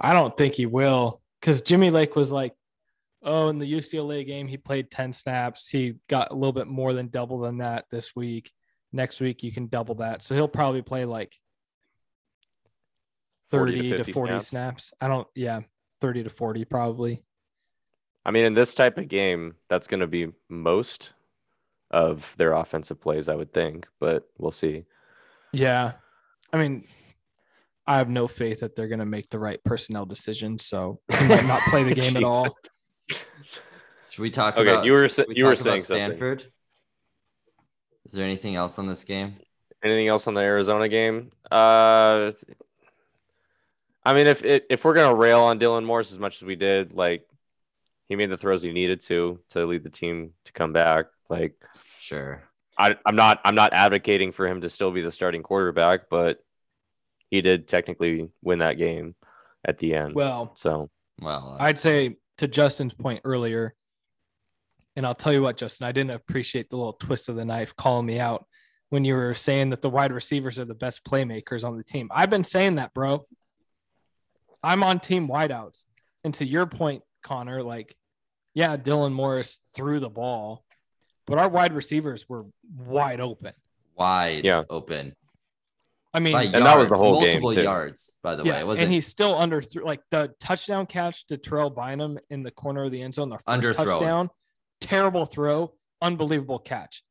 I 0.00 0.12
don't 0.12 0.36
think 0.36 0.54
he 0.54 0.66
will 0.66 1.20
because 1.40 1.62
Jimmy 1.62 1.90
Lake 1.90 2.16
was 2.16 2.32
like, 2.32 2.54
oh, 3.22 3.48
in 3.48 3.58
the 3.58 3.70
UCLA 3.70 4.26
game, 4.26 4.46
he 4.48 4.56
played 4.56 4.90
10 4.90 5.12
snaps. 5.12 5.68
He 5.68 5.94
got 6.08 6.30
a 6.30 6.34
little 6.34 6.52
bit 6.52 6.68
more 6.68 6.92
than 6.92 7.08
double 7.08 7.40
than 7.40 7.58
that 7.58 7.86
this 7.90 8.14
week. 8.14 8.52
Next 8.92 9.20
week, 9.20 9.42
you 9.42 9.52
can 9.52 9.66
double 9.66 9.96
that. 9.96 10.22
So 10.22 10.34
he'll 10.34 10.48
probably 10.48 10.82
play 10.82 11.04
like 11.04 11.34
40 13.50 13.76
30 13.76 13.90
to 13.90 14.04
to 14.04 14.12
40 14.12 14.30
snaps. 14.30 14.48
snaps. 14.48 14.92
I 15.00 15.08
don't, 15.08 15.28
yeah, 15.34 15.60
30 16.00 16.24
to 16.24 16.30
40 16.30 16.64
probably. 16.64 17.22
I 18.24 18.30
mean, 18.30 18.44
in 18.44 18.54
this 18.54 18.74
type 18.74 18.98
of 18.98 19.08
game, 19.08 19.54
that's 19.68 19.86
going 19.86 20.00
to 20.00 20.06
be 20.06 20.28
most 20.48 21.10
of 21.90 22.34
their 22.38 22.54
offensive 22.54 23.00
plays, 23.00 23.28
I 23.28 23.34
would 23.34 23.52
think, 23.52 23.86
but 24.00 24.28
we'll 24.38 24.50
see. 24.50 24.84
Yeah. 25.52 25.92
I 26.52 26.58
mean, 26.58 26.86
I 27.86 27.98
have 27.98 28.08
no 28.08 28.26
faith 28.26 28.60
that 28.60 28.74
they're 28.74 28.88
going 28.88 28.98
to 29.00 29.06
make 29.06 29.30
the 29.30 29.38
right 29.38 29.62
personnel 29.64 30.06
decisions. 30.06 30.66
So 30.66 31.00
he 31.18 31.28
might 31.28 31.46
not 31.46 31.62
play 31.70 31.84
the 31.84 31.94
game 31.94 32.16
at 32.16 32.24
all. 32.24 32.56
Should 34.10 34.22
we 34.22 34.30
talk 34.30 34.56
Okay, 34.56 34.70
about 34.72 34.84
you 34.84 34.92
were 34.92 35.08
we 35.28 35.36
you 35.36 35.44
were 35.44 35.54
talk 35.54 35.60
about 35.60 35.64
saying 35.64 35.82
something. 35.82 36.16
Stanford? 36.16 36.46
Is 38.06 38.12
there 38.12 38.24
anything 38.24 38.54
else 38.54 38.78
on 38.78 38.86
this 38.86 39.04
game? 39.04 39.36
Anything 39.84 40.08
else 40.08 40.26
on 40.26 40.34
the 40.34 40.40
Arizona 40.40 40.88
game? 40.88 41.30
Uh, 41.50 42.32
I 44.04 44.14
mean, 44.14 44.26
if 44.26 44.42
if 44.44 44.84
we're 44.84 44.94
gonna 44.94 45.14
rail 45.14 45.40
on 45.40 45.58
Dylan 45.58 45.84
Morris 45.84 46.12
as 46.12 46.18
much 46.18 46.36
as 46.36 46.42
we 46.46 46.56
did, 46.56 46.92
like 46.92 47.28
he 48.08 48.16
made 48.16 48.30
the 48.30 48.36
throws 48.36 48.62
he 48.62 48.72
needed 48.72 49.00
to 49.02 49.40
to 49.50 49.66
lead 49.66 49.82
the 49.82 49.90
team 49.90 50.32
to 50.44 50.52
come 50.52 50.72
back. 50.72 51.06
Like 51.28 51.54
Sure. 51.98 52.42
I, 52.78 52.96
I'm 53.04 53.16
not 53.16 53.40
I'm 53.44 53.54
not 53.54 53.72
advocating 53.72 54.32
for 54.32 54.46
him 54.46 54.60
to 54.60 54.70
still 54.70 54.92
be 54.92 55.02
the 55.02 55.10
starting 55.12 55.42
quarterback, 55.42 56.08
but 56.08 56.44
he 57.30 57.40
did 57.40 57.68
technically 57.68 58.28
win 58.42 58.60
that 58.60 58.78
game 58.78 59.14
at 59.64 59.78
the 59.78 59.94
end. 59.94 60.14
Well, 60.14 60.52
so 60.56 60.90
Well, 61.20 61.56
uh, 61.58 61.62
I'd 61.62 61.78
say 61.78 62.16
to 62.38 62.46
Justin's 62.48 62.94
point 62.94 63.22
earlier, 63.24 63.74
and 64.94 65.06
I'll 65.06 65.14
tell 65.14 65.32
you 65.32 65.42
what, 65.42 65.56
Justin, 65.56 65.86
I 65.86 65.92
didn't 65.92 66.12
appreciate 66.12 66.70
the 66.70 66.76
little 66.76 66.94
twist 66.94 67.28
of 67.28 67.36
the 67.36 67.44
knife 67.44 67.74
calling 67.76 68.06
me 68.06 68.18
out 68.18 68.46
when 68.90 69.04
you 69.04 69.14
were 69.14 69.34
saying 69.34 69.70
that 69.70 69.82
the 69.82 69.90
wide 69.90 70.12
receivers 70.12 70.58
are 70.58 70.64
the 70.64 70.74
best 70.74 71.04
playmakers 71.04 71.64
on 71.64 71.76
the 71.76 71.82
team. 71.84 72.08
I've 72.14 72.30
been 72.30 72.44
saying 72.44 72.76
that, 72.76 72.94
bro. 72.94 73.26
I'm 74.62 74.82
on 74.82 75.00
team 75.00 75.28
wideouts. 75.28 75.84
And 76.24 76.32
to 76.34 76.44
your 76.46 76.66
point, 76.66 77.02
Connor, 77.22 77.62
like, 77.62 77.96
yeah, 78.54 78.76
Dylan 78.76 79.12
Morris 79.12 79.60
threw 79.74 80.00
the 80.00 80.08
ball, 80.08 80.64
but 81.26 81.38
our 81.38 81.48
wide 81.48 81.72
receivers 81.72 82.28
were 82.28 82.46
wide 82.76 83.20
open. 83.20 83.52
wide 83.96 84.44
Yeah. 84.44 84.62
open. 84.70 85.14
I 86.16 86.20
mean, 86.20 86.32
By 86.32 86.44
And 86.44 86.54
that 86.64 86.78
was 86.78 86.88
the 86.88 86.94
yards, 86.96 87.00
whole 87.02 87.20
game, 87.20 87.26
multiple 87.42 87.54
too. 87.54 87.62
yards, 87.62 88.18
by 88.22 88.36
the 88.36 88.44
yeah, 88.44 88.52
way. 88.52 88.56
It 88.56 88.60
and 88.60 88.68
wasn't 88.68 88.90
he's 88.90 89.06
still 89.06 89.34
under 89.38 89.62
like 89.84 90.00
the 90.10 90.32
touchdown 90.40 90.86
catch 90.86 91.26
to 91.26 91.36
Terrell 91.36 91.68
Bynum 91.68 92.18
in 92.30 92.42
the 92.42 92.50
corner 92.50 92.84
of 92.84 92.90
the 92.92 93.02
end 93.02 93.12
zone, 93.14 93.28
the 93.28 93.36
first 93.36 93.46
Underthrown. 93.78 93.84
touchdown, 93.84 94.30
terrible 94.80 95.26
throw, 95.26 95.74
unbelievable 96.00 96.58
catch. 96.58 97.02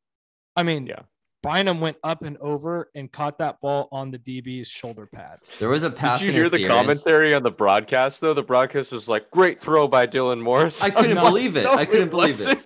I 0.56 0.64
mean, 0.64 0.86
Yeah. 0.88 1.02
Bynum 1.42 1.80
went 1.80 1.96
up 2.02 2.22
and 2.22 2.36
over 2.38 2.90
and 2.96 3.12
caught 3.12 3.38
that 3.38 3.60
ball 3.60 3.88
on 3.92 4.10
the 4.10 4.18
DB's 4.18 4.66
shoulder 4.66 5.06
pad. 5.06 5.38
there 5.60 5.68
was 5.68 5.84
a 5.84 5.90
pass 5.90 6.18
did 6.18 6.26
you 6.28 6.32
hear 6.32 6.48
the 6.50 6.66
commentary 6.66 7.32
on 7.34 7.44
the 7.44 7.50
broadcast 7.52 8.20
though? 8.20 8.34
The 8.34 8.42
broadcast 8.42 8.90
was 8.90 9.06
like, 9.08 9.30
"Great 9.30 9.60
throw 9.60 9.86
by 9.86 10.08
Dylan 10.08 10.40
Morris." 10.40 10.82
I 10.82 10.90
couldn't 10.90 11.14
No, 11.22 11.22
believe 11.22 11.56
it. 11.56 11.62
No, 11.62 11.74
I 11.74 11.84
couldn't 11.84 12.08
believe 12.10 12.40
it. 12.40 12.58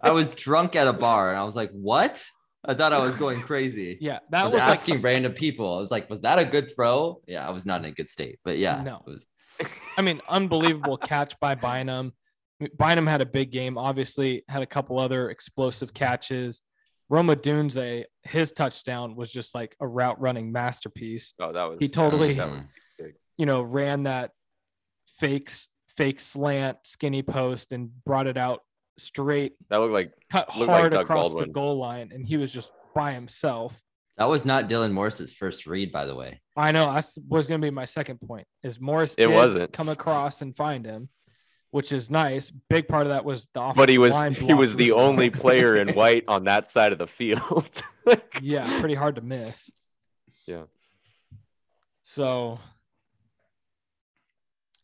I 0.00 0.12
was 0.12 0.34
drunk 0.34 0.76
at 0.76 0.86
a 0.88 0.94
bar 0.94 1.28
and 1.28 1.38
I 1.38 1.44
was 1.44 1.54
like, 1.54 1.70
"What?" 1.72 2.24
I 2.64 2.74
thought 2.74 2.92
I 2.92 2.98
was 2.98 3.16
going 3.16 3.42
crazy. 3.42 3.98
Yeah, 4.00 4.16
I 4.16 4.20
that 4.30 4.44
was, 4.44 4.52
was, 4.52 4.62
asking 4.62 4.96
like, 4.96 5.04
random 5.04 5.32
people. 5.32 5.74
I 5.74 5.78
was 5.78 5.90
like, 5.90 6.08
"Was 6.08 6.22
that 6.22 6.38
a 6.38 6.44
good 6.44 6.70
throw?" 6.74 7.20
Yeah, 7.26 7.46
I 7.46 7.50
was 7.50 7.66
not 7.66 7.80
in 7.80 7.86
a 7.86 7.90
good 7.92 8.08
state, 8.08 8.38
but 8.44 8.58
yeah, 8.58 8.82
No. 8.82 9.02
it 9.06 9.10
was. 9.10 9.26
I 9.96 10.02
mean, 10.02 10.20
unbelievable 10.28 10.96
catch 10.96 11.38
by 11.40 11.54
Bynum. 11.54 12.12
Bynum 12.78 13.06
had 13.06 13.20
a 13.20 13.26
big 13.26 13.50
game, 13.50 13.76
obviously, 13.76 14.44
had 14.48 14.62
a 14.62 14.66
couple 14.66 14.98
other 14.98 15.30
explosive 15.30 15.92
catches. 15.92 16.60
Rome 17.08 17.26
Odunze, 17.26 18.04
his 18.22 18.52
touchdown 18.52 19.16
was 19.16 19.30
just 19.30 19.54
like 19.54 19.76
a 19.80 19.86
route 19.86 20.20
running 20.20 20.50
masterpiece. 20.52 21.34
Oh, 21.40 21.52
that 21.52 21.64
was 21.64 21.78
He 21.80 21.88
totally- 21.88 22.34
that 22.34 22.50
was 22.50 22.64
you 23.38 23.46
know, 23.46 23.60
ran 23.62 24.04
that 24.04 24.30
fakes 25.18 25.68
fake 25.96 26.20
slant 26.20 26.78
skinny 26.84 27.22
post 27.22 27.72
and 27.72 27.90
brought 28.04 28.26
it 28.26 28.36
out 28.36 28.60
straight, 28.98 29.54
that 29.70 29.76
looked 29.78 29.92
like 29.92 30.12
cut 30.30 30.48
Looked 30.56 30.68
like 30.68 30.80
hard 30.80 30.92
Doug 30.92 31.02
across 31.02 31.28
Baldwin. 31.28 31.48
the 31.48 31.52
goal 31.52 31.78
line, 31.78 32.10
and 32.12 32.24
he 32.26 32.36
was 32.36 32.52
just 32.52 32.70
by 32.94 33.12
himself. 33.12 33.74
That 34.18 34.28
was 34.28 34.44
not 34.44 34.68
Dylan 34.68 34.92
Morris's 34.92 35.32
first 35.32 35.66
read, 35.66 35.90
by 35.90 36.04
the 36.04 36.14
way. 36.14 36.40
I 36.56 36.70
know 36.72 36.92
that 36.92 37.06
was 37.28 37.46
going 37.46 37.60
to 37.60 37.64
be 37.64 37.70
my 37.70 37.86
second 37.86 38.20
point. 38.20 38.46
Is 38.62 38.78
Morris 38.80 39.14
It 39.16 39.26
did 39.28 39.34
wasn't. 39.34 39.72
come 39.72 39.88
across 39.88 40.42
and 40.42 40.54
find 40.54 40.84
him, 40.84 41.08
which 41.70 41.92
is 41.92 42.10
nice. 42.10 42.50
Big 42.68 42.86
part 42.88 43.06
of 43.06 43.12
that 43.12 43.24
was 43.24 43.48
the 43.54 43.72
but 43.74 43.88
he 43.88 43.96
offensive 43.96 44.00
was 44.00 44.12
line 44.12 44.34
he 44.34 44.52
was 44.54 44.76
the 44.76 44.90
really 44.90 45.02
only 45.02 45.30
player 45.42 45.76
in 45.76 45.88
white 45.94 46.24
on 46.28 46.44
that 46.44 46.70
side 46.70 46.92
of 46.92 46.98
the 46.98 47.06
field. 47.06 47.82
yeah, 48.42 48.78
pretty 48.80 48.94
hard 48.94 49.14
to 49.16 49.22
miss. 49.22 49.70
Yeah. 50.46 50.64
So 52.02 52.58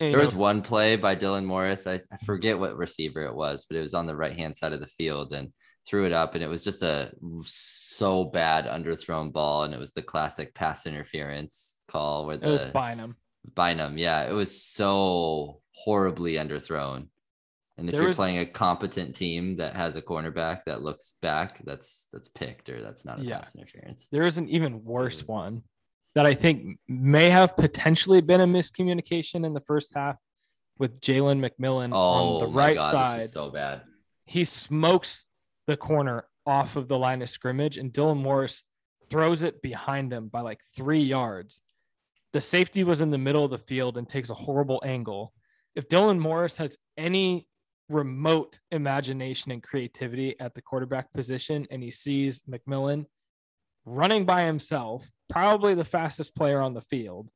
and, 0.01 0.15
There 0.15 0.21
was 0.21 0.33
know, 0.35 0.41
one 0.41 0.63
play 0.63 0.97
by 0.97 1.17
Dylan 1.17 1.45
Morris. 1.45 1.87
I, 1.87 2.01
I 2.13 2.17
forget 2.25 2.59
what 2.59 2.77
receiver 2.77 3.23
it 3.23 3.35
was, 3.35 3.65
but 3.65 3.77
it 3.77 3.81
was 3.81 3.95
on 3.95 4.07
the 4.07 4.15
right 4.17 4.37
hand 4.37 4.55
side 4.57 4.73
of 4.73 4.81
the 4.81 4.87
field 4.87 5.33
and 5.33 5.51
threw 5.87 6.07
it 6.07 6.13
up. 6.13 6.35
And 6.35 6.45
it 6.45 6.49
was 6.49 6.63
just 6.63 6.83
a 6.83 7.13
so 7.45 8.25
bad 8.25 8.67
underthrown 8.67 9.33
ball. 9.33 9.65
And 9.65 9.75
it 9.75 9.81
was 9.81 9.93
the 9.93 10.03
classic 10.03 10.55
pass 10.55 10.87
interference 10.87 11.79
call 11.89 12.27
where 12.27 12.37
it 12.37 12.43
was 12.45 12.61
the 12.65 12.71
Bynum. 12.73 13.17
Bynum. 13.55 13.99
Yeah, 13.99 14.23
it 14.29 14.33
was 14.33 14.63
so 14.63 15.61
horribly 15.73 16.35
underthrown. 16.35 17.09
And 17.77 17.89
if 17.89 17.93
There 17.93 18.03
you're 18.03 18.09
was- 18.09 18.17
playing 18.17 18.39
a 18.39 18.47
competent 18.47 19.15
team 19.17 19.57
that 19.57 19.75
has 19.75 19.97
a 19.97 20.03
cornerback 20.03 20.65
that 20.67 20.83
looks 20.83 21.15
back, 21.23 21.61
that's 21.65 22.07
that's 22.13 22.29
picked 22.29 22.69
or 22.69 22.83
that's 22.83 23.05
not 23.05 23.21
a 23.21 23.25
Yeah. 23.25 23.39
pass 23.39 23.55
interference. 23.55 24.09
There 24.09 24.25
is 24.25 24.37
an 24.39 24.49
even 24.49 24.83
worse 24.85 25.23
Mhm. 25.23 25.29
one 25.29 25.63
that 26.19 26.27
I 26.27 26.35
think 26.35 26.81
may 26.89 27.31
have 27.31 27.57
potentially 27.57 28.21
been 28.21 28.41
a 28.41 28.47
miscommunication 28.47 29.47
in 29.47 29.55
the 29.55 29.61
first 29.61 29.95
half 29.95 30.17
with 30.77 31.01
Jalen 31.01 31.39
McMillan 31.39 31.91
Oh 31.93 31.97
on 32.01 32.41
the 32.41 32.49
my 32.49 32.57
right 32.67 32.77
god, 32.77 32.91
side. 32.91 33.17
this 33.19 33.27
is 33.27 33.33
so 33.33 33.51
bad. 33.51 33.83
he 34.25 34.45
smokes 34.45 35.27
the 35.69 35.77
corner 35.77 36.25
off 36.45 36.75
of 36.75 36.89
the 36.89 36.99
line 36.99 37.23
of 37.23 37.31
scrimmage, 37.31 37.77
and 37.79 37.93
Dylan 37.93 38.17
Morris 38.21 38.65
throws 39.09 39.45
it 39.45 39.63
behind 39.63 40.13
him 40.13 40.27
by 40.27 40.41
like 40.41 40.59
three 40.77 41.03
yards. 41.03 41.61
The 42.33 42.41
safety 42.41 42.83
was 42.83 43.01
in 43.01 43.11
the 43.11 43.17
middle 43.19 43.45
of 43.45 43.53
the 43.53 43.59
field 43.59 43.97
and 43.97 44.09
takes 44.09 44.29
a 44.29 44.35
horrible 44.35 44.83
angle. 44.85 45.33
If 45.77 45.89
Dylan 45.89 46.19
Morris 46.19 46.57
has 46.57 46.77
any 46.97 47.47
remote 47.89 48.59
imagination 48.73 49.53
and 49.53 49.63
creativity 49.63 50.35
at 50.41 50.57
the 50.57 50.63
quarterback 50.63 51.13
position 51.13 51.67
and 51.71 51.81
he 51.81 51.93
sees 51.93 52.43
McMillan 52.51 53.07
running 53.89 54.25
by 54.25 54.45
himself, 54.45 55.11
probably 55.29 55.75
the 55.75 55.85
fastest 55.85 56.35
player 56.35 56.61
on 56.61 56.75
the 56.75 56.81
field, 56.81 57.29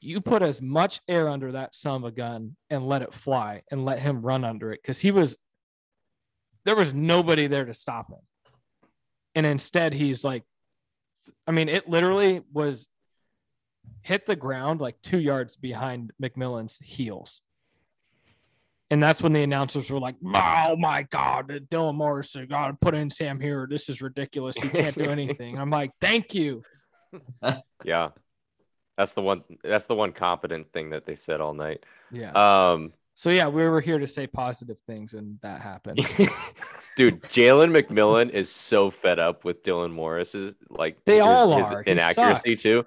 you 0.00 0.20
put 0.20 0.42
as 0.42 0.60
much 0.60 1.00
air 1.08 1.28
under 1.28 1.52
that 1.52 1.74
son 1.74 1.96
of 1.96 2.04
a 2.04 2.10
gun 2.10 2.56
and 2.70 2.86
let 2.86 3.02
it 3.02 3.12
fly 3.12 3.62
and 3.70 3.84
let 3.84 3.98
him 3.98 4.22
run 4.22 4.44
under 4.44 4.72
it 4.72 4.80
because 4.82 5.00
he 5.00 5.10
was 5.10 5.36
there 6.64 6.76
was 6.76 6.92
nobody 6.92 7.46
there 7.46 7.64
to 7.64 7.74
stop 7.74 8.10
him. 8.10 8.20
And 9.34 9.46
instead, 9.46 9.94
he's 9.94 10.22
like, 10.22 10.44
I 11.46 11.52
mean, 11.52 11.68
it 11.68 11.88
literally 11.88 12.42
was 12.52 12.86
hit 14.02 14.26
the 14.26 14.36
ground 14.36 14.80
like 14.80 15.00
two 15.02 15.18
yards 15.18 15.56
behind 15.56 16.12
McMillan's 16.22 16.78
heels. 16.82 17.40
And 18.90 19.02
that's 19.02 19.22
when 19.22 19.32
the 19.32 19.42
announcers 19.42 19.88
were 19.88 20.00
like, 20.00 20.16
oh 20.24 20.76
my 20.76 21.02
God, 21.04 21.48
Dylan 21.70 21.94
Morris, 21.94 22.36
got 22.48 22.68
to 22.68 22.72
put 22.80 22.94
in 22.94 23.08
Sam 23.08 23.40
here. 23.40 23.68
This 23.70 23.88
is 23.88 24.02
ridiculous. 24.02 24.56
He 24.56 24.68
can't 24.68 24.96
do 24.96 25.04
anything. 25.04 25.58
I'm 25.58 25.70
like, 25.70 25.92
thank 26.00 26.34
you. 26.34 26.62
yeah. 27.84 28.08
That's 28.98 29.12
the 29.12 29.22
one 29.22 29.42
that's 29.62 29.86
the 29.86 29.94
one 29.94 30.12
competent 30.12 30.72
thing 30.72 30.90
that 30.90 31.06
they 31.06 31.14
said 31.14 31.40
all 31.40 31.54
night. 31.54 31.84
Yeah. 32.10 32.32
Um 32.32 32.92
so, 33.20 33.28
yeah, 33.28 33.48
we 33.48 33.62
were 33.64 33.82
here 33.82 33.98
to 33.98 34.06
say 34.06 34.26
positive 34.26 34.78
things, 34.86 35.12
and 35.12 35.38
that 35.42 35.60
happened. 35.60 35.98
dude, 36.96 37.20
Jalen 37.24 37.70
McMillan 37.70 38.30
is 38.30 38.50
so 38.50 38.90
fed 38.90 39.18
up 39.18 39.44
with 39.44 39.62
Dylan 39.62 39.92
Morris's 39.92 40.54
like 40.70 41.04
They 41.04 41.16
his, 41.16 41.24
all 41.24 41.54
his 41.58 41.66
are. 41.66 41.82
He 41.82 41.90
inaccuracy 41.90 42.56
too. 42.56 42.86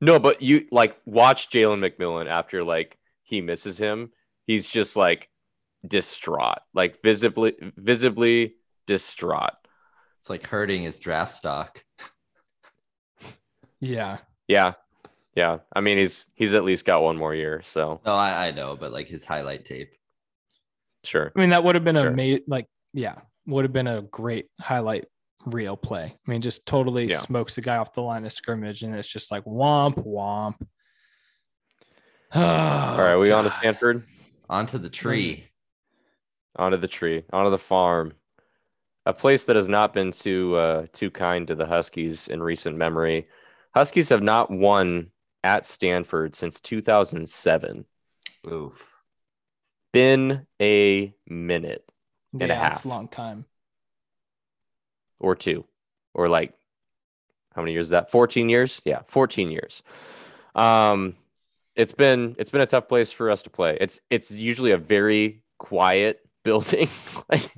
No, 0.00 0.18
but 0.18 0.40
you 0.40 0.66
like 0.70 0.96
watch 1.04 1.50
Jalen 1.50 1.86
McMillan 1.86 2.26
after 2.26 2.64
like 2.64 2.96
he 3.22 3.42
misses 3.42 3.76
him. 3.76 4.12
He's 4.46 4.66
just 4.66 4.96
like 4.96 5.28
distraught, 5.88 6.58
like 6.74 7.00
visibly 7.02 7.54
visibly 7.76 8.54
distraught. 8.86 9.52
It's 10.20 10.30
like 10.30 10.46
hurting 10.46 10.82
his 10.82 10.98
draft 10.98 11.34
stock. 11.34 11.82
Yeah. 13.80 14.18
Yeah. 14.48 14.72
Yeah. 15.34 15.58
I 15.74 15.80
mean 15.80 15.98
he's 15.98 16.26
he's 16.34 16.54
at 16.54 16.64
least 16.64 16.86
got 16.86 17.02
one 17.02 17.16
more 17.18 17.34
year, 17.34 17.62
so 17.64 18.00
No, 18.06 18.14
I, 18.14 18.48
I 18.48 18.50
know, 18.52 18.74
but 18.74 18.90
like 18.92 19.06
his 19.06 19.22
highlight 19.24 19.64
tape. 19.66 19.92
sure. 21.04 21.30
I 21.36 21.38
mean, 21.40 21.50
that 21.50 21.62
would 21.62 21.74
have 21.74 21.84
been 21.84 21.96
Sure. 21.96 22.08
a 22.08 22.16
ma- 22.16 22.38
like, 22.48 22.66
yeah, 22.94 23.16
would 23.46 23.64
have 23.66 23.72
been 23.74 23.86
a 23.86 24.00
great 24.02 24.46
highlight 24.60 25.04
real 25.44 25.76
play. 25.76 26.04
I 26.26 26.30
mean, 26.30 26.40
just 26.40 26.64
totally 26.64 27.10
Yeah. 27.10 27.18
smokes 27.18 27.54
the 27.56 27.60
guy 27.60 27.76
off 27.76 27.92
the 27.92 28.00
line 28.02 28.24
of 28.24 28.32
scrimmage, 28.32 28.82
and 28.82 28.94
it's 28.94 29.06
just 29.08 29.30
like 29.30 29.44
womp 29.44 29.96
womp. 30.06 30.54
All 32.34 32.98
right, 32.98 33.16
we 33.16 33.30
on 33.30 33.44
to 33.44 33.50
God. 33.50 33.58
Stanford. 33.58 34.04
Onto 34.48 34.78
the 34.78 34.90
tree. 34.90 35.44
Onto 36.58 36.76
the 36.78 36.88
tree, 36.88 37.24
onto 37.32 37.50
the 37.50 37.58
farm, 37.58 38.14
a 39.06 39.14
place 39.14 39.44
that 39.44 39.56
has 39.56 39.68
not 39.68 39.94
been 39.94 40.12
too 40.12 40.56
uh, 40.56 40.86
too 40.92 41.10
kind 41.10 41.46
to 41.48 41.54
the 41.56 41.66
Huskies 41.66 42.28
in 42.28 42.42
recent 42.42 42.76
memory. 42.76 43.28
Huskies 43.74 44.10
have 44.10 44.22
not 44.22 44.50
won 44.50 45.10
at 45.44 45.66
Stanford 45.66 46.36
since 46.36 46.60
2007. 46.60 47.86
Oof. 48.46 49.04
Been 49.92 50.46
a 50.60 51.12
minute 51.26 51.90
and 52.38 52.52
a 52.52 52.54
Yeah, 52.54 52.66
it's 52.66 52.68
half. 52.70 52.84
a 52.84 52.88
long 52.88 53.08
time. 53.08 53.46
or 55.18 55.34
two, 55.34 55.64
or 56.14 56.28
like 56.28 56.52
how 57.54 57.62
many 57.62 57.72
years 57.72 57.86
is 57.86 57.90
that? 57.90 58.10
14 58.10 58.48
years? 58.48 58.80
Yeah, 58.84 59.00
14 59.08 59.50
years. 59.50 59.82
Um, 60.54 61.16
it's 61.76 61.92
been 61.92 62.36
it's 62.38 62.50
been 62.50 62.62
a 62.62 62.66
tough 62.66 62.88
place 62.88 63.12
for 63.12 63.30
us 63.30 63.42
to 63.44 63.50
play. 63.50 63.78
It's 63.80 64.00
it's 64.10 64.30
usually 64.30 64.72
a 64.72 64.78
very 64.78 65.42
quiet 65.58 66.25
building. 66.46 66.88
like 67.30 67.50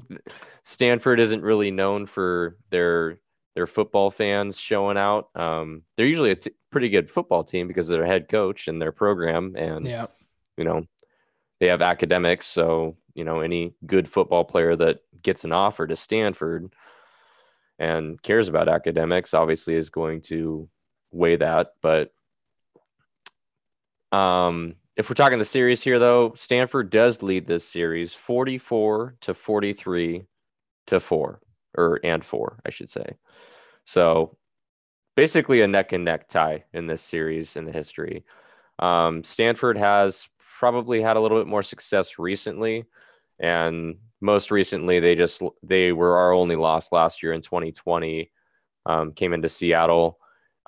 Stanford 0.65 1.21
isn't 1.21 1.43
really 1.43 1.71
known 1.71 2.07
for 2.07 2.57
their 2.71 3.21
their 3.55 3.67
football 3.69 4.11
fans 4.11 4.59
showing 4.59 4.97
out. 4.97 5.29
Um, 5.37 5.83
they're 5.97 6.07
usually 6.07 6.31
a 6.33 6.37
t- 6.37 6.51
pretty 6.71 6.89
good 6.89 7.11
football 7.11 7.45
team 7.45 7.69
because 7.69 7.89
of 7.89 7.97
their 7.97 8.07
head 8.07 8.29
coach 8.29 8.67
and 8.69 8.81
their 8.83 8.93
program, 8.93 9.55
and 9.57 9.87
Yeah. 9.87 10.07
you 10.57 10.65
know 10.65 10.85
they 11.61 11.67
have 11.67 11.83
academics. 11.83 12.47
So 12.49 12.97
you 13.15 13.25
know 13.25 13.41
any 13.41 13.75
good 13.87 14.09
football 14.09 14.45
player 14.45 14.75
that 14.77 14.99
gets 15.23 15.45
an 15.45 15.53
offer 15.53 15.87
to 15.87 15.97
Stanford 15.97 16.73
and 17.81 18.21
cares 18.23 18.49
about 18.49 18.69
academics 18.69 19.35
obviously 19.35 19.75
is 19.77 19.91
going 19.91 20.21
to 20.23 20.69
weigh 21.13 21.37
that. 21.37 21.75
But 21.83 22.13
um, 24.13 24.75
if 24.99 25.09
we're 25.09 25.15
talking 25.15 25.39
the 25.39 25.45
series 25.45 25.81
here, 25.81 26.01
though, 26.01 26.33
Stanford 26.35 26.91
does 26.91 27.23
lead 27.23 27.47
this 27.47 27.65
series 27.65 28.13
44 28.13 29.15
to 29.21 29.33
43 29.33 30.25
to 30.89 31.01
four 31.01 31.41
or 31.77 32.01
and 32.03 32.25
four, 32.25 32.59
I 32.67 32.71
should 32.71 32.91
say. 32.91 33.15
So 33.85 34.37
basically 35.17 35.61
a 35.61 35.69
neck 35.69 35.93
and 35.93 36.05
neck 36.05 36.29
tie 36.29 36.65
in 36.73 36.89
this 36.89 37.01
series 37.01 37.55
in 37.55 37.65
the 37.65 37.71
history. 37.71 38.25
Um, 38.81 39.23
Stanford 39.23 39.79
has 39.79 40.29
probably 40.59 41.01
had 41.01 41.17
a 41.17 41.21
little 41.21 41.39
bit 41.39 41.47
more 41.47 41.63
success 41.63 42.19
recently, 42.19 42.85
and 43.39 43.99
most 44.21 44.51
recently 44.51 44.99
they 44.99 45.15
just 45.15 45.41
they 45.63 45.93
were 45.93 46.17
our 46.17 46.33
only 46.33 46.57
loss 46.57 46.91
last 46.91 47.23
year 47.23 47.33
in 47.33 47.41
2020. 47.41 48.33
Um, 48.85 49.13
came 49.13 49.33
into 49.33 49.49
Seattle 49.49 50.19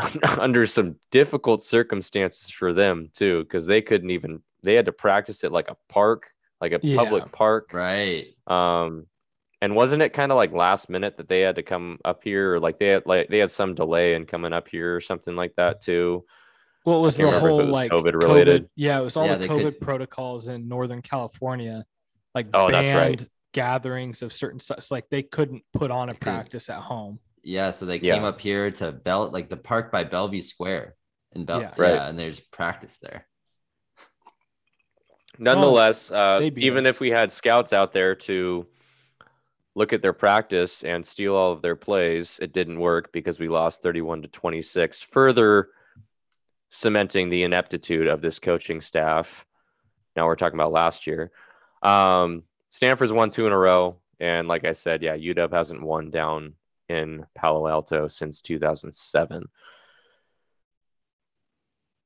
under 0.39 0.67
some 0.67 0.97
difficult 1.11 1.63
circumstances 1.63 2.51
for 2.51 2.73
them 2.73 3.09
too, 3.15 3.45
because 3.45 3.67
they 3.67 3.81
couldn't 3.83 4.11
even 4.11 4.43
they 4.63 4.75
had 4.75 4.87
to 4.87 4.93
practice 4.93 5.43
it 5.45 5.53
like 5.53 5.69
a 5.71 5.77
park, 5.89 6.27
like 6.61 6.73
a 6.73 6.81
Yeah. 6.83 6.97
public 6.97 7.33
park. 7.33 7.71
Right. 7.73 8.27
Um, 8.47 9.07
and 9.63 9.75
wasn't 9.75 10.03
it 10.03 10.13
kind 10.15 10.33
of 10.33 10.37
like 10.37 10.53
last 10.53 10.89
minute 10.91 11.17
that 11.19 11.29
they 11.29 11.41
had 11.41 11.57
to 11.57 11.63
come 11.63 11.99
up 12.05 12.21
here, 12.25 12.55
or 12.55 12.61
like 12.61 12.79
they 12.79 12.89
had 12.89 13.05
like 13.07 13.29
they 13.29 13.39
had 13.39 13.51
some 13.51 13.75
delay 13.75 14.15
in 14.15 14.27
coming 14.27 14.53
up 14.53 14.69
here 14.69 14.97
or 14.97 15.01
something 15.01 15.37
like 15.37 15.55
that 15.57 15.81
too? 15.83 16.25
What 16.85 17.01
was 17.01 17.17
the 17.19 17.25
remember 17.27 17.49
if 17.49 17.53
it 17.53 17.57
whole 17.57 17.67
was 17.67 17.73
like 17.73 17.91
COVID 17.91 18.23
related. 18.23 18.69
yeah, 18.75 18.99
it 18.99 19.03
was 19.05 19.17
all 19.19 19.27
Yeah, 19.27 19.37
the 19.37 19.49
COVID 19.49 19.63
could- 19.63 19.81
protocols 19.81 20.49
in 20.49 20.67
Northern 20.69 21.03
California, 21.03 21.85
like 22.35 22.47
Oh, 22.55 22.71
that's 22.71 22.87
banned 22.89 23.21
right. 23.21 23.29
gatherings 23.53 24.23
of 24.23 24.33
certain 24.33 24.59
sites. 24.61 24.91
Like 24.91 25.09
they 25.11 25.23
couldn't 25.23 25.63
put 25.75 25.91
on 25.91 26.09
a 26.09 26.15
practice 26.15 26.71
at 26.71 26.81
home. 26.81 27.19
Yeah. 27.43 27.71
So 27.71 27.87
they 27.87 27.97
Yeah. 27.99 28.15
came 28.15 28.25
up 28.25 28.41
here 28.41 28.71
to 28.73 28.93
Bell, 28.93 29.31
like 29.31 29.49
the 29.49 29.57
park 29.57 29.91
by 29.91 30.05
Bellevue 30.05 30.43
Square 30.43 30.97
in 31.33 31.45
Bell. 31.45 31.61
Yeah. 31.61 31.75
Yeah. 31.79 32.09
And 32.09 32.19
there's 32.19 32.41
practice 32.41 32.99
there. 32.99 33.27
Nonetheless, 35.39 36.11
uh, 36.11 36.41
even 36.57 36.87
us. 36.87 36.91
if 36.97 37.01
we 37.01 37.11
had 37.11 37.31
scouts 37.31 37.73
out 37.73 37.93
there 37.93 38.15
to 38.15 38.67
look 39.75 39.93
at 39.93 40.03
their 40.03 40.13
practice 40.13 40.83
and 40.85 41.05
steal 41.07 41.35
all 41.35 41.53
of 41.53 41.63
their 41.63 41.77
plays, 41.77 42.39
it 42.43 42.53
didn't 42.53 42.79
work 42.79 43.11
because 43.13 43.39
we 43.39 43.49
lost 43.49 43.83
31 43.83 44.23
to 44.23 44.29
26, 44.29 45.01
further 45.01 45.69
cementing 46.71 47.31
the 47.31 47.43
ineptitude 47.45 48.07
of 48.07 48.21
this 48.21 48.39
coaching 48.39 48.81
staff. 48.81 49.47
Now 50.15 50.27
we're 50.27 50.37
talking 50.37 50.59
about 50.59 50.73
last 50.73 51.07
year. 51.07 51.31
Um, 51.83 52.43
Stanford's 52.69 53.13
won 53.13 53.31
two 53.31 53.47
in 53.47 53.53
a 53.53 53.59
row, 53.59 53.97
and 54.19 54.47
like 54.47 54.65
I 54.65 54.73
said, 54.73 55.03
yeah, 55.03 55.15
UW 55.17 55.51
hasn't 55.53 55.83
won 55.83 56.11
down 56.11 56.55
in 56.91 57.25
Palo 57.35 57.69
Alto 57.69 58.09
since 58.09 58.41
2007. 58.43 59.45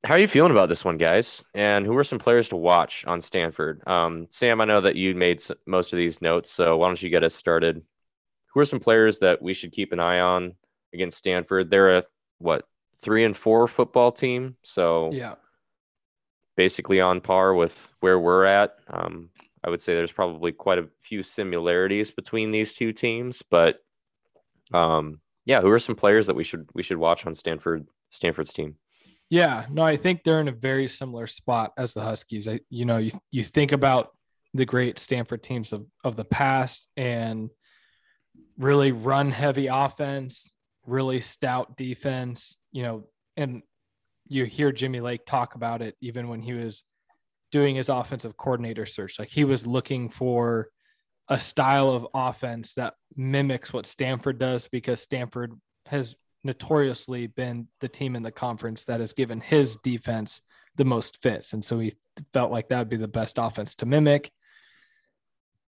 How 0.05 0.14
are 0.14 0.20
you 0.20 0.28
feeling 0.28 0.51
about 0.51 0.68
this 0.68 0.85
one, 0.85 0.99
guys? 0.99 1.43
And 1.55 1.87
who 1.87 1.97
are 1.97 2.05
some 2.05 2.18
players 2.18 2.51
to 2.51 2.57
watch 2.57 3.05
on 3.07 3.22
Stanford? 3.22 3.82
Um, 3.89 4.26
Sam, 4.28 4.61
I 4.61 4.66
know 4.66 4.82
that 4.82 4.97
you 4.97 5.14
made 5.14 5.43
most 5.66 5.95
of 5.95 5.97
these 5.97 6.20
notes, 6.20 6.51
so 6.51 6.76
why 6.76 6.89
don't 6.89 7.03
you 7.03 7.09
get 7.09 7.24
us 7.24 7.35
started? 7.35 7.82
Who 8.53 8.61
are 8.61 8.66
some 8.66 8.80
players 8.80 9.18
that 9.20 9.41
we 9.41 9.55
should 9.55 9.72
keep 9.72 9.93
an 9.93 10.01
eye 10.01 10.20
on 10.20 10.55
against 10.93 11.16
Stanford? 11.16 11.70
They're 11.70 11.97
a 11.97 12.05
what 12.39 12.68
three 13.01 13.24
and 13.24 13.37
four 13.37 13.66
football 13.66 14.12
team, 14.12 14.57
so 14.62 15.11
Yeah. 15.12 15.37
basically 16.57 17.01
on 17.01 17.22
par 17.22 17.55
with 17.55 17.91
where 18.01 18.20
we're 18.20 18.45
at. 18.45 18.76
Um, 18.89 19.30
I 19.64 19.70
would 19.70 19.80
say 19.80 19.95
there's 19.95 20.12
probably 20.12 20.53
quite 20.53 20.78
a 20.78 20.91
few 21.03 21.22
similarities 21.22 22.11
between 22.11 22.51
these 22.51 22.74
two 22.74 22.93
teams, 22.93 23.41
but 23.41 23.84
um, 24.75 25.20
yeah, 25.47 25.61
who 25.61 25.70
are 25.70 25.79
some 25.79 25.95
players 25.95 26.27
that 26.27 26.37
we 26.37 26.45
should 26.45 26.68
we 26.75 26.83
should 26.83 26.99
watch 26.99 27.27
on 27.27 27.35
Stanford 27.35 27.87
Stanford's 28.11 28.53
team? 28.53 28.77
Yeah, 29.31 29.66
no, 29.70 29.83
I 29.83 29.97
think 29.97 30.22
they're 30.22 30.41
in 30.41 30.49
a 30.49 30.53
very 30.53 30.89
similar 30.89 31.27
spot 31.27 31.72
as 31.79 31.95
the 31.95 32.03
Huskies. 32.03 32.49
I, 32.49 32.61
you 32.70 32.85
know, 32.85 32.99
you 32.99 33.12
you 33.31 33.45
think 33.45 33.72
about 33.72 34.11
the 34.53 34.66
great 34.66 34.99
Stanford 34.99 35.43
teams 35.43 35.72
of 35.72 35.87
of 36.03 36.16
the 36.16 36.25
past 36.25 36.89
and 36.97 37.51
really 38.59 38.93
run 38.93 39.31
heavy 39.31 39.68
offense, 39.68 40.51
really 40.87 41.20
stout 41.20 41.77
defense, 41.77 42.57
you 42.72 42.83
know, 42.83 43.05
and 43.37 43.62
you 44.27 44.45
hear 44.45 44.72
Jimmy 44.72 45.01
Lake 45.01 45.27
talk 45.27 45.55
about 45.55 45.83
it 45.83 45.97
even 46.01 46.29
when 46.29 46.41
he 46.41 46.53
was 46.53 46.85
doing 47.53 47.77
his 47.77 47.89
offensive 47.89 48.37
coordinator 48.37 48.87
search. 48.87 49.18
Like 49.18 49.29
he 49.29 49.45
was 49.45 49.66
looking 49.66 50.09
for 50.09 50.68
a 51.29 51.39
style 51.39 51.91
of 51.91 52.07
offense 52.12 52.75
that 52.75 52.95
mimics 53.16 53.72
what 53.72 53.87
Stanford 53.87 54.39
does 54.39 54.68
because 54.68 55.01
Stanford 55.01 55.59
has 55.87 56.14
notoriously 56.43 57.27
been 57.27 57.68
the 57.81 57.89
team 57.89 58.14
in 58.14 58.22
the 58.22 58.31
conference 58.31 58.85
that 58.85 59.01
has 59.01 59.14
given 59.14 59.41
his 59.41 59.77
defense 59.77 60.43
the 60.77 60.85
most 60.85 61.22
fits. 61.22 61.53
And 61.53 61.64
so 61.64 61.79
he 61.79 61.95
felt 62.33 62.53
like 62.53 62.68
that 62.68 62.79
would 62.79 62.89
be 62.89 62.97
the 62.97 63.09
best 63.09 63.39
offense 63.39 63.75
to 63.77 63.87
mimic. 63.87 64.31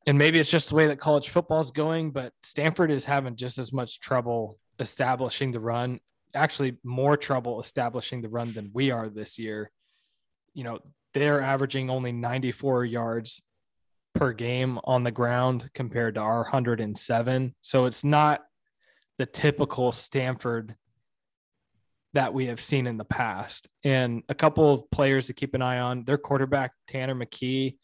And 0.06 0.18
maybe 0.18 0.38
it's 0.38 0.50
just 0.50 0.70
the 0.70 0.74
way 0.74 0.86
that 0.88 1.00
college 1.00 1.28
football 1.28 1.60
is 1.60 1.70
going, 1.70 2.10
but 2.10 2.32
Stanford 2.42 2.90
is 2.90 3.04
having 3.04 3.36
just 3.36 3.58
as 3.58 3.72
much 3.72 4.00
trouble 4.00 4.58
establishing 4.78 5.52
the 5.52 5.60
run, 5.60 6.00
actually, 6.34 6.76
more 6.84 7.16
trouble 7.16 7.60
establishing 7.60 8.22
the 8.22 8.28
run 8.28 8.52
than 8.52 8.70
we 8.72 8.90
are 8.90 9.08
this 9.08 9.38
year. 9.38 9.70
You 10.54 10.64
know, 10.64 10.78
they're 11.14 11.40
averaging 11.40 11.90
only 11.90 12.12
94 12.12 12.84
yards 12.84 13.42
per 14.18 14.32
game 14.32 14.80
on 14.82 15.04
the 15.04 15.12
ground 15.12 15.70
compared 15.74 16.16
to 16.16 16.20
our 16.20 16.42
107. 16.42 17.54
So 17.62 17.84
it's 17.84 18.02
not 18.02 18.40
the 19.16 19.26
typical 19.26 19.92
Stanford 19.92 20.74
that 22.14 22.34
we 22.34 22.46
have 22.46 22.60
seen 22.60 22.88
in 22.88 22.96
the 22.96 23.04
past. 23.04 23.68
And 23.84 24.24
a 24.28 24.34
couple 24.34 24.74
of 24.74 24.90
players 24.90 25.28
to 25.28 25.34
keep 25.34 25.54
an 25.54 25.62
eye 25.62 25.78
on 25.78 26.04
their 26.04 26.18
quarterback, 26.18 26.72
Tanner 26.88 27.14
McKee. 27.14 27.76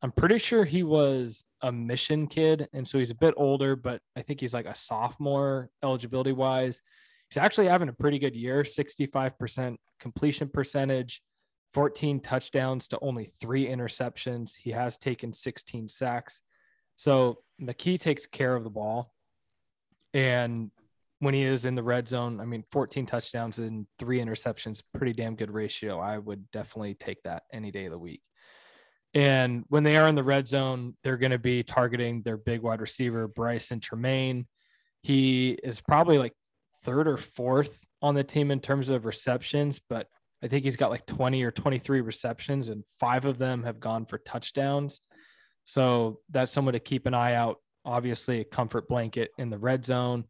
I'm 0.00 0.12
pretty 0.12 0.38
sure 0.38 0.64
he 0.64 0.84
was 0.84 1.44
a 1.60 1.72
mission 1.72 2.28
kid. 2.28 2.68
And 2.72 2.86
so 2.86 2.98
he's 3.00 3.10
a 3.10 3.16
bit 3.16 3.34
older, 3.36 3.74
but 3.74 4.00
I 4.16 4.22
think 4.22 4.40
he's 4.40 4.54
like 4.54 4.66
a 4.66 4.76
sophomore 4.76 5.70
eligibility 5.82 6.32
wise. 6.32 6.80
He's 7.28 7.36
actually 7.36 7.66
having 7.66 7.88
a 7.88 7.92
pretty 7.92 8.20
good 8.20 8.36
year 8.36 8.62
65% 8.62 9.76
completion 9.98 10.48
percentage, 10.48 11.20
14 11.72 12.20
touchdowns 12.20 12.88
to 12.88 12.98
only 13.00 13.32
three 13.40 13.66
interceptions. 13.66 14.56
He 14.56 14.70
has 14.70 14.98
taken 14.98 15.32
16 15.32 15.88
sacks. 15.88 16.40
So 16.96 17.38
McKee 17.60 17.98
takes 17.98 18.26
care 18.26 18.54
of 18.54 18.64
the 18.64 18.70
ball. 18.70 19.12
And 20.12 20.70
when 21.20 21.34
he 21.34 21.42
is 21.42 21.64
in 21.64 21.74
the 21.74 21.82
red 21.82 22.08
zone, 22.08 22.40
I 22.40 22.44
mean, 22.44 22.64
14 22.72 23.06
touchdowns 23.06 23.58
and 23.58 23.86
three 23.98 24.20
interceptions, 24.20 24.82
pretty 24.94 25.12
damn 25.12 25.36
good 25.36 25.50
ratio. 25.50 25.98
I 25.98 26.18
would 26.18 26.50
definitely 26.50 26.94
take 26.94 27.22
that 27.22 27.44
any 27.52 27.70
day 27.70 27.84
of 27.84 27.92
the 27.92 27.98
week. 27.98 28.22
And 29.12 29.64
when 29.68 29.82
they 29.82 29.96
are 29.96 30.08
in 30.08 30.14
the 30.14 30.22
red 30.22 30.48
zone, 30.48 30.96
they're 31.02 31.16
going 31.16 31.32
to 31.32 31.38
be 31.38 31.62
targeting 31.62 32.22
their 32.22 32.36
big 32.36 32.62
wide 32.62 32.80
receiver, 32.80 33.28
Brycen 33.28 33.80
Tremayne. 33.80 34.46
He 35.02 35.58
is 35.62 35.80
probably 35.80 36.18
like 36.18 36.32
third 36.84 37.08
or 37.08 37.16
fourth 37.16 37.86
on 38.00 38.14
the 38.14 38.24
team 38.24 38.50
in 38.50 38.60
terms 38.60 38.88
of 38.88 39.04
receptions, 39.04 39.80
but 39.88 40.06
I 40.42 40.48
think 40.48 40.64
he's 40.64 40.76
got 40.76 40.90
like 40.90 41.06
20 41.06 41.42
or 41.42 41.50
23 41.50 42.00
receptions, 42.00 42.68
and 42.68 42.84
five 42.98 43.24
of 43.24 43.38
them 43.38 43.64
have 43.64 43.80
gone 43.80 44.06
for 44.06 44.18
touchdowns. 44.18 45.00
So 45.64 46.20
that's 46.30 46.52
someone 46.52 46.74
to 46.74 46.80
keep 46.80 47.06
an 47.06 47.14
eye 47.14 47.34
out. 47.34 47.56
Obviously, 47.84 48.40
a 48.40 48.44
comfort 48.44 48.88
blanket 48.88 49.30
in 49.38 49.50
the 49.50 49.58
red 49.58 49.84
zone. 49.84 50.24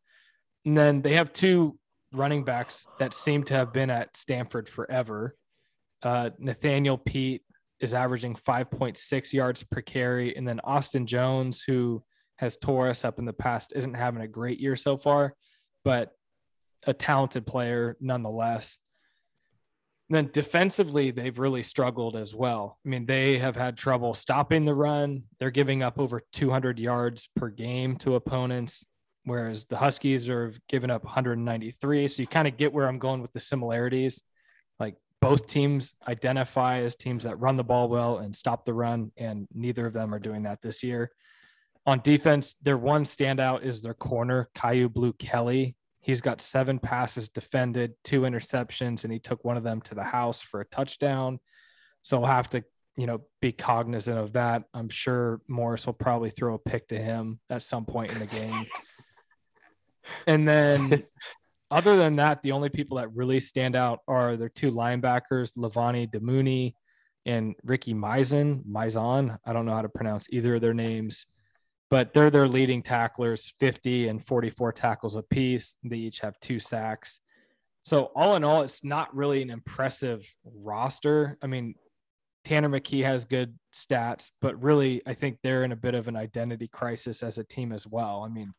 And 0.65 0.77
then 0.77 1.03
they 1.03 1.15
have 1.15 1.33
two 1.33 1.79
running 2.13 2.45
backs 2.45 2.87
that 2.99 3.15
seem 3.15 3.45
to 3.45 3.55
have 3.55 3.73
been 3.73 3.91
at 3.91 4.17
Stanford 4.17 4.69
forever. 4.69 5.37
Uh, 6.03 6.31
Nathaniel 6.39 6.99
Peat 6.99 7.43
is 7.81 7.95
averaging 7.95 8.35
5.6 8.35 9.33
yards 9.33 9.63
per 9.63 9.81
carry. 9.81 10.37
And 10.37 10.47
then 10.47 10.61
Austin 10.65 11.07
Jones, 11.07 11.63
who 11.67 12.03
has 12.37 12.57
tore 12.57 12.89
us 12.89 13.05
up 13.05 13.19
in 13.19 13.25
the 13.25 13.33
past, 13.33 13.73
isn't 13.75 13.95
having 13.95 14.23
a 14.23 14.29
great 14.29 14.61
year 14.61 14.77
so 14.77 14.97
far, 14.97 15.35
but 15.85 16.11
a 16.87 16.93
talented 16.93 17.47
player 17.47 17.97
nonetheless. 18.01 18.79
And 20.11 20.17
then 20.17 20.31
defensively, 20.33 21.13
they've 21.13 21.39
really 21.39 21.63
struggled 21.63 22.17
as 22.17 22.35
well. 22.35 22.79
I 22.85 22.89
mean, 22.89 23.07
they 23.07 23.39
have 23.39 23.55
had 23.55 23.77
trouble 23.77 24.13
stopping 24.13 24.65
the 24.65 24.75
run. 24.75 25.23
They're 25.39 25.53
giving 25.53 25.85
up 25.85 26.01
over 26.01 26.21
200 26.33 26.81
yards 26.81 27.29
per 27.37 27.49
game 27.49 27.95
to 27.99 28.17
opponents, 28.17 28.85
whereas 29.23 29.67
the 29.67 29.77
Huskies 29.77 30.29
are 30.29 30.53
giving 30.69 30.91
up 30.91 31.05
193. 31.05 32.09
So 32.09 32.23
you 32.23 32.27
kind 32.27 32.49
of 32.49 32.57
get 32.57 32.73
where 32.73 32.89
I'm 32.89 32.99
going 32.99 33.23
with 33.23 33.33
the 33.33 33.39
similarities. 33.39 34.21
Like 34.81 34.97
both 35.21 35.47
teams 35.47 35.95
identify 36.09 36.81
as 36.81 36.97
teams 36.97 37.23
that 37.23 37.39
run 37.39 37.55
the 37.55 37.63
ball 37.63 37.89
well 37.89 38.19
and 38.19 38.35
stop 38.35 38.65
the 38.65 38.75
run, 38.75 39.13
and 39.17 39.47
neither 39.55 39.87
of 39.87 39.93
them 39.93 40.13
are 40.13 40.19
doing 40.19 40.43
that 40.43 40.61
this 40.61 40.83
year. 40.83 41.13
On 41.87 42.01
defense, 42.01 42.57
their 42.61 42.77
one 42.77 43.05
standout 43.05 43.63
is 43.63 43.81
their 43.81 43.95
corner, 43.95 44.49
Kyu 44.61 44.89
Blue 44.89 45.13
Kelly. 45.13 45.77
He's 46.01 46.21
got 46.21 46.41
seven 46.41 46.79
passes 46.79 47.29
defended, 47.29 47.93
two 48.05 48.23
interceptions, 48.23 49.05
and 49.05 49.13
he 49.13 49.19
took 49.19 49.45
one 49.45 49.57
of 49.57 49.63
them 49.63 49.83
to 49.83 49.95
the 49.95 50.05
house 50.05 50.41
for 50.41 50.61
a 50.61 50.65
touchdown. 50.65 51.41
So 52.03 52.19
we'll 52.19 52.29
have 52.29 52.49
to, 52.51 52.65
you 52.97 53.07
know, 53.07 53.21
be 53.43 53.53
cognizant 53.53 54.19
of 54.19 54.33
that. 54.33 54.65
I'm 54.73 54.89
sure 54.89 55.41
Morris 55.47 55.87
will 55.87 55.93
probably 55.93 56.31
throw 56.31 56.55
a 56.55 56.59
pick 56.59 56.89
to 56.89 56.99
him 56.99 57.41
at 57.51 57.63
some 57.63 57.85
point 57.85 58.13
in 58.13 58.19
the 58.19 58.27
game. 58.27 58.67
And 60.27 60.49
then 60.49 61.05
other 61.71 61.97
than 61.97 62.17
that, 62.17 62.43
the 62.43 62.53
only 62.53 62.71
people 62.71 62.97
that 62.97 63.15
really 63.15 63.41
stand 63.41 63.77
out 63.77 64.01
are 64.09 64.37
their 64.37 64.49
two 64.49 64.73
linebackers, 64.73 65.53
Levani 65.57 66.11
Damuni 66.11 66.75
and 67.27 67.55
Ricky 67.63 67.95
Mizen. 67.95 68.65
Mizon. 68.65 69.39
I 69.45 69.53
don't 69.53 69.67
know 69.67 69.75
how 69.75 69.83
to 69.83 69.89
pronounce 69.89 70.27
either 70.31 70.55
of 70.55 70.63
their 70.63 70.75
names, 70.75 71.27
but 71.91 72.15
they're 72.15 72.31
their 72.31 72.49
leading 72.49 72.83
tacklers, 72.83 73.53
50 73.59 74.09
and 74.09 74.25
44 74.25 74.73
tackles 74.73 75.17
apiece. 75.17 75.75
They 75.83 75.97
each 75.97 76.21
have 76.21 76.39
two 76.41 76.61
sacks. 76.61 77.21
So 77.85 78.13
all 78.15 78.37
in 78.37 78.45
all, 78.45 78.63
it's 78.63 78.85
not 78.85 79.15
really 79.15 79.43
an 79.43 79.51
impressive 79.51 80.25
roster. 80.45 81.37
I 81.43 81.47
mean, 81.49 81.75
Tanner 82.45 82.69
McKee 82.69 83.05
has 83.05 83.25
good 83.25 83.59
stats, 83.75 84.31
but 84.41 84.63
really, 84.63 85.03
I 85.07 85.15
think 85.15 85.39
they're 85.43 85.65
in 85.65 85.73
a 85.73 85.77
bit 85.77 85.95
of 85.95 86.09
an 86.09 86.17
identity 86.17 86.69
crisis 86.69 87.23
as 87.23 87.39
a 87.39 87.45
team 87.45 87.73
as 87.73 87.87
well. 87.87 88.23
I 88.25 88.29
mean, 88.29 88.55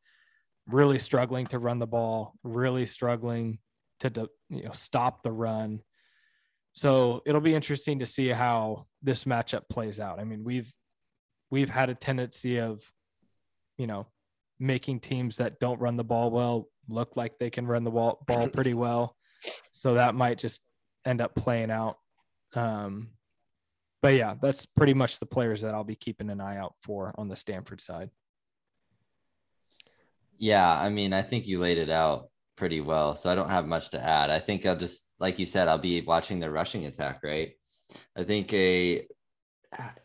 really 0.68 1.00
struggling 1.00 1.48
to 1.48 1.60
run 1.60 1.80
the 1.80 1.88
ball, 1.88 2.34
really 2.44 2.86
struggling 2.86 3.60
to 4.02 4.30
you 4.50 4.64
know 4.64 4.72
stop 4.74 5.24
the 5.24 5.32
run. 5.32 5.82
So 6.74 7.22
it'll 7.26 7.42
be 7.42 7.56
interesting 7.56 8.00
to 8.00 8.06
see 8.06 8.30
how 8.30 8.88
this 9.02 9.24
matchup 9.24 9.64
plays 9.70 10.00
out. 10.00 10.20
I 10.20 10.24
mean, 10.24 10.44
we've 10.44 10.72
we've 11.50 11.70
had 11.70 11.90
a 11.90 11.96
tendency 11.96 12.60
of, 12.60 12.84
you 13.78 13.88
know, 13.88 14.08
making 14.60 15.00
teams 15.00 15.38
that 15.38 15.60
don't 15.60 15.80
run 15.80 15.98
the 15.98 16.04
ball 16.04 16.30
well 16.30 16.68
look 16.88 17.16
like 17.16 17.38
they 17.40 17.50
can 17.50 17.66
run 17.66 17.84
the 17.84 17.92
ball, 17.92 18.24
ball 18.28 18.48
pretty 18.54 18.74
well. 18.74 19.16
So 19.72 19.96
that 19.96 20.16
might 20.16 20.38
just 20.38 20.62
end 21.06 21.22
up 21.22 21.36
playing 21.36 21.72
out. 21.72 21.98
Um, 22.54 23.10
but 24.02 24.16
yeah, 24.16 24.36
that's 24.42 24.66
pretty 24.66 24.94
much 24.94 25.20
the 25.20 25.26
players 25.26 25.62
that 25.62 25.74
I'll 25.74 25.84
be 25.84 25.96
keeping 25.96 26.30
an 26.30 26.42
eye 26.42 26.58
out 26.58 26.74
for 26.84 27.14
on 27.18 27.28
the 27.28 27.36
Stanford 27.36 27.82
side. 27.82 28.10
Yeah, 30.38 30.72
I 30.72 30.90
mean, 30.90 31.14
I 31.14 31.22
think 31.22 31.48
you 31.48 31.60
laid 31.60 31.78
it 31.78 31.90
out 31.90 32.30
pretty 32.56 32.82
well. 32.82 33.16
So 33.16 33.30
I 33.30 33.36
don't 33.36 33.50
have 33.50 33.68
much 33.68 33.90
to 33.92 34.04
add. 34.04 34.32
I 34.32 34.40
think 34.40 34.66
I'll 34.66 34.78
just, 34.78 35.08
like 35.20 35.38
you 35.38 35.46
said, 35.46 35.68
I'll 35.68 35.78
be 35.78 36.02
watching 36.02 36.40
the 36.40 36.50
rushing 36.50 36.86
attack, 36.86 37.22
right? 37.24 37.52
I 38.18 38.24
think 38.24 38.52
a 38.54 39.08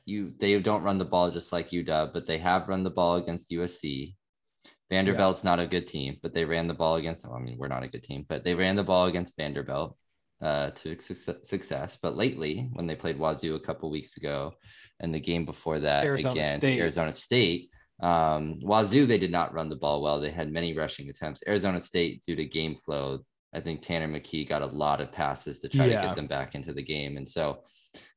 you 0.05 0.33
they 0.39 0.59
don't 0.61 0.83
run 0.83 0.99
the 0.99 1.05
ball 1.05 1.31
just 1.31 1.53
like 1.53 1.71
UW, 1.71 2.12
but 2.12 2.27
they 2.27 2.39
have 2.39 2.69
run 2.69 2.85
the 2.85 2.91
ball 2.91 3.17
against 3.17 3.51
USC. 3.51 4.14
Vanderbilt's 4.91 5.43
yeah. 5.43 5.51
not 5.51 5.61
a 5.61 5.67
good 5.67 5.87
team, 5.87 6.17
but 6.23 6.33
they 6.33 6.45
ran 6.45 6.69
the 6.69 6.75
ball 6.75 6.97
against 6.97 7.23
them. 7.23 7.33
I 7.33 7.41
mean, 7.41 7.57
we're 7.59 7.69
not 7.69 7.83
a 7.83 7.89
good 7.89 8.05
team, 8.05 8.25
but 8.29 8.45
they 8.45 8.55
ran 8.55 8.77
the 8.77 8.85
ball 8.85 9.07
against 9.07 9.37
Vanderbilt 9.37 9.97
uh, 10.41 10.71
to 10.71 10.97
success. 10.99 11.99
But 12.01 12.17
lately, 12.17 12.69
when 12.73 12.87
they 12.87 12.95
played 12.95 13.19
Wazoo 13.19 13.57
a 13.57 13.61
couple 13.61 13.91
weeks 13.91 14.17
ago, 14.17 14.53
and 15.01 15.12
the 15.12 15.21
game 15.21 15.45
before 15.45 15.81
that 15.81 16.07
Arizona 16.07 16.33
against 16.33 16.67
State. 16.67 16.81
Arizona 16.81 17.12
State, 17.12 17.71
um, 18.03 18.61
Wazoo, 18.62 19.07
they 19.07 19.19
did 19.19 19.33
not 19.33 19.53
run 19.53 19.69
the 19.69 19.77
ball 19.77 20.03
well. 20.03 20.21
They 20.21 20.31
had 20.31 20.53
many 20.53 20.75
rushing 20.77 21.09
attempts. 21.09 21.43
Arizona 21.47 21.81
State, 21.81 22.23
due 22.25 22.37
to 22.37 22.45
game 22.45 22.77
flow, 22.77 23.21
I 23.57 23.61
think 23.61 23.82
Tanner 23.82 24.09
McKee 24.09 24.48
got 24.48 24.62
a 24.62 24.66
lot 24.66 25.00
of 25.00 25.12
passes 25.12 25.59
to 25.61 25.68
try 25.68 25.86
yeah. 25.86 26.00
to 26.00 26.09
get 26.09 26.16
them 26.16 26.26
back 26.26 26.54
into 26.54 26.72
the 26.72 26.82
game. 26.82 27.16
And 27.16 27.28
so, 27.28 27.64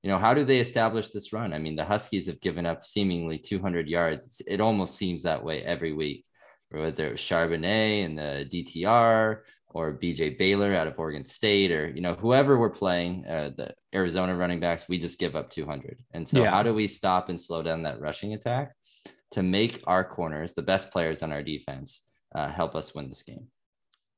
you 0.03 0.09
know, 0.09 0.17
how 0.17 0.33
do 0.33 0.43
they 0.43 0.59
establish 0.59 1.09
this 1.09 1.33
run? 1.33 1.53
I 1.53 1.59
mean, 1.59 1.75
the 1.75 1.85
Huskies 1.85 2.27
have 2.27 2.41
given 2.41 2.65
up 2.65 2.85
seemingly 2.85 3.37
200 3.37 3.87
yards. 3.87 4.25
It's, 4.25 4.41
it 4.41 4.61
almost 4.61 4.95
seems 4.95 5.23
that 5.23 5.43
way 5.43 5.63
every 5.63 5.93
week, 5.93 6.25
whether 6.69 7.07
it 7.07 7.11
was 7.11 7.21
Charbonnet 7.21 8.05
and 8.05 8.17
the 8.17 8.47
DTR 8.51 9.39
or 9.69 9.93
BJ 9.93 10.37
Baylor 10.37 10.75
out 10.75 10.87
of 10.87 10.99
Oregon 10.99 11.23
State 11.23 11.71
or, 11.71 11.87
you 11.89 12.01
know, 12.01 12.15
whoever 12.15 12.59
we're 12.59 12.69
playing, 12.69 13.25
uh, 13.25 13.51
the 13.55 13.73
Arizona 13.95 14.35
running 14.35 14.59
backs, 14.59 14.89
we 14.89 14.97
just 14.97 15.19
give 15.19 15.35
up 15.35 15.49
200. 15.49 16.03
And 16.13 16.27
so, 16.27 16.41
yeah. 16.41 16.49
how 16.49 16.63
do 16.63 16.73
we 16.73 16.87
stop 16.87 17.29
and 17.29 17.39
slow 17.39 17.63
down 17.63 17.83
that 17.83 18.01
rushing 18.01 18.33
attack? 18.33 18.73
to 19.31 19.43
make 19.43 19.83
our 19.85 20.03
corners, 20.03 20.53
the 20.53 20.61
best 20.61 20.91
players 20.91 21.21
on 21.23 21.31
our 21.31 21.43
defense, 21.43 22.03
uh, 22.35 22.49
help 22.49 22.75
us 22.75 22.95
win 22.95 23.09
this 23.09 23.23
game. 23.23 23.47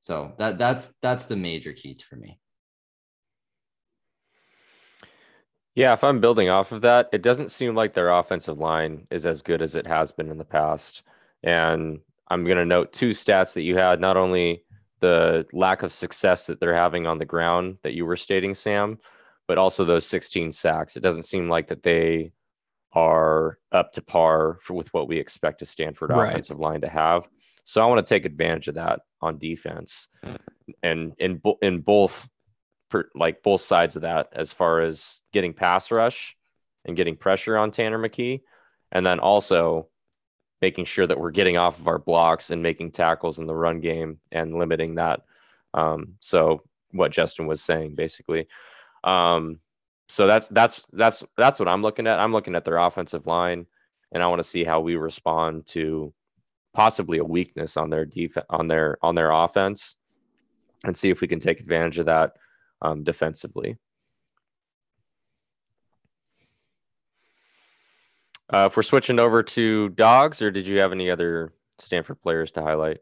So 0.02 0.34
that 0.40 0.58
that's 0.58 0.96
that's 1.02 1.26
the 1.26 1.36
major 1.36 1.74
key 1.74 1.98
for 2.08 2.16
me. 2.16 2.40
Yeah, 5.76 5.94
if 5.94 6.04
I'm 6.04 6.20
building 6.20 6.50
off 6.50 6.74
of 6.74 6.82
that, 6.82 7.10
it 7.14 7.22
doesn't 7.22 7.52
seem 7.52 7.76
like 7.76 7.94
their 7.94 8.10
offensive 8.10 8.58
line 8.58 9.08
is 9.10 9.26
as 9.26 9.42
good 9.42 9.62
as 9.62 9.76
it 9.76 9.88
has 9.88 10.12
been 10.12 10.30
in 10.30 10.38
the 10.38 10.44
past. 10.44 11.04
And 11.44 12.00
I'm 12.30 12.44
going 12.44 12.58
to 12.58 12.66
note 12.66 12.92
two 12.92 13.12
stats 13.12 13.54
that 13.54 13.62
you 13.62 13.78
had 13.78 14.02
not 14.02 14.18
only 14.18 14.66
the 15.00 15.46
lack 15.54 15.84
of 15.84 15.94
success 15.94 16.46
that 16.48 16.60
they're 16.60 16.76
having 16.76 17.08
on 17.08 17.20
the 17.20 17.26
ground 17.26 17.78
that 17.84 17.94
you 17.94 18.06
were 18.06 18.18
stating, 18.18 18.54
Sam, 18.54 19.00
but 19.48 19.58
also 19.58 19.86
those 19.86 20.06
16 20.06 20.52
sacks. 20.52 20.98
It 20.98 21.04
doesn't 21.04 21.24
seem 21.24 21.48
like 21.48 21.68
that 21.70 21.84
they 21.84 22.34
are 22.94 23.58
up 23.72 23.94
to 23.94 24.02
par 24.02 24.60
for, 24.64 24.74
with 24.74 24.94
what 24.94 25.08
we 25.08 25.18
expect 25.18 25.62
a 25.62 25.66
Stanford 25.66 26.10
right. 26.10 26.30
offensive 26.30 26.60
line 26.60 26.82
to 26.82 26.90
have. 26.90 27.24
So 27.72 27.80
I 27.80 27.86
want 27.86 28.06
to 28.06 28.10
take 28.10 28.26
advantage 28.26 28.68
of 28.68 28.76
that 28.76 29.00
on 29.22 29.38
defense, 29.38 30.10
and 30.84 31.14
in 31.20 31.42
in 31.62 31.80
both, 31.80 32.28
like 33.16 33.44
both 33.44 33.62
sides 33.62 33.96
of 33.96 34.02
that, 34.02 34.28
as 34.34 34.52
far 34.52 34.82
as 34.82 35.22
getting 35.32 35.54
pass 35.54 35.90
rush 35.90 36.36
and 36.84 36.98
getting 36.98 37.16
pressure 37.16 37.58
on 37.58 37.72
Tanner 37.72 37.98
McKee, 37.98 38.42
and 38.92 39.06
then 39.06 39.20
also 39.20 39.88
making 40.62 40.84
sure 40.84 41.08
that 41.08 41.18
we're 41.18 41.32
getting 41.32 41.56
off 41.56 41.80
of 41.80 41.88
our 41.88 41.98
blocks 41.98 42.50
and 42.50 42.62
making 42.62 42.92
tackles 42.92 43.40
in 43.40 43.48
the 43.48 43.56
run 43.56 43.80
game 43.80 44.20
and 44.34 44.60
limiting 44.60 44.96
that. 44.96 45.22
Um, 45.74 46.16
so 46.20 46.64
what 46.92 47.14
Justin 47.14 47.48
was 47.48 47.62
saying 47.62 47.96
basically. 47.96 48.50
Um, 49.06 49.62
so 50.10 50.28
that's 50.28 50.48
that's 50.50 50.86
that's 50.92 51.24
that's 51.38 51.58
what 51.58 51.70
I'm 51.70 51.84
looking 51.84 52.06
at. 52.06 52.20
I'm 52.20 52.34
looking 52.34 52.56
at 52.56 52.66
their 52.66 52.80
offensive 52.80 53.28
line, 53.28 53.66
and 54.12 54.22
I 54.22 54.28
want 54.28 54.40
to 54.44 54.50
see 54.50 54.66
how 54.66 54.82
we 54.82 54.98
respond 54.98 55.68
to 55.68 56.14
possibly 56.74 57.18
a 57.18 57.24
weakness 57.24 57.78
on 57.78 57.90
their 57.90 58.06
defense 58.06 58.46
on 58.50 58.68
their 58.68 58.98
on 59.02 59.16
their 59.16 59.32
offense, 59.32 59.96
and 60.84 60.96
see 60.96 61.10
if 61.10 61.22
we 61.22 61.28
can 61.28 61.40
take 61.40 61.60
advantage 61.60 62.00
of 62.00 62.06
that 62.06 62.34
um, 62.82 63.04
defensively. 63.04 63.78
Uh, 68.54 68.68
if 68.70 68.76
we're 68.76 68.84
switching 68.84 69.18
over 69.18 69.42
to 69.42 69.90
dogs, 69.90 70.42
or 70.42 70.52
did 70.52 70.68
you 70.68 70.80
have 70.80 70.92
any 70.92 71.10
other 71.10 71.54
Stanford 71.80 72.22
players 72.22 72.52
to 72.52 72.62
highlight? 72.62 72.98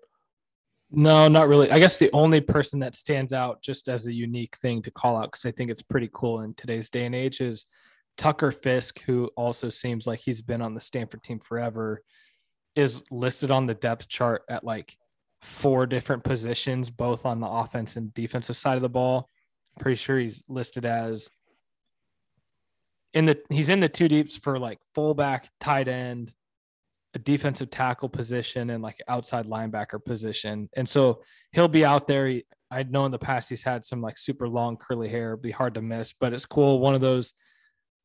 No, 0.91 1.28
not 1.28 1.47
really. 1.47 1.72
I 1.72 1.80
guess 1.80 1.97
the 1.97 2.11
only 2.13 2.41
person 2.41 2.80
that 2.80 2.95
stands 2.95 3.34
out 3.34 3.61
just 3.61 3.89
as 3.89 4.07
a 4.07 4.13
unique 4.13 4.55
thing 4.57 4.82
to 4.84 4.91
call 4.91 5.17
out, 5.17 5.32
because 5.32 5.45
I 5.45 5.51
think 5.51 5.70
it's 5.70 5.82
pretty 5.82 6.09
cool 6.13 6.41
in 6.41 6.53
today's 6.55 6.89
day 6.89 7.05
and 7.05 7.15
age, 7.15 7.41
is 7.41 7.65
Tucker 8.17 8.51
Fisk, 8.51 8.99
who 9.01 9.30
also 9.36 9.70
seems 9.70 10.05
like 10.05 10.20
he's 10.20 10.41
been 10.41 10.61
on 10.61 10.74
the 10.74 10.82
Stanford 10.82 11.24
team 11.24 11.39
forever, 11.39 12.01
is 12.80 13.04
listed 13.12 13.52
on 13.52 13.66
the 13.66 13.74
depth 13.74 14.08
chart 14.08 14.44
at 14.50 14.64
like 14.64 14.96
four 15.42 15.86
different 15.86 16.24
positions, 16.24 16.90
both 16.90 17.26
on 17.26 17.40
the 17.40 17.48
offense 17.48 17.96
and 17.96 18.14
defensive 18.14 18.58
side 18.58 18.76
of 18.76 18.82
the 18.82 18.90
ball. 18.90 19.30
pretty 19.80 19.96
sure 19.96 20.20
he's 20.20 20.44
listed 20.48 20.86
as 20.86 21.30
in 23.14 23.26
the 23.26 23.40
he's 23.50 23.70
in 23.70 23.80
the 23.80 23.90
two 23.90 24.08
deeps 24.08 24.38
for 24.38 24.60
like 24.60 24.80
fullback, 24.94 25.50
tight 25.60 25.88
end, 25.88 26.34
a 27.14 27.20
defensive 27.20 27.70
tackle 27.70 28.10
position 28.10 28.70
and 28.70 28.84
like 28.84 29.00
outside 29.08 29.46
linebacker 29.46 30.04
position. 30.04 30.70
And 30.76 30.88
so 30.88 31.22
he'll 31.52 31.68
be 31.68 31.86
out 31.86 32.08
there. 32.08 32.28
He, 32.28 32.46
I 32.70 32.84
know 32.84 33.06
in 33.06 33.12
the 33.12 33.18
past 33.18 33.50
he's 33.50 33.64
had 33.64 33.86
some 33.86 34.02
like 34.02 34.18
super 34.18 34.48
long 34.48 34.78
curly 34.78 35.10
hair, 35.10 35.36
be 35.36 35.52
hard 35.52 35.74
to 35.76 35.82
miss, 35.82 36.14
but 36.14 36.34
it's 36.34 36.46
cool. 36.46 36.80
One 36.80 36.94
of 36.94 37.02
those 37.02 37.34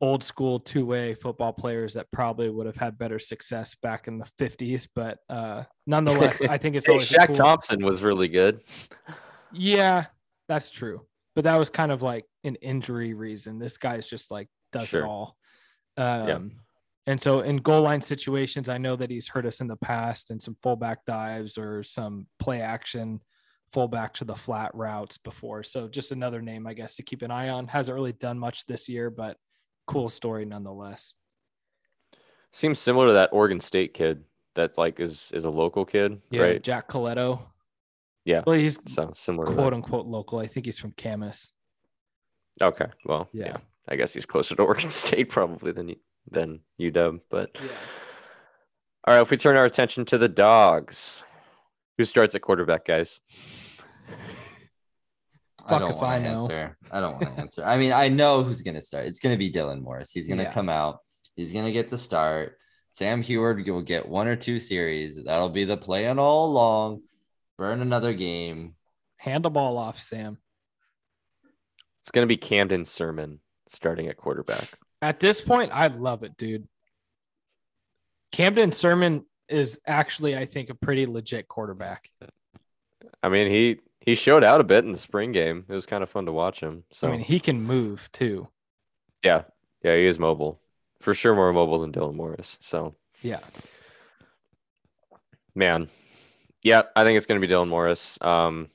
old 0.01 0.23
school 0.23 0.61
two 0.61 0.85
way 0.85 1.15
football 1.15 1.53
players 1.53 1.95
that 1.95 2.11
probably 2.13 2.51
would 2.51 2.67
have 2.67 2.77
had 2.77 2.99
better 2.99 3.19
success 3.19 3.75
back 3.83 4.07
in 4.09 4.19
the 4.19 4.27
50s. 4.39 4.87
But 4.95 5.19
uh, 5.31 5.65
nonetheless, 5.87 6.41
I 6.43 6.59
think 6.59 6.77
it's 6.77 6.87
Hey, 6.87 6.93
always 6.93 7.09
Shaq 7.11 7.29
cool- 7.29 7.37
Thompson 7.37 7.85
was 7.85 8.03
really 8.03 8.29
good. 8.29 8.61
Yeah, 9.53 10.07
that's 10.49 10.71
true. 10.71 11.07
But 11.35 11.45
that 11.45 11.57
was 11.57 11.71
kind 11.71 11.91
of 11.93 12.03
like 12.03 12.25
an 12.45 12.57
injury 12.57 13.15
reason. 13.15 13.59
This 13.59 13.77
guy's 13.79 14.07
just 14.07 14.31
like 14.31 14.49
does 14.73 14.89
Sure. 14.89 15.03
it 15.05 15.07
all. 15.07 15.37
Um, 15.97 16.61
And 17.07 17.21
so 17.21 17.41
in 17.41 17.59
goal 17.59 17.83
line 17.83 18.01
situations, 18.01 18.69
I 18.71 18.79
know 18.79 18.97
that 18.97 19.11
he's 19.11 19.29
hurt 19.29 19.45
us 19.47 19.61
in 19.61 19.67
the 19.69 19.77
past 19.77 20.31
in 20.31 20.41
some 20.41 20.57
fullback 20.63 21.05
dives 21.05 21.59
or 21.59 21.83
some 21.85 22.27
play 22.39 22.61
action 22.63 23.21
fullback 23.73 24.15
to 24.15 24.25
the 24.25 24.35
flat 24.35 24.71
routes 24.75 25.19
before. 25.19 25.63
So 25.65 25.87
just 25.87 26.13
another 26.13 26.41
name, 26.41 26.67
I 26.67 26.73
guess, 26.75 26.95
to 26.97 27.03
keep 27.03 27.21
an 27.23 27.31
eye 27.31 27.51
on. 27.51 27.67
Hasn't 27.69 27.95
really 27.95 28.13
done 28.15 28.39
much 28.39 28.65
this 28.67 28.89
year, 28.89 29.11
but 29.11 29.37
cool 29.87 30.09
story 30.09 30.45
nonetheless. 30.45 31.13
Seems 32.53 32.79
similar 32.79 33.09
to 33.09 33.13
that 33.15 33.31
Oregon 33.33 33.61
State 33.61 33.95
kid 33.95 34.25
that's 34.55 34.79
like 34.79 35.01
is 35.01 35.31
is 35.35 35.45
a 35.45 35.51
local 35.51 35.85
kid, 35.85 36.21
Yeah, 36.31 36.43
right? 36.43 36.63
Jack 36.63 36.89
Colletto. 36.89 37.41
Yeah. 38.25 38.43
Well, 38.47 38.57
he's 38.59 38.79
So 38.89 39.13
similar. 39.17 39.53
quote 39.53 39.75
unquote 39.75 40.07
local. 40.07 40.39
I 40.39 40.47
think 40.47 40.67
he's 40.67 40.79
from 40.79 40.93
Camas. 40.93 41.53
Okay. 42.63 42.87
Well, 43.05 43.29
Yeah. 43.33 43.47
yeah. 43.47 43.57
I 43.89 43.97
guess 43.97 44.15
he's 44.15 44.25
closer 44.27 44.55
to 44.55 44.63
Oregon 44.69 44.89
State 44.89 45.29
probably 45.29 45.73
than 45.73 45.89
you- 45.91 46.01
than 46.31 46.61
UW, 46.81 47.21
but 47.29 47.51
Yeah. 47.57 47.71
all 49.07 49.15
right. 49.15 49.23
If 49.23 49.31
we 49.31 49.37
turn 49.37 49.57
our 49.57 49.67
attention 49.67 50.05
to 50.07 50.17
the 50.19 50.29
dogs, 50.29 51.23
who 51.99 52.05
starts 52.07 52.35
at 52.35 52.41
quarterback, 52.43 52.87
guys? 52.87 53.21
I 55.67 55.79
don't 55.79 55.91
if 55.93 55.97
want 55.97 56.13
I 56.15 56.19
to 56.19 56.25
know. 56.25 56.31
answer. 56.43 56.79
I 56.91 57.01
don't 57.01 57.13
want 57.21 57.37
to 57.37 57.41
answer. 57.43 57.65
I 57.65 57.77
mean, 57.79 57.93
I 57.93 58.09
know 58.09 58.43
who's 58.43 58.63
going 58.63 58.75
to 58.75 58.81
start. 58.81 59.07
It's 59.07 59.19
going 59.21 59.33
to 59.35 59.39
be 59.39 59.51
Dylan 59.51 59.83
Morris. 59.83 60.11
He's 60.13 60.27
going 60.29 60.39
to 60.39 60.45
Yeah. 60.45 60.53
come 60.53 60.69
out. 60.69 60.99
He's 61.37 61.53
going 61.53 61.65
to 61.65 61.73
get 61.73 61.89
the 61.89 61.99
start. 61.99 62.59
Sam 62.91 63.23
Huard 63.23 63.67
will 63.67 63.83
get 63.83 64.09
one 64.09 64.29
or 64.29 64.37
two 64.37 64.59
series. 64.61 65.23
That'll 65.25 65.49
be 65.49 65.65
the 65.65 65.77
plan 65.77 66.19
all 66.19 66.47
along. 66.47 67.03
Burn 67.59 67.81
another 67.81 68.13
game. 68.15 68.75
Hand 69.17 69.45
the 69.45 69.51
ball 69.51 69.79
off, 69.79 70.01
Sam. 70.01 70.39
It's 72.03 72.11
gonna 72.11 72.27
be 72.27 72.37
Camden 72.37 72.85
Sirmon 72.85 73.39
starting 73.71 74.09
at 74.09 74.17
quarterback. 74.19 74.69
At 75.01 75.21
this 75.21 75.41
point, 75.41 75.71
I 75.73 75.87
love 75.87 76.23
it, 76.23 76.37
dude. 76.37 76.69
Camden 78.33 78.71
Sirmon 78.71 79.25
is 79.49 79.79
actually, 79.87 80.37
I 80.37 80.47
think, 80.47 80.69
a 80.71 80.75
pretty 80.75 81.07
legit 81.07 81.49
quarterback. 81.49 82.11
I 83.23 83.29
mean, 83.29 83.51
he 83.51 83.79
he 84.05 84.15
showed 84.15 84.45
out 84.45 84.61
a 84.61 84.65
bit 84.65 84.85
in 84.85 84.93
the 84.93 84.99
spring 84.99 85.33
game. 85.33 85.65
It 85.69 85.73
was 85.73 85.87
kind 85.87 86.03
of 86.03 86.11
fun 86.11 86.27
to 86.27 86.33
watch 86.33 86.61
him. 86.61 86.85
So 86.93 87.09
I 87.09 87.13
mean, 87.13 87.21
he 87.21 87.41
can 87.41 87.61
move 87.63 88.09
too. 88.13 88.49
yeah, 89.23 89.43
yeah, 89.83 89.97
he 89.97 90.07
is 90.07 90.19
mobile 90.19 90.61
for 91.01 91.15
sure, 91.15 91.35
more 91.35 91.53
mobile 91.53 91.81
than 91.81 91.93
Dylan 91.93 92.15
Morris. 92.15 92.57
So 92.61 92.95
Yeah. 93.23 93.41
man, 95.55 95.89
yeah, 96.63 96.83
I 96.97 97.05
think 97.05 97.17
it's 97.17 97.27
gonna 97.27 97.41
be 97.41 97.49
Dylan 97.49 97.69
Morris. 97.69 98.19
Um, 98.21 98.69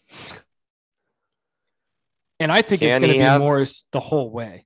And 2.42 2.52
I 2.54 2.62
think 2.62 2.82
it's 2.82 2.98
going 2.98 3.12
to 3.12 3.18
be 3.18 3.24
have- 3.24 3.42
Morris 3.42 3.84
the 3.92 4.00
whole 4.00 4.32
way, 4.32 4.66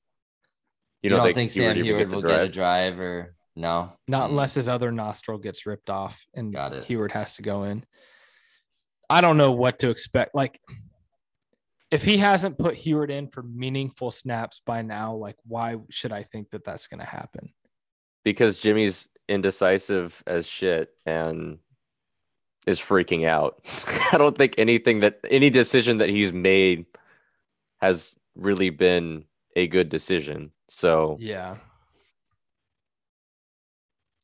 You, 1.01 1.09
don't, 1.09 1.33
think, 1.33 1.49
Sam 1.49 1.75
even 1.75 1.85
Huard 1.85 1.99
gets 2.01 2.13
a 2.13 2.15
will 2.17 2.21
get 2.21 2.31
a 2.41 2.47
drive? 2.47 2.51
drive 2.93 2.99
or 2.99 3.35
no? 3.55 3.93
not 4.07 4.27
Mm. 4.27 4.29
unless 4.29 4.53
his 4.53 4.69
other 4.69 4.91
nostril 4.91 5.39
gets 5.39 5.65
ripped 5.65 5.89
off 5.89 6.19
and 6.35 6.53
Got 6.53 6.73
it. 6.73 6.83
Huard 6.85 7.11
has 7.13 7.35
to 7.37 7.41
go 7.41 7.63
in. 7.63 7.83
I 9.13 9.21
don't 9.21 9.37
know 9.37 9.51
what 9.51 9.79
to 9.79 9.89
expect. 9.89 10.35
Like, 10.35 10.59
if 11.91 12.03
he 12.03 12.17
hasn't 12.17 12.57
put 12.57 12.75
Huard 12.75 13.11
in 13.11 13.27
for 13.27 13.43
meaningful 13.43 14.11
snaps 14.11 14.61
by 14.65 14.81
now, 14.81 15.13
like, 15.15 15.37
why 15.45 15.75
should 15.89 16.11
I 16.11 16.23
think 16.23 16.49
that 16.51 16.63
that's 16.63 16.87
going 16.87 16.99
to 16.99 17.05
happen? 17.05 17.53
because 18.23 18.57
Jimmy's 18.57 19.09
indecisive 19.29 20.21
as 20.27 20.47
shit 20.47 20.89
and 21.05 21.57
is 22.65 22.79
freaking 22.79 23.27
out. 23.27 23.61
I 24.11 24.17
don't 24.17 24.37
think 24.37 24.55
anything 24.57 25.01
that 25.01 25.19
any 25.29 25.49
decision 25.49 25.97
that 25.97 26.09
he's 26.09 26.31
made 26.31 26.85
has 27.81 28.15
really 28.35 28.69
been 28.69 29.25
a 29.55 29.67
good 29.67 29.89
decision. 29.89 30.51
So 30.69 31.17
Yeah. 31.19 31.57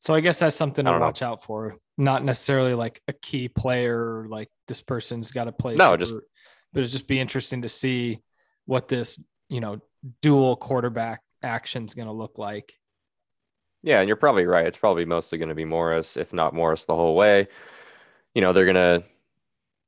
So 0.02 0.14
I 0.14 0.22
guess 0.22 0.40
that's 0.40 0.56
something 0.56 0.86
to 0.86 0.92
don't 0.92 1.00
know. 1.00 1.06
watch 1.06 1.22
out 1.22 1.44
for. 1.44 1.76
Not 1.98 2.24
necessarily 2.24 2.74
like 2.74 3.02
a 3.08 3.14
key 3.14 3.50
player, 3.50 4.26
like 4.30 4.50
this 4.68 4.82
person's 4.82 5.32
got 5.32 5.46
to 5.46 5.52
play. 5.52 5.76
No, 5.76 5.98
just- 5.98 6.14
but 6.72 6.80
it'd 6.82 6.92
just 6.92 7.08
be 7.08 7.20
interesting 7.20 7.64
to 7.64 7.70
see 7.70 8.20
what 8.66 8.88
this, 8.88 9.20
you 9.50 9.60
know, 9.60 9.82
dual 10.22 10.56
quarterback 10.56 11.22
action 11.44 11.86
is 11.86 11.96
going 11.96 12.08
to 12.08 12.14
look 12.14 12.38
like. 12.38 12.74
yeah, 13.82 14.00
and 14.00 14.08
you're 14.08 14.16
probably 14.18 14.46
right. 14.46 14.66
It's 14.68 14.78
probably 14.78 15.06
mostly 15.06 15.38
going 15.38 15.50
to 15.50 15.56
be 15.56 15.66
Morris, 15.66 16.16
if 16.18 16.32
not 16.34 16.54
Morris, 16.54 16.86
the 16.86 16.96
whole 16.96 17.16
way. 17.16 17.48
You 18.36 18.42
know, 18.42 18.54
they're 18.54 18.72
going 18.72 18.76
to 18.76 19.04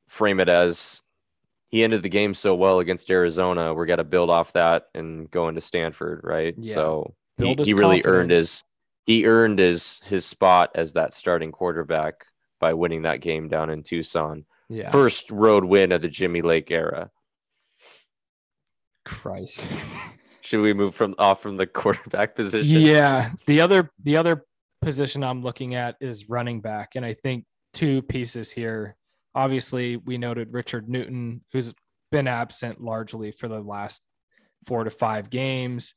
frame 0.07 0.39
it 0.39 0.49
as 0.49 1.01
he 1.69 1.83
ended 1.83 2.01
the 2.03 2.09
game 2.09 2.33
so 2.33 2.55
well 2.55 2.79
against 2.79 3.09
Arizona. 3.11 3.73
We're 3.73 3.85
going 3.85 3.97
to 3.99 4.03
build 4.03 4.29
off 4.29 4.51
that 4.53 4.87
and 4.95 5.29
go 5.31 5.47
into 5.47 5.61
Stanford, 5.61 6.21
right? 6.23 6.55
Yeah. 6.57 6.73
So 6.73 7.13
he, 7.37 7.55
he 7.63 7.73
really 7.73 8.01
earned 8.05 8.31
his 8.31 8.63
he 9.05 9.25
earned 9.25 9.59
his 9.59 9.99
his 10.03 10.25
spot 10.25 10.71
as 10.75 10.93
that 10.93 11.13
starting 11.13 11.51
quarterback 11.51 12.25
by 12.59 12.73
winning 12.73 13.01
that 13.03 13.21
game 13.21 13.47
down 13.47 13.69
in 13.69 13.83
Tucson. 13.83 14.45
Yeah. 14.69 14.91
First 14.91 15.31
road 15.31 15.65
win 15.65 15.91
of 15.91 16.01
the 16.01 16.07
Jimmy 16.07 16.41
Lake 16.41 16.71
era. 16.71 17.09
Christ. 19.05 19.65
Should 20.41 20.61
we 20.61 20.73
move 20.73 20.95
from 20.95 21.15
off 21.17 21.41
from 21.41 21.57
the 21.57 21.67
quarterback 21.67 22.35
position? 22.35 22.81
Yeah. 22.81 23.31
The 23.47 23.61
other 23.61 23.89
the 24.03 24.17
other 24.17 24.45
position 24.81 25.23
I'm 25.23 25.41
looking 25.41 25.75
at 25.75 25.95
is 25.99 26.29
running 26.29 26.61
back, 26.61 26.91
and 26.95 27.05
I 27.05 27.13
think 27.13 27.45
two 27.73 28.01
pieces 28.01 28.51
here. 28.51 28.95
Obviously, 29.33 29.95
we 29.95 30.17
noted 30.17 30.51
Richard 30.51 30.89
Newton, 30.89 31.41
who's 31.53 31.73
been 32.11 32.27
absent 32.27 32.81
largely 32.81 33.31
for 33.31 33.47
the 33.47 33.61
last 33.61 34.01
four 34.67 34.83
to 34.83 34.89
five 34.89 35.29
games, 35.29 35.95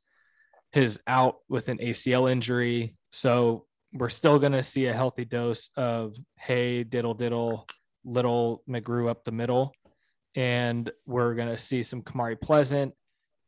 his 0.74 1.00
out 1.06 1.36
with 1.48 1.68
an 1.68 1.78
ACL 1.78 2.30
injury. 2.30 2.96
So 3.12 3.64
we're 3.92 4.08
still 4.08 4.40
going 4.40 4.52
to 4.52 4.62
see 4.64 4.86
a 4.86 4.92
healthy 4.92 5.24
dose 5.24 5.70
of 5.76 6.16
hey 6.36 6.82
diddle 6.82 7.14
diddle 7.14 7.68
little 8.04 8.64
McGrew 8.68 9.08
up 9.08 9.24
the 9.24 9.30
middle, 9.30 9.72
and 10.34 10.90
we're 11.06 11.36
going 11.36 11.48
to 11.48 11.56
see 11.56 11.84
some 11.84 12.02
Kamari 12.02 12.38
Pleasant. 12.38 12.92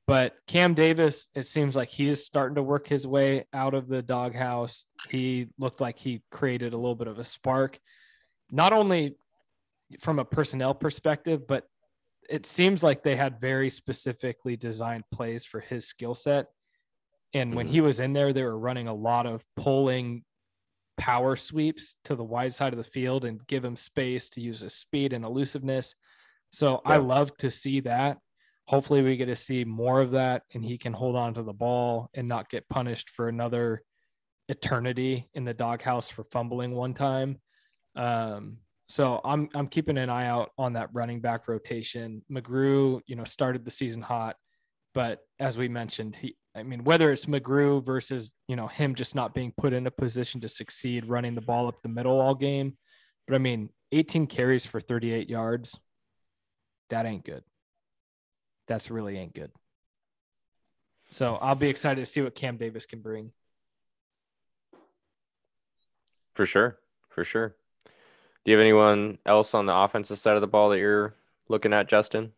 But 0.06 0.34
Cam 0.46 0.74
Davis, 0.74 1.28
it 1.34 1.48
seems 1.48 1.74
like 1.74 1.88
he's 1.88 2.24
starting 2.24 2.54
to 2.54 2.62
work 2.62 2.86
his 2.86 3.08
way 3.08 3.46
out 3.52 3.74
of 3.74 3.88
the 3.88 4.02
doghouse. 4.02 4.86
He 5.10 5.48
looked 5.58 5.80
like 5.80 5.98
he 5.98 6.22
created 6.30 6.74
a 6.74 6.76
little 6.76 6.94
bit 6.94 7.08
of 7.08 7.18
a 7.18 7.24
spark, 7.24 7.80
not 8.52 8.72
only 8.72 9.16
from 9.98 10.20
a 10.20 10.24
personnel 10.24 10.74
perspective, 10.74 11.48
but 11.48 11.64
it 12.30 12.46
seems 12.46 12.84
like 12.84 13.02
they 13.02 13.16
had 13.16 13.40
very 13.40 13.68
specifically 13.68 14.56
designed 14.56 15.04
plays 15.12 15.44
for 15.44 15.58
his 15.58 15.88
skill 15.88 16.14
set. 16.14 16.46
And 17.36 17.54
when 17.54 17.66
Mhm. 17.66 17.70
he 17.70 17.80
was 17.82 18.00
in 18.00 18.14
there, 18.14 18.32
they 18.32 18.42
were 18.42 18.58
running 18.58 18.88
a 18.88 18.94
lot 18.94 19.26
of 19.26 19.44
pulling 19.56 20.24
power 20.96 21.36
sweeps 21.36 21.96
to 22.04 22.16
the 22.16 22.24
wide 22.24 22.54
side 22.54 22.72
of 22.72 22.78
the 22.78 22.90
field 22.90 23.24
and 23.26 23.46
give 23.46 23.62
him 23.64 23.76
space 23.76 24.30
to 24.30 24.40
use 24.40 24.60
his 24.60 24.74
speed 24.74 25.12
and 25.12 25.24
elusiveness. 25.24 25.94
So 26.50 26.80
I 26.86 26.96
love 26.96 27.36
to 27.38 27.50
see 27.50 27.80
that. 27.80 28.18
Hopefully, 28.68 29.02
we 29.02 29.16
get 29.18 29.26
to 29.26 29.36
see 29.36 29.64
more 29.64 30.00
of 30.00 30.12
that 30.12 30.44
and 30.54 30.64
he 30.64 30.78
can 30.78 30.94
hold 30.94 31.14
on 31.14 31.34
to 31.34 31.42
the 31.42 31.52
ball 31.52 32.08
and 32.14 32.26
not 32.26 32.48
get 32.48 32.68
punished 32.68 33.10
for 33.10 33.28
another 33.28 33.82
eternity 34.48 35.28
in 35.34 35.44
the 35.44 35.52
doghouse 35.54 36.08
for 36.08 36.24
fumbling 36.24 36.72
one 36.74 36.94
time. 36.94 37.40
Um, 37.94 38.58
so 38.88 39.20
I'm 39.24 39.50
I'm 39.54 39.68
keeping 39.68 39.98
an 39.98 40.08
eye 40.08 40.26
out 40.26 40.52
on 40.56 40.72
that 40.74 40.90
running 40.94 41.20
back 41.20 41.48
rotation. 41.48 42.24
McGrew, 42.30 43.02
you 43.06 43.16
know, 43.16 43.24
started 43.24 43.64
the 43.64 43.70
season 43.70 44.00
hot, 44.02 44.36
but 44.94 45.20
as 45.38 45.58
we 45.58 45.68
mentioned, 45.68 46.16
he 46.16 46.36
I 46.56 46.62
mean, 46.62 46.84
whether 46.84 47.12
it's 47.12 47.26
McGrew 47.26 47.84
versus, 47.84 48.32
you 48.48 48.56
know, 48.56 48.66
him 48.66 48.94
just 48.94 49.14
not 49.14 49.34
being 49.34 49.52
put 49.56 49.74
in 49.74 49.86
a 49.86 49.90
position 49.90 50.40
to 50.40 50.48
succeed 50.48 51.04
running 51.04 51.34
the 51.34 51.42
ball 51.42 51.68
up 51.68 51.82
the 51.82 51.88
middle 51.88 52.18
all 52.18 52.34
game. 52.34 52.78
But 53.28 53.34
I 53.34 53.38
mean, 53.38 53.68
18 53.92 54.26
carries 54.26 54.64
for 54.64 54.80
38 54.80 55.28
yards. 55.28 55.78
That 56.88 57.04
ain't 57.04 57.24
good. 57.24 57.44
That's 58.68 58.90
really 58.90 59.18
ain't 59.18 59.34
good. 59.34 59.52
So 61.10 61.34
I'll 61.36 61.54
be 61.54 61.68
excited 61.68 62.00
to 62.00 62.06
see 62.06 62.22
what 62.22 62.34
Cam 62.34 62.56
Davis 62.56 62.86
can 62.86 63.00
bring. 63.00 63.32
For 66.32 66.46
sure. 66.46 66.78
For 67.10 67.22
sure. 67.22 67.54
Do 68.44 68.50
you 68.50 68.56
have 68.56 68.62
anyone 68.62 69.18
else 69.26 69.54
on 69.54 69.66
the 69.66 69.74
offensive 69.74 70.18
side 70.18 70.36
of 70.36 70.40
the 70.40 70.46
ball 70.46 70.70
that 70.70 70.78
you're 70.78 71.14
looking 71.48 71.72
at, 71.72 71.88
Justin? 71.88 72.32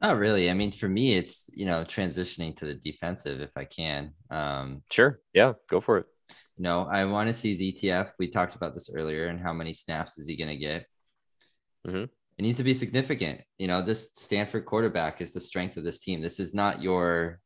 Not 0.00 0.18
really. 0.18 0.48
I 0.50 0.54
mean, 0.54 0.70
for 0.72 0.88
me, 0.88 1.14
it's 1.16 1.50
you 1.54 1.66
know 1.66 1.82
transitioning 1.84 2.54
to 2.56 2.66
the 2.66 2.74
defensive 2.74 3.40
if 3.40 3.50
I 3.56 3.64
can. 3.64 4.12
Um, 4.30 4.82
Sure. 4.90 5.20
Yeah, 5.34 5.54
go 5.68 5.80
for 5.80 5.98
it. 5.98 6.06
you 6.56 6.62
know, 6.64 6.86
I 6.90 7.04
want 7.04 7.28
to 7.28 7.32
see 7.32 7.54
ZTF. 7.72 8.10
We 8.18 8.28
talked 8.28 8.54
about 8.54 8.74
this 8.74 8.90
earlier, 8.94 9.26
and 9.26 9.40
how 9.40 9.52
many 9.52 9.72
snaps 9.72 10.18
is 10.18 10.26
he 10.26 10.36
going 10.36 10.50
to 10.50 10.56
get? 10.56 10.86
Mhm. 11.86 12.04
It 12.04 12.42
needs 12.42 12.58
to 12.58 12.64
be 12.64 12.74
significant. 12.74 13.40
You 13.58 13.66
know, 13.66 13.82
this 13.82 14.12
Stanford 14.14 14.64
quarterback 14.64 15.20
is 15.20 15.32
the 15.32 15.40
strength 15.40 15.76
of 15.76 15.82
this 15.84 16.00
team. 16.00 16.20
This 16.20 16.38
is 16.38 16.54
not 16.54 16.80
your 16.82 17.40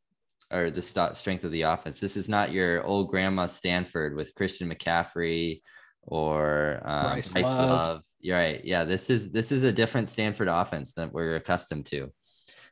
or 0.51 0.69
the 0.69 0.81
st- 0.83 1.15
strength 1.15 1.43
of 1.43 1.51
the 1.51 1.63
offense. 1.63 1.99
This 1.99 2.15
is 2.15 2.29
not 2.29 2.51
your 2.51 2.83
old 2.83 3.09
grandma 3.09 3.47
Stanford 3.47 4.15
with 4.15 4.35
Christian 4.35 4.69
McCaffrey 4.71 5.61
or 6.03 6.79
um, 6.83 7.03
Bryce 7.13 7.33
Bryce 7.33 7.45
Love. 7.45 7.69
Love. 7.69 8.03
You're 8.19 8.37
right. 8.37 8.63
Yeah, 8.63 8.83
this 8.83 9.09
is 9.09 9.31
this 9.31 9.51
is 9.51 9.63
a 9.63 9.71
different 9.71 10.09
Stanford 10.09 10.47
offense 10.49 10.93
that 10.93 11.11
we're 11.11 11.37
accustomed 11.37 11.87
to, 11.87 12.11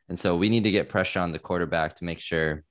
and 0.08 0.18
so 0.18 0.36
we 0.36 0.48
need 0.48 0.64
to 0.64 0.70
get 0.70 0.88
pressure 0.88 1.20
on 1.20 1.32
the 1.32 1.38
quarterback 1.38 1.94
to 1.96 2.04
make 2.04 2.18
sure 2.20 2.64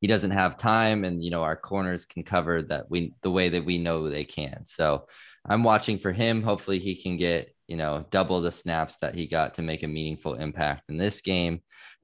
he 0.00 0.06
doesn't 0.06 0.30
have 0.30 0.56
time, 0.56 1.04
and 1.04 1.22
you 1.24 1.30
know 1.30 1.42
our 1.42 1.56
corners 1.56 2.06
can 2.06 2.22
cover 2.22 2.62
that 2.62 2.88
we 2.90 3.14
the 3.22 3.30
way 3.30 3.48
that 3.48 3.64
we 3.64 3.78
know 3.78 4.08
they 4.08 4.24
can. 4.24 4.64
So 4.64 5.06
I'm 5.48 5.62
watching 5.64 5.98
for 5.98 6.12
him. 6.12 6.42
Hopefully, 6.42 6.78
he 6.78 6.94
can 6.94 7.16
get 7.16 7.52
you 7.66 7.76
know 7.76 8.04
double 8.10 8.40
the 8.40 8.52
snaps 8.52 8.96
that 8.98 9.14
he 9.14 9.26
got 9.26 9.54
to 9.54 9.62
make 9.62 9.82
a 9.82 9.88
meaningful 9.88 10.34
impact 10.34 10.84
in 10.88 10.96
this 10.96 11.20
game. 11.20 11.54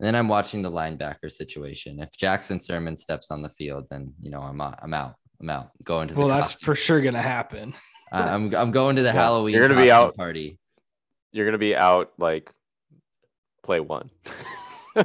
And 0.00 0.06
then 0.06 0.16
I'm 0.16 0.26
watching 0.28 0.60
the 0.62 0.70
linebacker 0.72 1.30
situation. 1.30 2.00
If 2.00 2.16
Jackson 2.16 2.58
Sirmon 2.58 2.98
steps 2.98 3.30
on 3.30 3.42
the 3.42 3.48
field, 3.48 3.86
then 3.90 4.12
you 4.20 4.30
know 4.30 4.40
I'm 4.40 4.60
out. 4.60 4.78
I'm 4.82 4.92
out. 4.94 5.14
I'm 5.40 5.50
out. 5.50 5.70
Going 5.84 6.08
to 6.08 6.14
the 6.14 6.20
Well, 6.20 6.28
that's 6.28 6.48
costume. 6.48 6.64
for 6.66 6.74
sure 6.74 7.00
gonna 7.00 7.22
happen. 7.22 7.74
I- 8.10 8.28
I'm 8.34 8.52
I'm 8.56 8.72
going 8.72 8.96
to 8.96 9.02
the 9.02 9.08
Yeah, 9.08 9.12
Halloween. 9.14 9.54
you're 9.54 9.68
gonna 9.68 9.80
be 9.80 9.90
out. 9.92 10.16
party. 10.16 10.58
You're 11.32 11.46
gonna 11.46 11.58
be 11.58 11.76
out 11.76 12.12
like 12.18 12.50
play 13.64 13.80
one. 13.80 14.10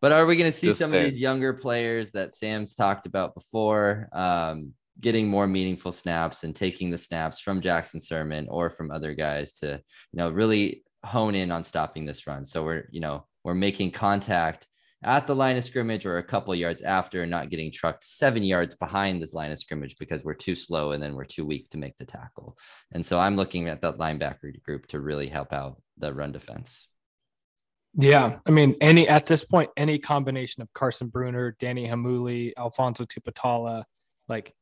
But 0.00 0.12
are 0.12 0.24
we 0.24 0.36
going 0.36 0.50
to 0.50 0.56
see 0.56 0.68
Just 0.68 0.78
some 0.78 0.94
of 0.94 1.02
these 1.02 1.18
younger 1.18 1.52
players 1.52 2.10
that 2.12 2.34
Sam's 2.34 2.74
talked 2.74 3.06
about 3.06 3.34
before, 3.34 4.08
um, 4.12 4.72
getting 4.98 5.28
more 5.28 5.46
meaningful 5.46 5.92
snaps 5.92 6.44
and 6.44 6.56
taking 6.56 6.90
the 6.90 6.98
snaps 6.98 7.40
from 7.40 7.60
Jackson 7.60 8.00
Sirmon 8.00 8.46
or 8.48 8.70
from 8.70 8.90
other 8.90 9.14
guys 9.14 9.52
to, 9.54 9.66
you 10.12 10.16
know, 10.16 10.30
really 10.30 10.84
hone 11.04 11.34
in 11.34 11.50
on 11.50 11.64
stopping 11.64 12.06
this 12.06 12.26
run? 12.26 12.44
So 12.44 12.64
we're, 12.64 12.84
you 12.90 13.00
know, 13.00 13.26
we're 13.44 13.54
making 13.54 13.90
contact 13.90 14.66
at 15.02 15.26
the 15.26 15.34
line 15.34 15.56
of 15.56 15.64
scrimmage 15.64 16.04
or 16.04 16.18
a 16.18 16.22
couple 16.22 16.54
yards 16.54 16.82
after 16.82 17.24
not 17.24 17.48
getting 17.48 17.72
trucked 17.72 18.04
seven 18.04 18.42
yards 18.42 18.74
behind 18.76 19.22
this 19.22 19.32
line 19.32 19.50
of 19.50 19.58
scrimmage 19.58 19.96
because 19.98 20.22
we're 20.24 20.34
too 20.34 20.54
slow 20.54 20.92
and 20.92 21.02
then 21.02 21.14
we're 21.14 21.24
too 21.24 21.46
weak 21.46 21.68
to 21.70 21.78
make 21.78 21.96
the 21.96 22.04
tackle. 22.04 22.58
And 22.92 23.04
so 23.04 23.18
I'm 23.18 23.36
looking 23.36 23.68
at 23.68 23.80
that 23.80 23.96
linebacker 23.96 24.62
group 24.62 24.86
to 24.88 25.00
really 25.00 25.26
help 25.26 25.52
out 25.52 25.80
the 25.96 26.12
run 26.12 26.32
defense. 26.32 26.86
Yeah, 27.94 28.38
I 28.46 28.50
mean, 28.50 28.76
any 28.80 29.08
at 29.08 29.26
this 29.26 29.44
point, 29.44 29.70
any 29.76 29.98
combination 29.98 30.62
of 30.62 30.72
Carson 30.74 31.08
Bruener, 31.08 31.54
Danny 31.58 31.88
Heimuli, 31.88 32.52
Alphonzo 32.56 33.04
Tuputala, 33.04 33.82
like 34.28 34.54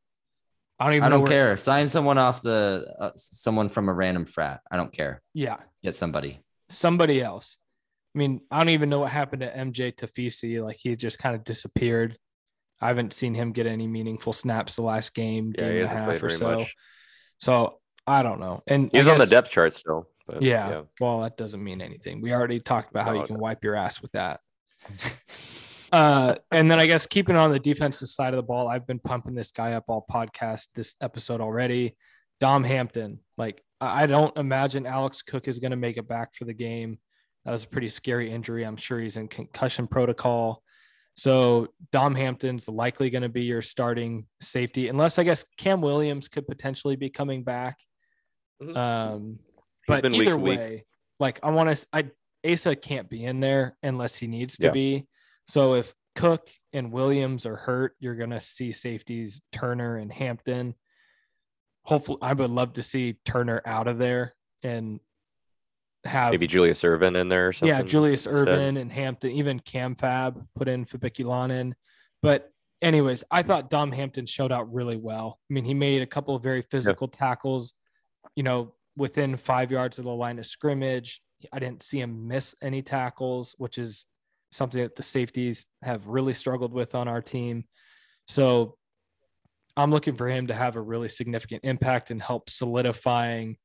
I 0.78 0.84
don't 0.86 0.94
even 0.94 1.04
I 1.04 1.08
don't 1.10 1.26
care. 1.26 1.56
Sign 1.58 1.88
someone 1.88 2.16
off 2.16 2.40
the 2.40 2.94
uh, 2.98 3.10
someone 3.16 3.68
from 3.68 3.88
a 3.90 3.92
random 3.92 4.24
frat. 4.24 4.60
I 4.70 4.76
don't 4.78 4.92
care. 4.92 5.20
Yeah, 5.34 5.56
Get 5.82 5.94
somebody. 5.94 6.40
somebody 6.70 7.20
else. 7.20 7.58
I 8.18 8.20
mean, 8.20 8.40
I 8.50 8.58
don't 8.58 8.70
even 8.70 8.88
know 8.88 8.98
what 8.98 9.12
happened 9.12 9.42
to 9.42 9.56
MJ 9.56 9.94
Tafisi. 9.94 10.60
Like 10.60 10.76
he 10.80 10.96
just 10.96 11.20
kind 11.20 11.36
of 11.36 11.44
disappeared. 11.44 12.18
I 12.80 12.88
haven't 12.88 13.12
seen 13.12 13.32
him 13.32 13.52
get 13.52 13.68
any 13.68 13.86
meaningful 13.86 14.32
snaps 14.32 14.74
the 14.74 14.82
last 14.82 15.14
game, 15.14 15.52
yeah, 15.56 15.68
game 15.68 15.82
and 15.82 15.84
a 15.84 15.88
half 15.88 16.22
or 16.22 16.28
so. 16.28 16.56
much. 16.58 16.74
So 17.38 17.78
I 18.08 18.24
don't 18.24 18.40
know. 18.40 18.64
And 18.66 18.90
He's 18.92 19.06
I 19.06 19.12
on 19.12 19.18
the 19.18 19.26
depth 19.26 19.50
chart 19.50 19.72
still. 19.72 20.08
But, 20.26 20.42
Yeah, 20.42 20.82
Well, 21.00 21.20
that 21.20 21.36
doesn't 21.36 21.62
mean 21.62 21.80
anything. 21.80 22.20
We 22.20 22.32
already 22.32 22.58
talked 22.58 22.90
about 22.90 23.04
how 23.04 23.12
No, 23.12 23.20
you 23.20 23.26
can 23.28 23.38
wipe 23.38 23.62
your 23.62 23.76
ass 23.76 24.02
with 24.02 24.10
that. 24.12 24.40
Uh, 25.90 26.34
and 26.50 26.70
then 26.70 26.78
I 26.78 26.84
guess 26.84 27.06
keeping 27.06 27.34
on 27.34 27.50
the 27.50 27.58
defensive 27.58 28.08
side 28.08 28.34
of 28.34 28.36
the 28.36 28.42
ball, 28.42 28.68
I've 28.68 28.86
been 28.86 28.98
pumping 28.98 29.34
this 29.34 29.52
guy 29.52 29.72
up 29.72 29.84
all 29.88 30.04
podcast 30.10 30.66
this 30.74 30.94
episode 31.00 31.40
already. 31.40 31.96
Dom 32.40 32.62
Hampton, 32.62 33.20
like 33.38 33.62
I 33.80 34.02
I 34.02 34.06
don't 34.06 34.36
imagine 34.36 34.84
Alex 34.84 35.22
Cook 35.22 35.48
is 35.48 35.60
going 35.60 35.70
to 35.70 35.78
make 35.78 35.96
it 35.96 36.06
back 36.06 36.34
for 36.34 36.44
the 36.44 36.52
game. 36.52 36.98
That 37.48 37.52
was 37.52 37.64
a 37.64 37.68
pretty 37.68 37.88
scary 37.88 38.30
injury. 38.30 38.64
I'm 38.64 38.76
sure 38.76 39.00
he's 39.00 39.16
in 39.16 39.26
concussion 39.26 39.86
protocol. 39.86 40.62
So 41.16 41.68
Dom 41.92 42.14
Hampton's 42.14 42.68
likely 42.68 43.08
going 43.08 43.22
to 43.22 43.30
be 43.30 43.40
your 43.44 43.62
starting 43.62 44.26
safety, 44.42 44.88
unless 44.88 45.18
I 45.18 45.24
guess 45.24 45.46
Cam 45.56 45.80
Williams 45.80 46.28
could 46.28 46.46
potentially 46.46 46.94
be 46.94 47.08
coming 47.08 47.44
back. 47.44 47.78
Mhm. 48.62 48.76
Um, 48.76 49.38
but 49.86 50.04
week 50.04 50.16
either 50.16 50.32
to 50.32 50.36
week. 50.36 50.58
way, 50.58 50.84
like 51.20 51.40
I 51.42 51.48
want 51.48 51.74
to, 51.74 51.86
I 51.90 52.10
Asa 52.46 52.76
can't 52.76 53.08
be 53.08 53.24
in 53.24 53.40
there 53.40 53.78
unless 53.82 54.16
he 54.16 54.26
needs 54.26 54.58
to 54.58 54.66
Yeah. 54.66 54.72
be. 54.72 55.06
So 55.48 55.72
if 55.72 55.94
Cook 56.16 56.50
and 56.74 56.92
Williams 56.92 57.46
are 57.46 57.56
hurt, 57.56 57.96
you're 57.98 58.16
gonna 58.16 58.42
see 58.42 58.72
safeties 58.72 59.40
Turner 59.52 59.96
and 59.96 60.12
Hampton. 60.12 60.74
Hopefully, 61.84 62.18
I 62.20 62.34
would 62.34 62.50
love 62.50 62.74
to 62.74 62.82
see 62.82 63.14
Turner 63.24 63.62
out 63.64 63.88
of 63.88 63.96
there 63.96 64.34
and 64.62 65.00
have 66.04 66.30
Maybe 66.30 66.46
Julius 66.46 66.84
Irvin 66.84 67.16
in 67.16 67.28
there 67.28 67.48
or 67.48 67.52
something. 67.52 67.76
yeah, 67.76 67.82
Julius 67.82 68.26
instead. 68.26 68.48
Irvin 68.48 68.76
and 68.76 68.90
Hampton, 68.90 69.30
even 69.32 69.60
Cam 69.60 69.94
Fab 69.94 70.46
put 70.54 70.68
in 70.68 70.84
Fabiculanan. 70.84 71.72
But 72.22 72.50
anyways, 72.82 73.24
I 73.30 73.42
thought 73.42 73.70
Dom 73.70 73.92
Hampton 73.92 74.26
showed 74.26 74.52
out 74.52 74.72
really 74.72 74.96
well. 74.96 75.38
I 75.50 75.54
mean, 75.54 75.64
he 75.64 75.74
made 75.74 76.02
a 76.02 76.06
couple 76.06 76.34
of 76.34 76.42
very 76.42 76.62
physical 76.62 77.08
tackles, 77.08 77.74
you 78.36 78.42
know, 78.42 78.74
within 78.96 79.36
five 79.36 79.70
yards 79.70 79.98
of 79.98 80.04
the 80.04 80.10
line 80.12 80.38
of 80.38 80.46
scrimmage. 80.46 81.20
I 81.52 81.58
didn't 81.58 81.82
see 81.82 82.00
him 82.00 82.26
miss 82.26 82.54
any 82.62 82.82
tackles, 82.82 83.54
which 83.58 83.78
is 83.78 84.06
something 84.50 84.82
that 84.82 84.96
the 84.96 85.02
safeties 85.02 85.66
have 85.82 86.06
really 86.06 86.34
struggled 86.34 86.72
with 86.72 86.94
on 86.94 87.06
our 87.06 87.22
team. 87.22 87.64
So 88.26 88.76
I'm 89.76 89.90
looking 89.90 90.16
for 90.16 90.28
him 90.28 90.48
to 90.48 90.54
have 90.54 90.74
a 90.74 90.80
really 90.80 91.08
significant 91.08 91.60
impact 91.64 92.10
and 92.10 92.20
help 92.20 92.50
solidifying 92.50 93.56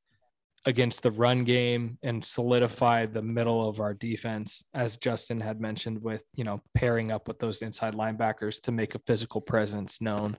against 0.66 1.02
the 1.02 1.10
run 1.10 1.44
game 1.44 1.98
and 2.02 2.24
solidify 2.24 3.06
the 3.06 3.22
middle 3.22 3.68
of 3.68 3.80
our 3.80 3.94
defense, 3.94 4.64
as 4.72 4.96
Justin 4.96 5.40
had 5.40 5.60
mentioned, 5.60 6.02
with 6.02 6.24
you 6.34 6.44
know 6.44 6.60
pairing 6.74 7.12
up 7.12 7.28
with 7.28 7.38
those 7.38 7.62
inside 7.62 7.94
linebackers 7.94 8.60
to 8.62 8.72
make 8.72 8.94
a 8.94 9.00
physical 9.00 9.40
presence 9.40 10.00
known. 10.00 10.36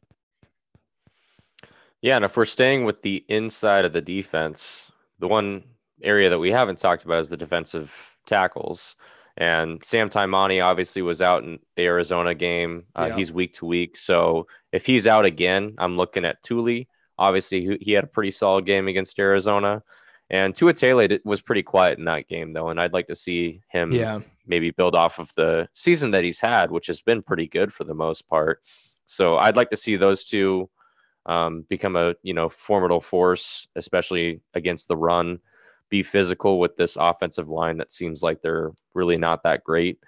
Yeah, 2.02 2.18
and 2.18 2.26
if 2.26 2.38
we're 2.38 2.46
staying 2.46 2.86
with 2.86 3.02
the 3.02 3.26
inside 3.30 3.86
of 3.86 3.94
the 3.94 4.02
defense, 4.02 4.92
the 5.20 5.28
one 5.28 5.64
area 6.04 6.30
that 6.30 6.40
we 6.40 6.52
haven't 6.52 6.80
talked 6.80 7.06
about 7.06 7.20
is 7.22 7.30
the 7.30 7.38
defensive 7.38 7.92
tackles. 8.28 8.96
And 9.38 9.84
Sam 9.84 10.10
Taimani 10.10 10.64
obviously 10.64 11.02
was 11.02 11.22
out 11.22 11.44
in 11.44 11.60
the 11.76 11.84
Arizona 11.84 12.34
game. 12.34 12.86
Uh, 12.98 13.08
Yeah. 13.10 13.16
He's 13.18 13.32
week 13.32 13.54
to 13.56 13.66
week. 13.66 13.98
So 13.98 14.48
if 14.72 14.86
he's 14.86 15.08
out 15.08 15.26
again, 15.26 15.76
I'm 15.78 15.98
looking 15.98 16.26
at 16.26 16.42
Tuli. 16.44 16.88
Obviously, 17.18 17.66
he, 17.66 17.78
he 17.82 17.92
had 17.92 18.04
a 18.04 18.08
pretty 18.08 18.32
solid 18.32 18.66
game 18.66 18.88
against 18.88 19.20
Arizona. 19.20 19.84
And 20.30 20.54
Tuitele 20.54 21.20
was 21.24 21.42
pretty 21.42 21.64
quiet 21.64 22.00
in 22.00 22.06
that 22.06 22.28
game, 22.28 22.54
though. 22.54 22.70
And 22.70 22.80
I'd 22.80 22.94
like 22.94 23.08
to 23.08 23.16
see 23.16 23.62
him 23.70 23.92
Yeah, 23.92 24.20
maybe 24.48 24.72
build 24.72 24.96
off 24.96 25.20
of 25.20 25.32
the 25.36 25.68
season 25.74 26.12
that 26.12 26.24
he's 26.24 26.40
had, 26.40 26.72
which 26.72 26.88
has 26.88 27.02
been 27.02 27.22
pretty 27.22 27.48
good 27.48 27.72
for 27.72 27.84
the 27.84 27.94
most 27.94 28.28
part. 28.28 28.62
So 29.06 29.38
I'd 29.38 29.56
like 29.56 29.70
to 29.70 29.78
see 29.78 29.96
those 29.98 30.24
two 30.24 30.70
um, 31.28 31.66
become 31.70 31.96
a 31.96 32.16
you 32.24 32.34
know 32.34 32.50
formidable 32.50 33.02
force, 33.02 33.68
especially 33.76 34.42
against 34.54 34.88
the 34.88 34.98
run. 34.98 35.40
Be 35.90 36.02
physical 36.02 36.60
with 36.60 36.76
this 36.76 36.98
offensive 37.00 37.48
line 37.48 37.78
that 37.78 37.92
seems 37.92 38.24
like 38.24 38.42
they're 38.42 38.72
really 38.96 39.18
not 39.18 39.44
that 39.44 39.64
great, 39.64 40.00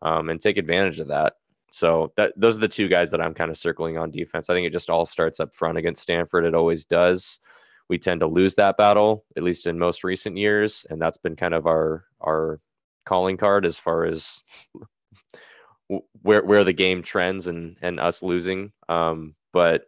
um, 0.00 0.30
and 0.30 0.40
take 0.40 0.56
advantage 0.56 0.98
of 0.98 1.08
that. 1.08 1.34
So 1.70 2.12
that 2.16 2.32
those 2.36 2.56
are 2.56 2.60
the 2.60 2.68
two 2.68 2.88
guys 2.88 3.10
that 3.10 3.20
I'm 3.20 3.34
kind 3.34 3.50
of 3.50 3.58
circling 3.58 3.98
on 3.98 4.10
defense. 4.10 4.48
I 4.48 4.54
think 4.54 4.66
it 4.66 4.72
just 4.72 4.88
all 4.88 5.04
starts 5.04 5.40
up 5.40 5.54
front 5.54 5.76
against 5.76 6.02
Stanford. 6.02 6.46
It 6.46 6.54
always 6.54 6.86
does. 6.86 7.40
We 7.88 7.98
tend 7.98 8.20
to 8.20 8.26
lose 8.26 8.54
that 8.56 8.76
battle, 8.76 9.24
at 9.36 9.42
least 9.42 9.66
in 9.66 9.78
most 9.78 10.04
recent 10.04 10.36
years, 10.36 10.86
and 10.90 11.00
that's 11.00 11.16
been 11.16 11.36
kind 11.36 11.54
of 11.54 11.66
our 11.66 12.04
our 12.20 12.60
calling 13.06 13.36
card 13.36 13.64
as 13.64 13.78
far 13.78 14.04
as 14.04 14.42
where 16.22 16.44
where 16.44 16.64
the 16.64 16.72
game 16.72 17.02
trends 17.02 17.46
and 17.46 17.76
and 17.82 17.98
us 17.98 18.22
losing. 18.22 18.72
Um, 18.88 19.34
but 19.52 19.84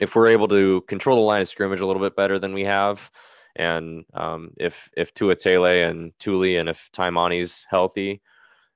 if 0.00 0.14
we're 0.14 0.28
able 0.28 0.48
to 0.48 0.82
control 0.82 1.16
the 1.16 1.26
line 1.26 1.42
of 1.42 1.48
scrimmage 1.48 1.80
a 1.80 1.86
little 1.86 2.02
bit 2.02 2.16
better 2.16 2.38
than 2.38 2.54
we 2.54 2.64
have, 2.64 3.10
and 3.56 4.04
um, 4.14 4.52
if 4.56 4.88
if 4.96 5.12
Tuitele 5.14 5.90
and 5.90 6.12
Tuli 6.20 6.56
and 6.56 6.68
if 6.68 6.88
Taimani's 6.92 7.66
healthy, 7.68 8.12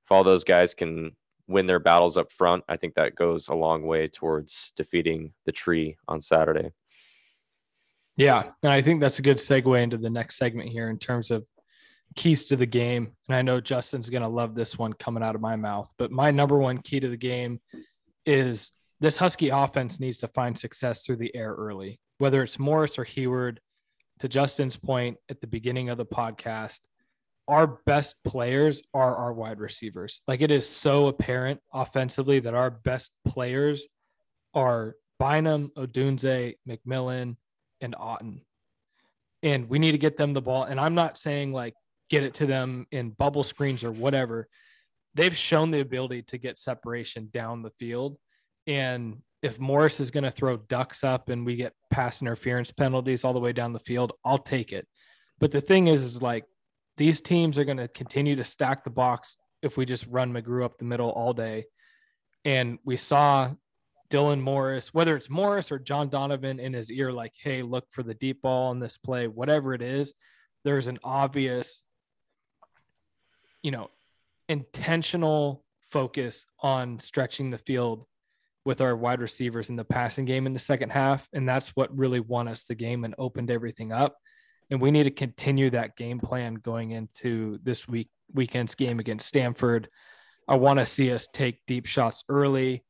if 0.04 0.12
all 0.12 0.24
those 0.24 0.44
guys 0.44 0.74
can 0.74 1.12
win 1.48 1.66
their 1.66 1.78
battles 1.78 2.16
up 2.16 2.32
front, 2.32 2.64
I 2.68 2.76
think 2.76 2.94
that 2.94 3.14
goes 3.14 3.48
a 3.48 3.54
long 3.54 3.86
way 3.86 4.08
towards 4.08 4.72
defeating 4.76 5.32
the 5.46 5.52
tree 5.52 5.96
on 6.08 6.20
Saturday. 6.20 6.72
Yeah, 8.16 8.50
and 8.62 8.72
I 8.72 8.82
think 8.82 9.00
that's 9.00 9.18
a 9.18 9.22
good 9.22 9.38
segue 9.38 9.82
into 9.82 9.96
the 9.96 10.10
next 10.10 10.36
segment 10.36 10.68
here 10.68 10.90
in 10.90 10.98
terms 10.98 11.30
of 11.30 11.46
keys 12.14 12.44
to 12.46 12.56
the 12.56 12.66
game. 12.66 13.12
And 13.28 13.36
I 13.36 13.42
know 13.42 13.60
Justin's 13.60 14.10
gonna 14.10 14.28
love 14.28 14.54
this 14.54 14.78
one 14.78 14.92
coming 14.92 15.22
out 15.22 15.34
of 15.34 15.40
my 15.40 15.56
mouth, 15.56 15.90
but 15.98 16.10
my 16.10 16.30
number 16.30 16.58
one 16.58 16.78
key 16.78 17.00
to 17.00 17.08
the 17.08 17.16
game 17.16 17.60
is 18.26 18.70
this 19.00 19.18
Husky 19.18 19.48
offense 19.48 19.98
needs 19.98 20.18
to 20.18 20.28
find 20.28 20.56
success 20.56 21.02
through 21.02 21.16
the 21.16 21.34
air 21.34 21.52
early, 21.52 21.98
whether 22.18 22.42
it's 22.42 22.58
Morris 22.58 22.98
or 22.98 23.04
Huard. 23.04 23.58
To 24.20 24.28
Justin's 24.28 24.76
point 24.76 25.16
at 25.28 25.40
the 25.40 25.48
beginning 25.48 25.88
of 25.88 25.98
the 25.98 26.06
podcast, 26.06 26.78
our 27.48 27.66
best 27.86 28.14
players 28.24 28.82
are 28.94 29.16
our 29.16 29.32
wide 29.32 29.58
receivers. 29.58 30.20
Like 30.28 30.42
it 30.42 30.52
is 30.52 30.68
so 30.68 31.08
apparent 31.08 31.60
offensively 31.72 32.38
that 32.40 32.54
our 32.54 32.70
best 32.70 33.10
players 33.26 33.88
are 34.54 34.94
Bynum, 35.18 35.72
Odunze, 35.76 36.54
McMillan, 36.68 37.36
and 37.82 37.94
Otton. 37.94 38.40
And 39.42 39.68
we 39.68 39.78
need 39.78 39.92
to 39.92 39.98
get 39.98 40.16
them 40.16 40.32
the 40.32 40.40
ball. 40.40 40.64
And 40.64 40.80
I'm 40.80 40.94
not 40.94 41.18
saying 41.18 41.52
like 41.52 41.74
get 42.08 42.22
it 42.22 42.34
to 42.34 42.46
them 42.46 42.86
in 42.90 43.10
bubble 43.10 43.44
screens 43.44 43.84
or 43.84 43.92
whatever. 43.92 44.48
they've 45.14 45.36
shown 45.36 45.70
the 45.70 45.80
ability 45.80 46.22
to 46.22 46.38
get 46.38 46.58
separation 46.58 47.28
down 47.32 47.62
the 47.62 47.70
field. 47.78 48.16
And 48.66 49.22
if 49.42 49.58
Morris 49.58 50.00
is 50.00 50.10
going 50.10 50.24
to 50.24 50.30
throw 50.30 50.56
ducks 50.56 51.02
up 51.02 51.28
and 51.28 51.44
we 51.44 51.56
get 51.56 51.74
pass 51.90 52.22
interference 52.22 52.70
penalties 52.70 53.24
all 53.24 53.32
the 53.32 53.40
way 53.40 53.52
down 53.52 53.72
the 53.72 53.80
field, 53.80 54.12
I'll 54.24 54.38
take 54.38 54.72
it. 54.72 54.86
But 55.38 55.50
the 55.50 55.60
thing 55.60 55.88
is, 55.88 56.02
is 56.02 56.22
like 56.22 56.44
these 56.96 57.20
teams 57.20 57.58
are 57.58 57.64
going 57.64 57.78
to 57.78 57.88
continue 57.88 58.36
to 58.36 58.44
stack 58.44 58.84
the 58.84 58.90
box 58.90 59.36
if 59.62 59.76
we 59.76 59.84
just 59.84 60.06
run 60.06 60.32
McGrew 60.32 60.64
up 60.64 60.78
the 60.78 60.84
middle 60.84 61.10
all 61.10 61.32
day. 61.32 61.66
And 62.44 62.78
we 62.84 62.96
saw 62.96 63.50
Dylan 64.12 64.40
Morris, 64.42 64.92
whether 64.92 65.16
it's 65.16 65.30
Morris 65.30 65.72
or 65.72 65.78
John 65.78 66.10
Donovan 66.10 66.60
in 66.60 66.74
his 66.74 66.90
ear, 66.90 67.10
like, 67.10 67.32
hey, 67.42 67.62
look 67.62 67.86
for 67.90 68.02
the 68.02 68.12
deep 68.12 68.42
ball 68.42 68.70
in 68.70 68.78
this 68.78 68.98
play, 68.98 69.26
whatever 69.26 69.72
it 69.72 69.80
is, 69.80 70.12
there's 70.64 70.86
an 70.86 70.98
obvious, 71.02 71.86
you 73.62 73.70
know, 73.70 73.88
intentional 74.50 75.64
focus 75.90 76.44
on 76.60 76.98
stretching 76.98 77.50
the 77.50 77.58
field 77.58 78.04
with 78.66 78.82
our 78.82 78.94
wide 78.94 79.20
receivers 79.20 79.70
in 79.70 79.76
the 79.76 79.84
passing 79.84 80.26
game 80.26 80.46
in 80.46 80.52
the 80.52 80.60
second 80.60 80.90
half. 80.90 81.26
And 81.32 81.48
that's 81.48 81.70
what 81.70 81.96
really 81.96 82.20
won 82.20 82.48
us 82.48 82.64
the 82.64 82.74
game 82.74 83.04
and 83.04 83.14
opened 83.16 83.50
everything 83.50 83.92
up. 83.92 84.16
And 84.70 84.80
we 84.80 84.90
need 84.90 85.04
to 85.04 85.10
continue 85.10 85.70
that 85.70 85.96
game 85.96 86.20
plan 86.20 86.54
going 86.54 86.90
into 86.90 87.58
this 87.62 87.88
week 87.88 88.10
weekend's 88.32 88.74
game 88.74 88.98
against 88.98 89.26
Stanford. 89.26 89.88
I 90.46 90.56
want 90.56 90.78
to 90.78 90.86
see 90.86 91.12
us 91.12 91.28
take 91.32 91.60
deep 91.66 91.86
shots 91.86 92.24
early 92.28 92.84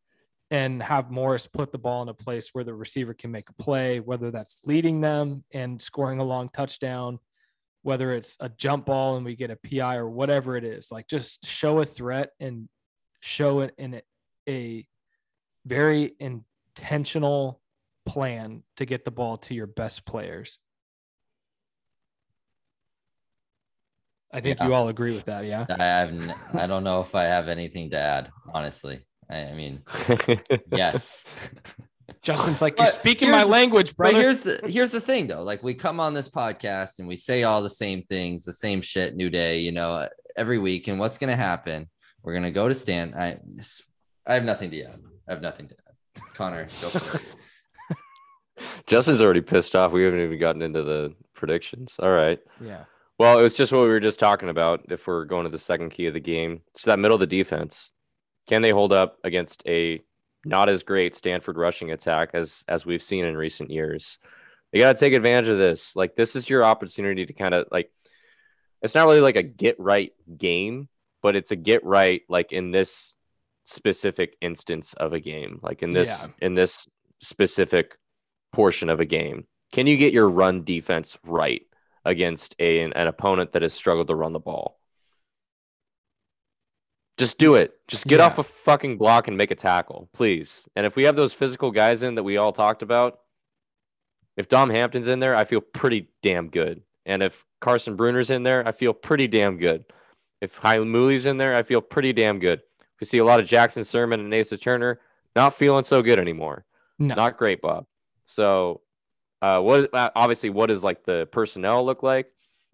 and 0.53 0.83
have 0.83 1.11
Morris 1.11 1.47
put 1.47 1.73
the 1.73 1.79
ball 1.79 2.03
in 2.03 2.11
a 2.11 2.15
place 2.15 2.51
where 2.53 2.63
the 2.63 2.75
receiver 2.75 3.15
can 3.15 3.31
make 3.31 3.49
a 3.49 3.55
play, 3.55 4.01
whether 4.01 4.31
that's 4.31 4.59
leading 4.67 5.01
them 5.01 5.45
and 5.51 5.81
scoring 5.81 6.19
a 6.21 6.25
long 6.25 6.51
touchdown, 6.51 7.19
whether 7.81 8.13
it's 8.13 8.37
a 8.39 8.51
jump 8.51 8.85
ball 8.85 9.17
and 9.17 9.25
we 9.25 9.35
get 9.35 9.51
a 9.51 9.57
PI 9.57 9.97
or 9.97 10.11
whatever 10.11 10.55
it 10.59 10.63
is. 10.65 10.93
Like 10.93 11.09
just 11.09 11.47
show 11.47 11.81
a 11.81 11.87
threat 11.87 12.33
and 12.39 12.69
show 13.23 13.61
it 13.61 13.75
in 13.79 14.03
a, 14.49 14.87
very 15.65 16.13
intentional 16.19 17.61
plan 18.05 18.65
to 18.77 18.85
get 18.85 19.05
the 19.05 19.13
ball 19.13 19.37
to 19.37 19.55
your 19.55 19.69
best 19.69 20.05
players. 20.05 20.59
I 24.33 24.41
think 24.41 24.59
Yeah. 24.59 24.67
you 24.67 24.75
all 24.75 24.89
agree 24.89 25.15
with 25.15 25.27
that, 25.27 25.45
yeah. 25.45 25.67
I 25.71 25.85
have. 25.85 26.37
I 26.55 26.67
don't 26.67 26.83
know 26.83 27.01
if 27.01 27.15
I 27.15 27.25
have 27.27 27.47
anything 27.49 27.91
to 27.91 27.97
add. 27.97 28.33
Honestly, 28.53 29.07
I, 29.33 29.51
I 29.51 29.55
mean, 29.55 29.83
yes. 30.73 31.27
Justin's 32.23 32.63
like, 32.63 32.79
you're 32.79 32.87
But 32.87 32.93
speaking 32.93 33.31
my 33.31 33.39
here's 33.39 33.47
the- 33.47 33.53
language, 33.53 33.97
But 33.97 34.15
here's 34.15 34.41
the 34.41 34.61
here's 34.69 34.91
the 34.93 35.01
thing 35.01 35.27
though. 35.27 35.43
Like 35.43 35.63
we 35.63 35.75
come 35.75 35.99
on 35.99 36.15
this 36.15 36.29
podcast 36.29 36.99
and 36.99 37.09
we 37.09 37.17
say 37.17 37.43
all 37.43 37.63
the 37.63 37.71
same 37.71 38.03
things, 38.05 38.45
the 38.45 38.53
same 38.53 38.81
shit, 38.81 39.17
new 39.17 39.31
day, 39.31 39.59
you 39.61 39.73
know, 39.73 40.09
every 40.37 40.59
week. 40.59 40.87
And 40.89 40.99
what's 41.01 41.19
gonna 41.19 41.35
happen? 41.37 41.89
We're 42.23 42.35
gonna 42.35 42.51
go 42.53 42.69
to 42.69 42.75
Stan. 42.75 43.15
I 43.15 43.39
I 44.27 44.35
have 44.35 44.45
nothing 44.45 44.71
to 44.71 44.83
add. 44.83 45.01
I 45.29 45.33
have 45.33 45.43
nothing 45.43 45.69
to 45.69 45.75
add. 45.75 46.23
Connor, 46.35 46.69
go 46.81 46.91
for 46.91 47.17
it. 47.17 47.23
Justin's 48.87 49.21
already 49.21 49.41
pissed 49.41 49.75
off. 49.75 49.93
We 49.93 50.05
haven't 50.05 50.21
even 50.21 50.39
gotten 50.39 50.63
into 50.63 50.83
the 50.83 51.15
predictions. 51.35 51.97
All 51.99 52.11
right. 52.11 52.39
yeah. 52.61 52.85
Well, 53.19 53.39
it 53.39 53.43
was 53.43 53.55
just 53.55 53.73
what 53.73 53.83
we 53.83 53.89
were 53.89 54.01
just 54.01 54.19
talking 54.19 54.49
about. 54.49 54.85
If 54.91 55.07
we're 55.07 55.25
going 55.25 55.45
to 55.45 55.51
the 55.51 55.59
second 55.59 55.91
key 55.91 56.07
of 56.07 56.15
the 56.15 56.21
game, 56.21 56.61
it's 56.75 56.85
that 56.85 56.99
middle 56.99 57.15
of 57.15 57.21
the 57.21 57.27
defense. 57.27 57.93
Can 58.49 58.63
they 58.63 58.71
hold 58.71 58.93
up 58.93 59.19
against 59.25 59.63
a 59.67 60.03
not 60.45 60.69
as 60.69 60.83
great 60.83 61.15
Stanford 61.15 61.57
rushing 61.57 61.93
attack 61.93 62.31
as 62.35 62.65
as 62.69 62.85
we've 62.85 63.03
seen 63.03 63.25
in 63.25 63.37
recent 63.37 63.71
years? 63.71 64.19
They 64.73 64.79
got 64.79 64.93
to 64.95 64.99
take 64.99 65.13
advantage 65.13 65.49
of 65.49 65.59
this. 65.59 65.95
Like 65.95 66.17
this 66.17 66.35
is 66.35 66.49
your 66.49 66.65
opportunity 66.65 67.27
to 67.27 67.33
kind 67.33 67.55
of 67.55 67.67
like. 67.71 67.91
It's 68.83 68.95
not 68.95 69.07
really 69.07 69.21
like 69.21 69.37
a 69.37 69.43
get 69.45 69.79
right 69.79 70.13
game, 70.39 70.89
but 71.23 71.37
it's 71.37 71.53
a 71.53 71.57
get 71.57 71.85
right 71.85 72.23
like 72.29 72.53
in 72.53 72.73
this 72.73 73.15
specific 73.65 74.37
instance 74.41 74.93
of 74.95 75.13
a 75.13 75.21
game, 75.21 75.61
like 75.63 75.83
in 75.83 75.93
this 75.93 76.09
Yeah. 76.09 76.27
in 76.41 76.55
this 76.55 76.89
specific 77.21 77.97
portion 78.53 78.89
of 78.89 78.99
a 78.99 79.05
game. 79.05 79.47
Can 79.71 79.87
you 79.87 79.97
get 79.97 80.13
your 80.13 80.29
run 80.29 80.65
defense 80.65 81.17
right? 81.25 81.63
against 82.05 82.57
a, 82.59 82.81
an, 82.81 82.93
an 82.95 83.07
opponent 83.07 83.53
that 83.53 83.63
has 83.63 83.73
struggled 83.73 84.09
to 84.09 84.15
run 84.17 84.33
the 84.33 84.41
ball. 84.41 84.81
Just 87.19 87.39
do 87.39 87.55
it. 87.57 87.75
Just 87.89 88.07
get 88.07 88.21
Yeah. 88.21 88.27
off 88.27 88.39
a 88.39 88.43
fucking 88.43 88.97
block 88.97 89.29
and 89.29 89.37
make 89.37 89.51
a 89.51 89.55
tackle, 89.55 90.09
please. 90.13 90.67
And 90.77 90.87
if 90.87 90.97
we 90.97 91.05
have 91.05 91.17
those 91.17 91.35
physical 91.35 91.71
guys 91.71 92.03
in 92.03 92.15
that 92.15 92.23
we 92.23 92.37
all 92.39 92.53
talked 92.53 92.83
about, 92.83 93.21
if 94.37 94.49
Dom 94.49 94.71
Hampton's 94.71 95.09
in 95.09 95.21
there, 95.21 95.37
I 95.37 95.45
feel 95.45 95.61
pretty 95.61 96.09
damn 96.23 96.49
good. 96.49 96.83
And 97.05 97.23
if 97.23 97.45
Carson 97.61 97.97
Bruener's 97.97 98.31
in 98.31 98.43
there, 98.43 98.67
I 98.67 98.73
feel 98.73 98.95
pretty 98.95 99.29
damn 99.29 99.59
good. 99.59 99.85
If 100.41 100.57
Heimuli's 100.59 101.27
in 101.27 101.37
there, 101.37 101.55
I 101.55 101.63
feel 101.63 101.81
pretty 101.81 102.13
damn 102.13 102.39
good. 102.39 102.63
We 103.01 103.07
see 103.07 103.19
a 103.19 103.25
lot 103.25 103.41
of 103.41 103.47
Jackson 103.47 103.83
Sirmon 103.83 104.15
and 104.21 104.33
Asa 104.35 104.57
Turner, 104.57 105.01
not 105.37 105.55
feeling 105.55 105.85
so 105.85 106.03
good 106.03 106.19
anymore. 106.19 106.65
No. 106.99 107.15
Not 107.15 107.37
great, 107.37 107.61
Bob. 107.61 107.87
So, 108.25 108.81
uh, 109.43 109.61
what 109.61 109.93
uh, 109.93 110.11
obviously 110.15 110.51
what 110.51 110.67
does 110.67 110.83
like 110.83 111.05
the 111.05 111.29
personnel 111.33 111.85
look 111.85 112.03
like? 112.03 112.33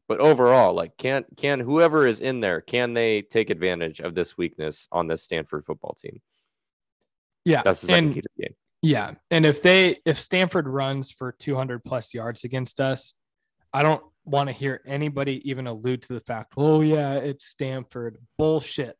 But 0.08 0.20
overall, 0.20 0.74
like 0.74 0.96
can 0.96 1.24
can 1.36 1.60
whoever 1.60 2.06
is 2.06 2.20
in 2.20 2.40
there, 2.40 2.62
can 2.62 2.94
they 2.94 3.22
take 3.22 3.50
advantage 3.50 4.00
of 4.00 4.14
this 4.14 4.38
weakness 4.38 4.88
on 4.90 5.06
this 5.06 5.22
Stanford 5.22 5.66
football 5.66 5.96
team? 6.02 6.20
yeah. 7.44 7.62
That's 7.64 7.82
the 7.82 7.92
and 7.92 8.14
key 8.14 8.20
to 8.22 8.28
the 8.36 8.42
game. 8.42 8.54
Yeah, 8.80 9.14
and 9.30 9.44
if 9.44 9.60
they 9.62 10.00
if 10.04 10.20
Stanford 10.20 10.68
runs 10.68 11.10
for 11.10 11.32
200 11.32 11.84
plus 11.84 12.14
yards 12.14 12.44
against 12.44 12.80
us, 12.80 13.12
I 13.72 13.82
don't 13.82 14.02
want 14.24 14.48
to 14.48 14.52
hear 14.52 14.80
anybody 14.86 15.42
even 15.50 15.66
allude 15.66 16.02
to 16.02 16.14
the 16.14 16.20
fact, 16.20 16.54
"Oh 16.56 16.80
yeah, 16.80 17.14
it's 17.14 17.44
Stanford." 17.44 18.18
Bullshit. 18.36 18.96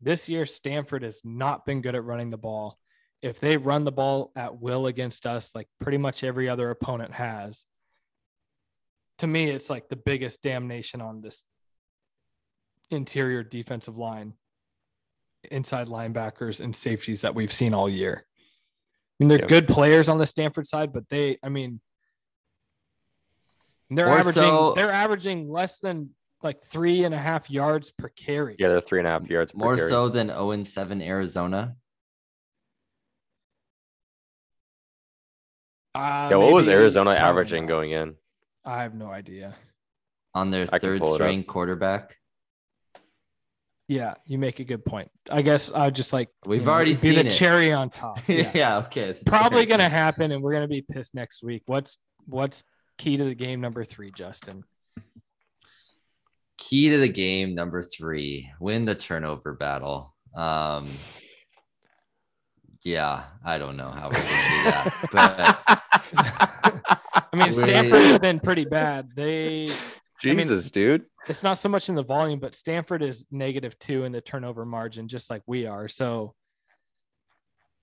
This 0.00 0.28
year 0.28 0.46
Stanford 0.46 1.02
has 1.02 1.20
not 1.22 1.66
been 1.66 1.82
good 1.82 1.94
at 1.94 2.04
running 2.04 2.30
the 2.30 2.38
ball. 2.38 2.78
If 3.20 3.40
they 3.40 3.58
run 3.58 3.84
the 3.84 3.92
ball 3.92 4.32
at 4.34 4.58
will 4.58 4.86
against 4.86 5.26
us 5.26 5.54
like 5.54 5.68
pretty 5.80 5.98
much 5.98 6.24
every 6.24 6.48
other 6.48 6.70
opponent 6.70 7.12
has, 7.12 7.66
to 9.20 9.26
me 9.26 9.44
it's 9.50 9.70
like 9.70 9.88
the 9.88 9.96
biggest 9.96 10.42
damnation 10.42 11.00
on 11.00 11.20
this 11.20 11.44
interior 12.90 13.42
defensive 13.42 13.96
line, 13.96 14.34
inside 15.50 15.86
linebackers 15.88 16.60
and 16.60 16.74
safeties 16.74 17.20
that 17.22 17.34
we've 17.34 17.52
seen 17.52 17.72
all 17.74 17.88
year. 17.88 18.26
I 18.38 18.42
mean, 19.24 19.28
they're 19.28 19.40
Yeah. 19.40 19.46
good 19.46 19.68
players 19.68 20.08
on 20.08 20.18
the 20.18 20.26
Stanford 20.26 20.66
side, 20.66 20.92
but 20.92 21.08
they, 21.08 21.38
I 21.42 21.48
mean, 21.50 21.80
they're 23.90 24.08
Or 24.08 24.18
averaging 24.18 24.42
so- 24.42 24.72
they're 24.74 24.92
averaging 24.92 25.48
less 25.50 25.78
than 25.78 26.14
like 26.42 26.64
three 26.64 27.04
and 27.04 27.14
a 27.14 27.18
half 27.18 27.50
yards 27.50 27.90
per 27.90 28.08
carry. 28.08 28.56
Yeah, 28.58 28.68
they're 28.68 28.80
three 28.80 28.98
and 29.00 29.06
a 29.06 29.10
half 29.10 29.28
yards 29.28 29.52
per 29.52 29.58
More 29.58 29.76
carry. 29.76 29.88
so 29.88 30.08
than 30.08 30.28
0 30.28 30.52
and 30.52 30.66
7 30.66 31.02
Arizona. 31.02 31.76
Uh, 35.94 36.28
yeah, 36.30 36.36
what 36.36 36.52
was 36.52 36.68
Arizona 36.68 37.10
averaging 37.10 37.64
not. 37.64 37.68
going 37.68 37.90
in? 37.90 38.16
I 38.64 38.82
have 38.82 38.94
no 38.94 39.06
idea. 39.10 39.54
on 40.34 40.50
their 40.50 40.62
I 40.64 40.78
can 40.78 40.80
third 40.80 41.00
pull 41.00 41.10
it 41.10 41.12
up. 41.12 41.16
string 41.16 41.44
quarterback. 41.44 42.16
Yeah, 43.88 44.14
you 44.24 44.38
make 44.38 44.60
a 44.60 44.64
good 44.64 44.84
point. 44.84 45.10
I 45.30 45.42
guess 45.42 45.70
I 45.72 45.90
just 45.90 46.12
like 46.12 46.28
We've 46.46 46.60
you 46.60 46.66
know, 46.66 46.72
already 46.72 46.92
it'd 46.92 47.02
be 47.02 47.14
the 47.16 47.26
it. 47.26 47.30
cherry 47.30 47.72
on 47.72 47.90
top. 47.90 48.20
Yeah, 48.28 48.50
Yeah. 48.54 48.78
okay. 48.86 49.16
Probably 49.26 49.66
gonna 49.66 49.88
happen, 49.88 50.30
and 50.30 50.42
we're 50.42 50.52
gonna 50.52 50.68
be 50.68 50.82
pissed 50.82 51.12
next 51.14 51.42
week. 51.42 51.62
What's 51.66 51.98
what's 52.26 52.62
key 52.98 53.16
to 53.16 53.24
the 53.24 53.34
game 53.34 53.60
number 53.60 53.84
three, 53.84 54.12
Justin? 54.12 54.62
Key 56.56 56.90
to 56.90 56.98
the 56.98 57.08
game 57.08 57.54
number 57.56 57.82
three: 57.82 58.48
win 58.60 58.84
the 58.84 58.94
turnover 58.94 59.54
battle. 59.54 60.14
Um, 60.36 60.90
yeah, 62.84 63.24
I 63.44 63.58
don't 63.58 63.76
know 63.76 63.90
how 63.90 64.08
we're 64.08 64.22
gonna 64.22 64.28
do 64.28 64.62
that, 64.70 65.90
but 66.86 66.99
I 67.32 67.36
mean, 67.36 67.52
Stanford's 67.52 68.18
been 68.18 68.40
pretty 68.40 68.64
bad. 68.64 69.10
They 69.14 69.66
mean- 69.66 69.76
Jesus, 70.20 70.70
dude. 70.70 71.06
it's 71.28 71.42
not 71.42 71.56
so 71.56 71.68
much 71.68 71.88
in 71.88 71.94
the 71.94 72.02
volume, 72.02 72.40
but 72.40 72.54
Stanford 72.54 73.02
is 73.02 73.24
negative 73.30 73.78
two 73.78 74.04
in 74.04 74.12
the 74.12 74.20
turnover 74.20 74.66
margin, 74.66 75.08
just 75.08 75.30
like 75.30 75.42
we 75.46 75.66
are. 75.66 75.88
So 75.88 76.34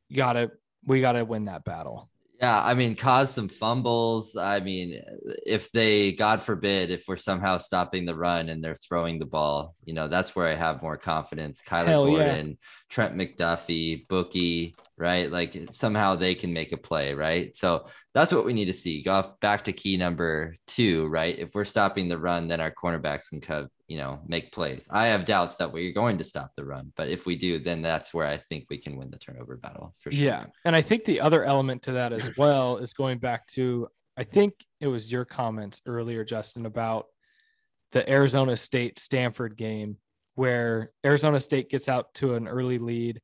you 0.09 0.17
gotta 0.17 0.51
we 0.85 1.01
gotta 1.01 1.25
win 1.25 1.45
that 1.45 1.63
battle. 1.63 2.09
Yeah, 2.39 2.63
I 2.63 2.75
mean, 2.75 2.93
cause 2.93 3.31
some 3.31 3.49
fumbles. 3.49 4.35
I 4.35 4.59
mean, 4.59 5.01
if 5.47 5.71
they, 5.71 6.11
God 6.11 6.43
forbid, 6.43 6.91
if 6.91 7.05
we're 7.07 7.17
somehow 7.17 7.57
stopping 7.57 8.05
the 8.05 8.13
run 8.13 8.49
and 8.49 8.63
they're 8.63 8.75
throwing 8.75 9.17
the 9.17 9.25
ball, 9.25 9.73
you 9.85 9.95
know, 9.95 10.07
that's 10.07 10.35
where 10.35 10.47
I 10.47 10.53
have 10.53 10.83
more 10.83 10.97
confidence. 10.97 11.63
Kyler 11.63 11.85
Hell 11.87 12.09
yeah. 12.09 12.17
Gordon, 12.17 12.57
Trent 12.89 13.15
McDuffie, 13.15 14.07
Bookie, 14.07 14.75
right? 14.97 15.31
Like 15.31 15.55
somehow 15.71 16.15
they 16.15 16.33
can 16.35 16.51
make 16.51 16.71
a 16.71 16.77
play, 16.77 17.13
right? 17.13 17.55
So 17.55 17.85
that's 18.13 18.31
what 18.31 18.45
we 18.45 18.53
need 18.53 18.65
to 18.65 18.73
see. 18.73 19.03
Go 19.03 19.35
back 19.41 19.63
to 19.65 19.73
key 19.73 19.95
number 19.95 20.55
two, 20.65 21.07
right? 21.07 21.37
If 21.37 21.53
we're 21.53 21.65
stopping 21.65 22.07
the 22.07 22.17
run, 22.17 22.47
then 22.47 22.59
our 22.59 22.71
cornerbacks 22.71 23.29
can 23.29 23.39
cut, 23.39 23.69
you 23.87 23.97
know, 23.97 24.19
make 24.27 24.51
plays. 24.51 24.87
I 24.89 25.07
have 25.07 25.25
doubts 25.25 25.55
that 25.57 25.71
we're 25.71 25.93
going 25.93 26.17
to 26.17 26.23
stop 26.23 26.51
the 26.55 26.65
run, 26.65 26.91
but 26.95 27.09
if 27.09 27.25
we 27.25 27.35
do, 27.35 27.59
then 27.59 27.81
that's 27.81 28.13
where 28.13 28.25
I 28.25 28.37
think 28.37 28.65
we 28.69 28.79
can 28.79 28.97
win 28.97 29.11
the 29.11 29.19
turnover 29.19 29.57
battle 29.57 29.93
for 29.99 30.11
sure. 30.11 30.23
Yeah. 30.23 30.45
And 30.65 30.75
I 30.75 30.81
think 30.81 31.05
the 31.05 31.21
other 31.21 31.43
element 31.43 31.83
to 31.83 31.93
that 31.93 32.11
as 32.11 32.29
well 32.37 32.77
is 32.77 32.93
going 32.93 33.19
back 33.19 33.47
to 33.49 33.87
I 34.17 34.23
think 34.23 34.55
it 34.81 34.87
was 34.87 35.11
your 35.11 35.25
comments 35.25 35.79
earlier, 35.85 36.25
Justin, 36.25 36.65
about 36.65 37.05
the 37.91 38.09
Arizona 38.09 38.57
State 38.57 38.97
Stanford 38.97 39.55
game 39.55 39.97
where 40.33 40.91
Arizona 41.05 41.39
State 41.39 41.69
gets 41.69 41.87
out 41.87 42.13
to 42.15 42.33
an 42.33 42.47
early 42.47 42.79
lead 42.79 43.21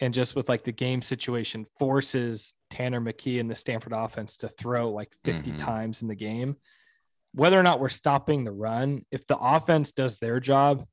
and 0.00 0.12
just 0.12 0.34
with 0.34 0.48
like 0.48 0.62
the 0.64 0.72
game 0.72 1.00
situation 1.02 1.66
forces 1.78 2.52
Tanner 2.70 3.00
McKee 3.00 3.40
and 3.40 3.50
the 3.50 3.56
Stanford 3.56 3.92
offense 3.94 4.36
to 4.38 4.48
throw 4.48 4.90
like 4.90 5.12
50 5.24 5.52
Mhm. 5.52 5.58
times 5.58 6.02
in 6.02 6.08
the 6.08 6.14
game. 6.14 6.56
Whether 7.32 7.58
or 7.58 7.62
not 7.62 7.80
we're 7.80 7.88
stopping 7.88 8.44
the 8.44 8.52
run, 8.52 9.04
if 9.10 9.26
the 9.26 9.38
offense 9.38 9.92
does 9.92 10.18
their 10.18 10.40
job 10.40 10.86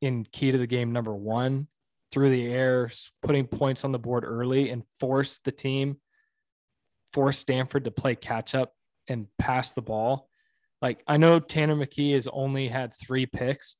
in 0.00 0.24
key 0.24 0.50
to 0.52 0.58
the 0.58 0.66
game 0.66 0.92
number 0.92 1.14
one 1.14 1.68
through 2.10 2.30
the 2.30 2.46
air, 2.46 2.90
putting 3.22 3.46
points 3.46 3.84
on 3.84 3.92
the 3.92 3.98
board 3.98 4.24
early 4.24 4.70
and 4.70 4.84
force 4.98 5.38
the 5.38 5.52
team, 5.52 6.00
force 7.12 7.38
Stanford 7.38 7.84
to 7.84 7.90
play 7.90 8.14
catch 8.14 8.54
up 8.54 8.72
and 9.08 9.26
pass 9.38 9.72
the 9.72 9.82
ball. 9.82 10.28
Like 10.80 11.02
I 11.06 11.16
know 11.16 11.40
Tanner 11.40 11.74
McKee 11.76 12.14
has 12.14 12.28
only 12.28 12.68
had 12.68 12.94
three 12.94 13.26
picks, 13.26 13.76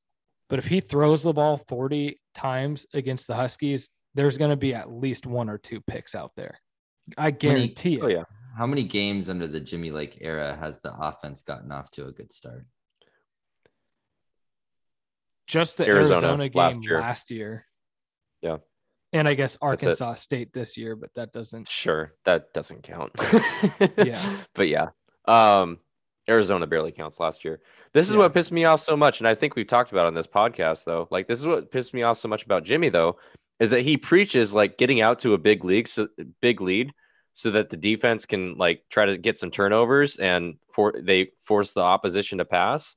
but 0.49 0.59
if 0.59 0.67
he 0.67 0.81
throws 0.81 1.23
the 1.23 1.33
ball 1.33 1.57
40 1.57 2.19
times 2.35 2.85
against 2.93 3.27
the 3.27 3.35
Huskies, 3.35 3.89
there's 4.15 4.37
going 4.37 4.49
to 4.51 4.57
be 4.57 4.73
at 4.73 4.91
least 4.91 5.25
one 5.25 5.49
or 5.49 5.57
two 5.57 5.81
picks 5.81 6.15
out 6.15 6.31
there. 6.35 6.59
I 7.17 7.31
guarantee 7.31 7.95
it. 7.95 8.01
Oh 8.03 8.07
yeah. 8.07 8.23
How 8.57 8.65
many 8.67 8.83
games 8.83 9.29
under 9.29 9.47
the 9.47 9.59
Jimmy 9.59 9.91
Lake 9.91 10.17
era 10.21 10.55
has 10.59 10.79
the 10.81 10.93
offense 10.93 11.43
gotten 11.43 11.71
off 11.71 11.89
to 11.91 12.07
a 12.07 12.11
good 12.11 12.31
start? 12.31 12.65
Just 15.47 15.77
the 15.77 15.87
Arizona 15.87 16.15
Arizona, 16.27 16.49
game 16.49 16.59
last 16.59 16.79
last 16.89 17.31
year. 17.31 17.39
year. 17.39 17.65
Yeah. 18.41 18.57
And 19.13 19.27
I 19.27 19.33
guess. 19.33 19.57
Arkansas 19.61 20.15
State 20.15 20.53
this 20.53 20.77
year, 20.77 20.95
but 20.95 21.09
that 21.15 21.33
doesn't. 21.33 21.67
Sure, 21.67 22.13
that 22.25 22.53
doesn't 22.53 22.83
count. 22.83 23.11
Yeah. 23.97 24.37
But 24.55 24.67
yeah. 24.67 24.89
Um 25.27 25.79
Arizona 26.29 26.67
barely 26.67 26.91
counts 26.91 27.19
last 27.19 27.43
year. 27.43 27.59
This 27.93 28.07
is 28.07 28.13
Yeah. 28.13 28.19
what 28.21 28.33
pissed 28.35 28.51
me 28.51 28.65
off 28.65 28.81
so 28.81 28.95
much 28.95 29.19
and 29.19 29.27
I 29.27 29.33
think 29.33 29.55
we've 29.55 29.67
talked 29.67 29.91
about 29.91 30.05
on 30.05 30.13
this 30.13 30.27
podcast 30.27 30.83
though. 30.83 31.07
Like 31.09 31.27
this 31.27 31.39
is 31.39 31.47
what 31.47 31.71
pissed 31.71 31.93
me 31.93 32.03
off 32.03 32.19
so 32.19 32.27
much 32.27 32.43
about 32.43 32.63
Jimmy 32.63 32.89
though 32.89 33.17
is 33.59 33.71
that 33.71 33.81
he 33.81 33.97
preaches 33.97 34.53
like 34.53 34.77
getting 34.77 35.01
out 35.01 35.19
to 35.19 35.33
a 35.33 35.37
big 35.37 35.63
league 35.63 35.87
so 35.87 36.07
big 36.41 36.61
lead 36.61 36.91
so 37.33 37.51
that 37.51 37.69
the 37.69 37.77
defense 37.77 38.25
can 38.25 38.57
like 38.57 38.83
try 38.89 39.05
to 39.05 39.17
get 39.17 39.37
some 39.37 39.51
turnovers 39.51 40.17
and 40.17 40.55
for 40.73 40.93
they 41.01 41.31
force 41.43 41.73
the 41.73 41.81
opposition 41.81 42.37
to 42.37 42.45
pass. 42.45 42.95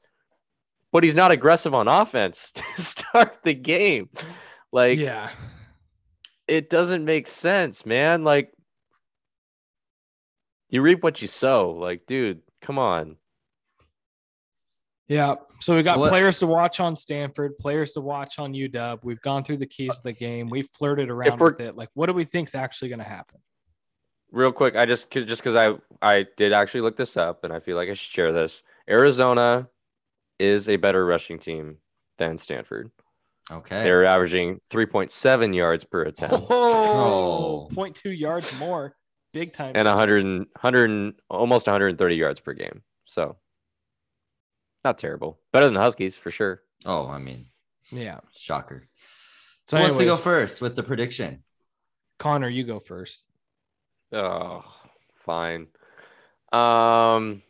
But 0.90 1.04
he's 1.04 1.14
not 1.14 1.30
aggressive 1.30 1.74
on 1.74 1.88
offense 1.88 2.52
to 2.54 2.82
start 2.82 3.38
the 3.44 3.54
game. 3.54 4.08
Like 4.72 4.98
yeah. 4.98 5.30
it 6.48 6.70
doesn't 6.70 7.04
make 7.04 7.26
sense, 7.26 7.86
man. 7.86 8.24
Like 8.24 8.52
you 10.68 10.80
reap 10.80 11.02
what 11.02 11.20
you 11.20 11.28
sow. 11.28 11.70
Like, 11.70 12.06
dude, 12.06 12.40
come 12.62 12.78
on. 12.78 13.16
Yeah. 15.12 15.34
So 15.60 15.74
we 15.74 15.82
So 15.82 15.90
got 15.92 15.98
what- 15.98 16.08
players 16.08 16.38
to 16.38 16.46
watch 16.46 16.80
on 16.80 16.96
Stanford, 16.96 17.58
players 17.58 17.92
to 17.92 18.00
watch 18.00 18.38
on 18.38 18.54
UW. 18.54 18.98
We've 19.02 19.20
gone 19.20 19.44
through 19.44 19.58
the 19.58 19.66
keys 19.66 19.90
of 19.90 20.02
the 20.02 20.12
game. 20.12 20.48
We've 20.48 20.68
flirted 20.78 21.10
around 21.10 21.38
with 21.38 21.60
it. 21.60 21.76
Like, 21.76 21.90
what 21.94 22.06
do 22.06 22.14
we 22.14 22.24
think's 22.24 22.54
actually 22.54 22.88
going 22.88 22.98
to 23.00 23.04
happen? 23.04 23.38
Real 24.30 24.52
quick, 24.52 24.74
I 24.76 24.86
just 24.86 25.10
cause, 25.10 25.26
just 25.26 25.42
because 25.42 25.56
I 25.56 25.74
I 26.00 26.24
did 26.38 26.54
actually 26.54 26.80
look 26.80 26.96
this 26.96 27.18
up 27.18 27.44
and 27.44 27.52
I 27.52 27.60
feel 27.60 27.76
like 27.76 27.90
I 27.90 27.94
should 27.94 28.10
share 28.10 28.32
this. 28.32 28.62
Arizona 28.88 29.68
is 30.38 30.70
a 30.70 30.76
better 30.76 31.04
rushing 31.04 31.38
team 31.38 31.76
than 32.18 32.38
Stanford. 32.38 32.90
Okay. 33.50 33.82
They're 33.84 34.06
averaging 34.06 34.60
3.7 34.70 35.54
yards 35.54 35.84
per 35.84 36.02
attempt 36.04 36.46
Oh, 36.48 37.68
Oh. 37.68 37.68
0.2 37.74 38.10
yards 38.18 38.50
more. 38.58 38.96
Big 39.34 39.52
time. 39.52 39.72
and 39.74 39.84
difference. 39.86 39.96
100 39.96 40.24
and- 40.24 40.46
100 40.54 40.90
and- 40.90 41.14
almost 41.28 41.66
130 41.66 42.14
yards 42.16 42.40
per 42.40 42.54
game. 42.54 42.82
So 43.04 43.36
not 44.85 44.99
terrible. 44.99 45.39
Better 45.53 45.66
than 45.66 45.74
the 45.74 45.80
Huskies 45.80 46.16
for 46.16 46.30
sure. 46.30 46.62
Oh, 46.85 47.07
I 47.09 47.18
mean, 47.18 47.47
Yeah. 47.91 48.20
shocker. 48.35 48.89
So, 49.66 49.76
Who 49.76 49.83
wants 49.85 49.97
to 49.99 50.05
go 50.05 50.16
first 50.16 50.61
with 50.61 50.74
the 50.74 50.83
prediction? 50.83 51.45
Connor, 52.18 52.49
you 52.49 52.64
go 52.64 52.80
first. 52.80 53.22
Oh, 54.12 54.64
fine. 55.24 55.68
Um, 56.53 57.43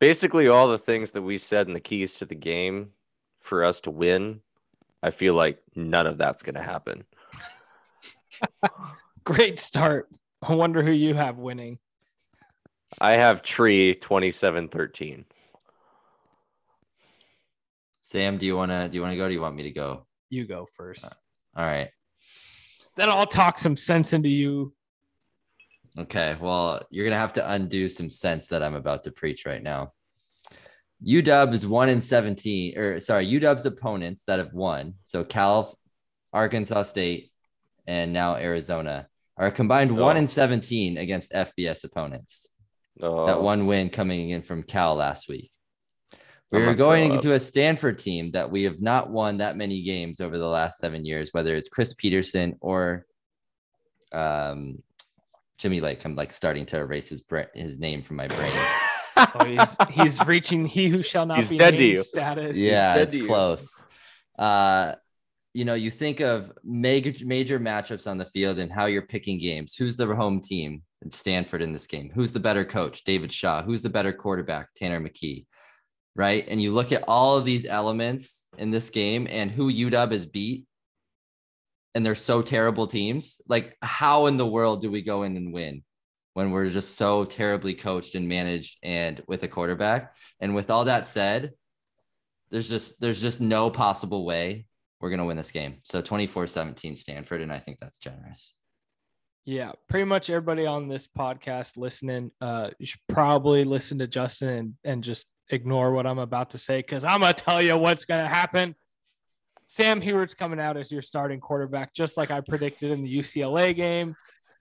basically 0.00 0.48
all 0.48 0.68
the 0.68 0.78
things 0.78 1.12
that 1.12 1.22
we 1.22 1.38
said 1.38 1.66
in 1.68 1.72
the 1.74 1.80
keys 1.80 2.14
to 2.16 2.26
the 2.26 2.34
game 2.34 2.90
for 3.40 3.64
us 3.64 3.80
to 3.82 3.90
win, 3.90 4.40
I 5.02 5.10
feel 5.10 5.34
like 5.34 5.62
none 5.74 6.06
of 6.06 6.18
that's 6.18 6.42
going 6.42 6.56
to 6.56 6.62
happen. 6.62 7.04
Great 9.24 9.58
start. 9.58 10.08
I 10.42 10.54
wonder 10.54 10.82
who 10.82 10.90
you 10.92 11.14
have 11.14 11.38
winning. 11.38 11.78
I 13.00 13.12
have 13.12 13.42
Tree 13.42 13.94
27-13. 13.94 15.24
Sam, 18.06 18.38
do 18.38 18.46
you 18.46 18.54
wanna 18.54 18.88
do 18.88 18.94
you 18.94 19.02
wanna 19.02 19.16
go? 19.16 19.24
Or 19.24 19.28
do 19.28 19.34
you 19.34 19.40
want 19.40 19.56
me 19.56 19.64
to 19.64 19.72
go? 19.72 20.06
You 20.30 20.46
go 20.46 20.68
first. 20.76 21.04
All 21.56 21.64
right. 21.64 21.90
Then 22.96 23.08
I'll 23.08 23.26
talk 23.26 23.58
some 23.58 23.74
sense 23.74 24.12
into 24.12 24.28
you. 24.28 24.72
Okay. 25.98 26.36
Well, 26.40 26.82
you're 26.90 27.04
gonna 27.04 27.18
have 27.18 27.32
to 27.32 27.50
undo 27.50 27.88
some 27.88 28.08
sense 28.08 28.46
that 28.46 28.62
I'm 28.62 28.76
about 28.76 29.02
to 29.04 29.10
preach 29.10 29.44
right 29.44 29.60
now. 29.60 29.92
UW 31.04 31.52
is 31.52 31.66
one 31.66 31.88
in 31.88 32.00
17, 32.00 32.78
or 32.78 33.00
sorry, 33.00 33.26
UW's 33.26 33.66
opponents 33.66 34.22
that 34.28 34.38
have 34.38 34.52
won. 34.52 34.94
So 35.02 35.24
Cal, 35.24 35.76
Arkansas 36.32 36.84
State, 36.84 37.32
and 37.88 38.12
now 38.12 38.36
Arizona 38.36 39.08
are 39.36 39.50
combined 39.50 39.90
one 39.90 40.16
Oh. 40.16 40.20
in 40.20 40.28
17 40.28 40.96
against 40.96 41.32
FBS 41.32 41.82
opponents. 41.82 42.46
Oh, 43.02 43.26
that 43.26 43.42
one 43.42 43.66
win 43.66 43.90
coming 43.90 44.30
in 44.30 44.42
from 44.42 44.62
Cal 44.62 44.94
last 44.94 45.28
week. 45.28 45.50
I'm 46.52 46.58
We 46.58 46.62
are 46.62 46.66
gonna 46.66 46.76
going 46.76 47.06
throw 47.08 47.14
up. 47.18 47.24
into 47.24 47.34
a 47.34 47.40
Stanford 47.40 47.98
team 47.98 48.30
that 48.32 48.50
we 48.50 48.62
have 48.64 48.80
not 48.80 49.10
won 49.10 49.38
that 49.38 49.56
many 49.56 49.82
games 49.82 50.20
over 50.20 50.38
the 50.38 50.46
last 50.46 50.78
seven 50.78 51.04
years, 51.04 51.30
whether 51.32 51.54
it's 51.56 51.68
Chris 51.68 51.92
Petersen 51.94 52.56
or 52.60 53.04
um, 54.12 54.82
Jimmy 55.58 55.80
Lake. 55.80 56.04
I'm 56.04 56.14
like 56.14 56.32
starting 56.32 56.66
to 56.66 56.78
erase 56.78 57.08
his 57.08 57.20
bra- 57.22 57.44
his 57.54 57.78
name 57.78 58.02
from 58.02 58.16
my 58.16 58.28
brain. 58.28 58.52
Oh, 59.16 59.44
he's 59.44 59.76
he's 59.90 60.26
reaching 60.26 60.66
he 60.66 60.88
who 60.88 61.02
shall 61.02 61.26
not 61.26 61.38
He's 61.38 61.48
be 61.48 61.58
dead 61.58 61.72
to 61.72 61.78
named 61.78 61.98
you. 61.98 62.04
status. 62.04 62.56
yeah, 62.56 62.94
dead 62.94 63.02
it's 63.08 63.14
to 63.16 63.22
you. 63.22 63.26
close. 63.26 63.84
Uh, 64.38 64.94
you 65.54 65.64
know, 65.64 65.72
you 65.74 65.90
think 65.90 66.20
of 66.20 66.52
major 66.62 67.24
major 67.24 67.58
matchups 67.58 68.06
on 68.06 68.18
the 68.18 68.26
field 68.26 68.58
and 68.58 68.70
how 68.70 68.84
you're 68.86 69.02
picking 69.02 69.38
games. 69.38 69.74
Who's 69.74 69.96
the 69.96 70.06
home 70.14 70.40
team? 70.40 70.82
It's 71.02 71.18
Stanford 71.18 71.62
in 71.62 71.72
this 71.72 71.86
game. 71.86 72.10
Who's 72.14 72.32
the 72.32 72.40
better 72.40 72.64
coach? 72.64 73.04
David 73.04 73.32
Shaw. 73.32 73.62
Who's 73.62 73.80
the 73.82 73.88
better 73.88 74.12
quarterback? 74.12 74.68
Tanner 74.76 75.00
McKee. 75.00 75.46
Right. 76.16 76.46
And 76.48 76.60
you 76.60 76.72
look 76.72 76.92
at 76.92 77.04
all 77.06 77.36
of 77.36 77.44
these 77.44 77.66
elements 77.66 78.48
in 78.56 78.70
this 78.70 78.88
game 78.88 79.26
and 79.30 79.50
who 79.50 79.70
UW 79.70 80.12
is 80.12 80.24
beat, 80.24 80.64
and 81.94 82.04
they're 82.04 82.14
so 82.14 82.40
terrible 82.40 82.86
teams. 82.86 83.40
Like, 83.48 83.76
how 83.82 84.24
in 84.26 84.38
the 84.38 84.46
world 84.46 84.80
do 84.80 84.90
we 84.90 85.02
go 85.02 85.24
in 85.24 85.36
and 85.36 85.52
win 85.52 85.84
when 86.32 86.52
we're 86.52 86.68
just 86.68 86.96
so 86.96 87.26
terribly 87.26 87.74
coached 87.74 88.14
and 88.14 88.26
managed 88.26 88.78
and 88.82 89.22
with 89.28 89.42
a 89.42 89.48
quarterback? 89.48 90.14
And 90.40 90.54
with 90.54 90.70
all 90.70 90.86
that 90.86 91.06
said, 91.06 91.52
there's 92.50 92.68
just 92.68 92.98
there's 93.00 93.20
just 93.20 93.42
no 93.42 93.68
possible 93.68 94.24
way 94.24 94.66
we're 95.00 95.10
gonna 95.10 95.26
win 95.26 95.36
this 95.36 95.50
game. 95.50 95.80
So 95.82 96.00
24-17 96.00 96.96
Stanford, 96.96 97.42
and 97.42 97.52
I 97.52 97.58
think 97.58 97.78
that's 97.78 97.98
generous. 97.98 98.54
Yeah, 99.44 99.72
pretty 99.88 100.06
much 100.06 100.30
everybody 100.30 100.64
on 100.64 100.88
this 100.88 101.06
podcast 101.06 101.76
listening, 101.76 102.30
uh, 102.40 102.70
you 102.78 102.86
should 102.86 103.00
probably 103.08 103.64
listen 103.64 103.98
to 103.98 104.06
Justin 104.06 104.48
and, 104.48 104.74
and 104.82 105.04
just 105.04 105.26
ignore 105.50 105.92
what 105.92 106.06
I'm 106.06 106.18
about 106.18 106.50
to 106.50 106.58
say 106.58 106.78
because 106.78 107.04
I'm 107.04 107.20
gonna 107.20 107.34
tell 107.34 107.62
you 107.62 107.76
what's 107.76 108.04
gonna 108.04 108.28
happen. 108.28 108.74
Sam 109.66 110.00
Huard's 110.00 110.34
coming 110.34 110.60
out 110.60 110.76
as 110.76 110.92
your 110.92 111.02
starting 111.02 111.40
quarterback, 111.40 111.92
just 111.92 112.16
like 112.16 112.30
I 112.30 112.40
predicted 112.40 112.90
in 112.90 113.02
the 113.02 113.18
UCLA 113.18 113.74
game. 113.74 114.14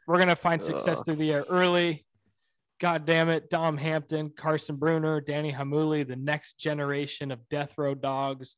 We're 0.07 0.19
gonna 0.19 0.35
find 0.35 0.61
success 0.61 0.99
Ugh. 0.99 1.05
through 1.05 1.15
the 1.17 1.31
air 1.31 1.45
early. 1.49 2.05
God 2.79 3.05
damn 3.05 3.29
it, 3.29 3.49
Dom 3.49 3.77
Hampton, 3.77 4.31
Carson 4.35 4.77
Bruener, 4.77 5.25
Danny 5.25 5.51
Heimuli, 5.51 6.07
the 6.07 6.15
next 6.15 6.59
generation 6.59 7.31
of 7.31 7.47
death 7.49 7.77
row 7.77 7.95
dogs 7.95 8.57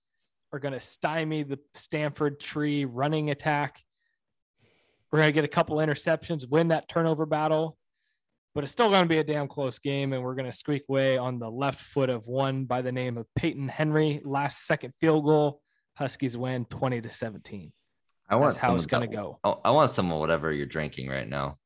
are 0.51 0.59
gonna 0.59 0.79
stymie 0.79 1.43
the 1.43 1.59
Stanford 1.73 2.39
tree 2.39 2.85
running 2.85 3.29
attack. 3.29 3.81
We're 5.11 5.19
going 5.19 5.29
to 5.29 5.33
get 5.33 5.45
a 5.45 5.49
couple 5.49 5.77
interceptions, 5.77 6.49
win 6.49 6.69
that 6.69 6.89
turnover 6.89 7.25
battle, 7.25 7.77
but 8.57 8.63
it's 8.63 8.73
still 8.73 8.89
going 8.89 9.03
to 9.03 9.07
be 9.07 9.19
a 9.19 9.23
damn 9.23 9.47
close 9.47 9.77
game. 9.77 10.13
And 10.13 10.23
we're 10.23 10.33
going 10.33 10.49
to 10.49 10.57
squeak 10.57 10.85
away 10.89 11.15
on 11.15 11.37
the 11.37 11.47
left 11.47 11.79
foot 11.79 12.09
of 12.09 12.25
one 12.25 12.65
by 12.65 12.81
the 12.81 12.91
name 12.91 13.15
of 13.15 13.27
Peyton 13.35 13.67
Henry. 13.67 14.19
Last 14.25 14.65
second 14.65 14.95
field 14.99 15.25
goal. 15.25 15.61
Huskies 15.93 16.35
win 16.35 16.65
20 16.65 17.01
to 17.01 17.13
17. 17.13 17.71
I 18.27 18.35
want 18.35 18.55
That's 18.55 18.63
how 18.63 18.73
it's 18.73 18.87
going 18.87 19.07
to 19.07 19.15
go. 19.15 19.37
I- 19.43 19.57
I 19.65 19.69
want 19.69 19.91
some 19.91 20.11
of 20.11 20.19
whatever 20.19 20.51
you're 20.51 20.65
drinking 20.65 21.07
right 21.07 21.29
now. 21.29 21.59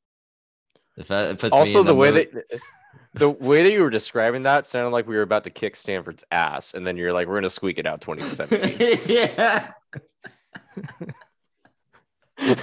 If 0.98 1.08
that 1.08 1.32
it 1.32 1.40
puts 1.40 1.54
me 1.54 1.60
also 1.60 1.80
in 1.80 1.86
the, 1.86 1.96
way 1.96 2.12
mood- 2.12 2.44
that 2.50 2.60
the 3.14 3.30
way 3.30 3.64
that 3.64 3.72
you 3.72 3.84
were 3.84 3.90
describing 3.90 4.44
that 4.44 4.68
sounded 4.68 4.90
like 4.90 5.08
we 5.08 5.16
were 5.16 5.22
about 5.22 5.46
to 5.46 5.50
kick 5.50 5.78
Stanford's 5.78 6.26
ass, 6.30 6.74
and 6.74 6.86
then 6.86 6.98
you're 6.98 7.14
like, 7.14 7.30
we're 7.30 7.36
gonna 7.36 7.50
squeak 7.50 7.80
it 7.80 7.86
out 7.86 8.02
20 8.02 8.22
to 8.24 8.36
17. 8.36 9.00
yeah. 9.06 9.72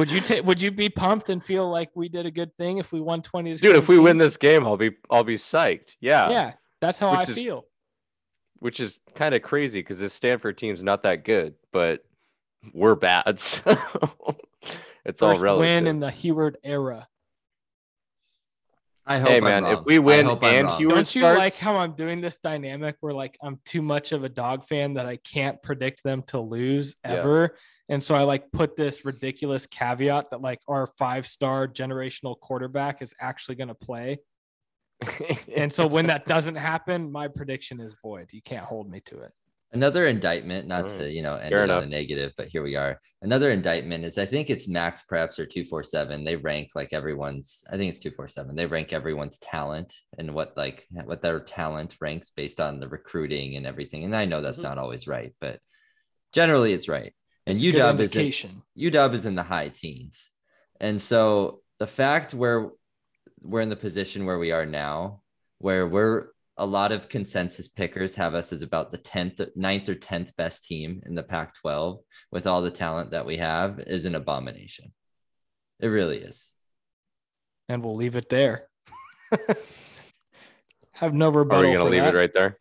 Would 0.00 0.10
you 0.10 0.20
take? 0.20 0.44
Would 0.44 0.60
you 0.62 0.70
be 0.70 0.88
pumped 0.88 1.28
and 1.28 1.44
feel 1.44 1.70
like 1.70 1.90
we 1.94 2.08
did 2.08 2.24
a 2.26 2.30
good 2.30 2.56
thing 2.56 2.78
if 2.78 2.90
we 2.90 3.00
won 3.00 3.22
20 3.22 3.56
to 3.56 3.60
Dude, 3.60 3.76
if 3.76 3.86
we 3.86 3.98
win 3.98 4.18
this 4.18 4.36
game, 4.36 4.66
I'll 4.66 4.76
be 4.76 4.92
I'll 5.10 5.24
be 5.24 5.36
psyched. 5.36 5.94
Yeah. 6.00 6.30
yeah, 6.30 6.52
that's 6.80 6.98
how 6.98 7.10
Which 7.10 7.28
I 7.28 7.30
is- 7.32 7.38
feel. 7.38 7.64
which 8.60 8.80
is 8.80 8.98
kind 9.14 9.34
of 9.34 9.42
crazy 9.42 9.80
because 9.80 9.98
this 9.98 10.12
Stanford 10.14 10.56
team's 10.58 10.82
not 10.82 11.02
that 11.04 11.24
good, 11.24 11.54
but 11.72 12.04
we're 12.72 12.94
bad. 12.94 13.40
So 15.02 15.06
it's 15.06 15.22
all 15.22 15.30
First 15.32 15.42
relative. 15.42 15.60
win 15.66 15.86
in 15.86 15.98
the 16.00 16.10
Huard 16.10 16.56
era. 16.62 17.08
I 19.06 19.18
hope 19.18 19.28
hey 19.30 19.36
I'm 19.38 19.44
man, 19.44 19.64
if 19.64 19.80
we 19.86 19.98
win 19.98 20.28
and 20.28 20.40
wrong. 20.42 20.78
Huard 20.78 20.90
Don't 20.94 21.14
you 21.14 21.22
starts, 21.22 21.38
like 21.38 21.56
how 21.56 21.76
I'm 21.76 21.92
doing 21.92 22.20
this 22.20 22.38
dynamic 22.38 22.96
where 23.00 23.14
like 23.14 23.36
I'm 23.42 23.58
too 23.64 23.82
much 23.82 24.12
of 24.12 24.24
a 24.24 24.28
dog 24.28 24.66
fan 24.68 24.94
that 24.94 25.06
I 25.06 25.16
can't 25.16 25.60
predict 25.62 26.02
them 26.04 26.22
to 26.28 26.38
lose 26.40 26.94
Yeah. 27.04 27.22
Ever? 27.90 27.94
And 27.94 28.02
so 28.02 28.14
I 28.14 28.22
like 28.22 28.50
put 28.52 28.76
this 28.76 29.04
ridiculous 29.04 29.66
caveat 29.66 30.30
that 30.30 30.40
like 30.40 30.60
our 30.68 30.86
five 30.98 31.26
star 31.26 31.66
generational 31.66 32.38
quarterback 32.38 33.02
is 33.02 33.14
actually 33.20 33.56
going 33.56 33.68
to 33.68 33.74
play. 33.74 34.20
And 35.56 35.72
so 35.72 35.86
when 35.86 36.06
that 36.06 36.26
doesn't 36.26 36.54
happen, 36.56 37.10
my 37.10 37.28
prediction 37.28 37.80
is 37.80 37.94
void. 38.02 38.28
You 38.32 38.40
can't 38.42 38.64
hold 38.64 38.90
me 38.90 39.00
to 39.06 39.20
it. 39.20 39.32
Another 39.72 40.06
indictment, 40.06 40.66
not 40.66 40.84
Alright. 40.84 40.98
to 40.98 41.10
you 41.10 41.22
know 41.22 41.36
end 41.36 41.50
Fair 41.50 41.62
on 41.62 41.70
a 41.70 41.86
negative, 41.86 42.32
but 42.36 42.48
here 42.48 42.62
we 42.62 42.74
are. 42.76 43.00
Another 43.22 43.50
indictment 43.52 44.04
is 44.04 44.18
I 44.18 44.26
think 44.26 44.50
it's 44.50 44.68
Max 44.68 45.04
Preps 45.10 45.38
or 45.38 45.46
two 45.46 45.64
four 45.64 45.82
seven. 45.84 46.24
They 46.24 46.36
rank 46.36 46.70
like 46.74 46.92
everyone's. 46.92 47.64
I 47.72 47.76
think 47.76 47.90
it's 47.90 48.00
two 48.00 48.10
four 48.10 48.26
seven. 48.26 48.56
They 48.56 48.66
rank 48.66 48.92
everyone's 48.92 49.38
talent 49.38 49.94
and 50.18 50.34
what 50.34 50.56
like 50.56 50.86
what 51.04 51.22
their 51.22 51.38
talent 51.40 51.96
ranks 52.00 52.30
based 52.30 52.60
on 52.60 52.80
the 52.80 52.88
recruiting 52.88 53.56
and 53.56 53.64
everything. 53.66 54.04
And 54.04 54.16
I 54.16 54.24
know 54.24 54.40
that's 54.40 54.58
Mhm. 54.60 54.64
not 54.64 54.78
always 54.78 55.06
right, 55.06 55.32
but 55.40 55.60
generally 56.32 56.72
it's 56.72 56.88
right. 56.88 57.12
And 57.50 57.58
It's 57.62 57.76
a 57.76 57.78
UW 57.78 58.00
is 58.00 58.14
in, 58.14 58.20
indication. 58.20 58.62
UW 58.78 59.12
is 59.14 59.26
in 59.26 59.34
the 59.34 59.42
high 59.42 59.68
teens. 59.68 60.30
And 60.80 61.00
so 61.00 61.60
the 61.78 61.86
fact 61.86 62.32
where 62.34 62.70
we're 63.42 63.60
in 63.60 63.68
the 63.68 63.76
position 63.76 64.26
where 64.26 64.38
we 64.38 64.52
are 64.52 64.66
now, 64.66 65.22
where 65.58 65.86
we're 65.86 66.28
a 66.56 66.66
lot 66.66 66.92
of 66.92 67.08
consensus 67.08 67.68
pickers 67.68 68.14
have 68.16 68.34
us 68.34 68.52
as 68.52 68.62
about 68.62 68.92
the 68.92 68.98
10th, 68.98 69.48
9th 69.56 69.88
or 69.88 69.94
10th 69.94 70.36
best 70.36 70.66
team 70.66 71.00
in 71.06 71.14
the 71.14 71.22
Pac 71.22 71.54
12 71.56 72.00
with 72.30 72.46
all 72.46 72.60
the 72.60 72.70
talent 72.70 73.12
that 73.12 73.24
we 73.24 73.38
have 73.38 73.80
is 73.80 74.04
an 74.04 74.14
abomination. 74.14 74.92
It 75.80 75.88
really 75.88 76.18
is. 76.18 76.52
and 77.68 77.82
we'll 77.82 77.96
leave 77.96 78.16
it 78.16 78.28
there. 78.28 78.68
Have 80.92 81.14
no 81.14 81.30
rebuttal. 81.30 81.70
Are 81.70 81.70
rebuttal. 81.70 81.70
we 81.70 81.76
gonna 81.76 81.90
leave 81.90 82.02
that. 82.02 82.14
it 82.14 82.18
right 82.18 82.34
there? 82.34 82.58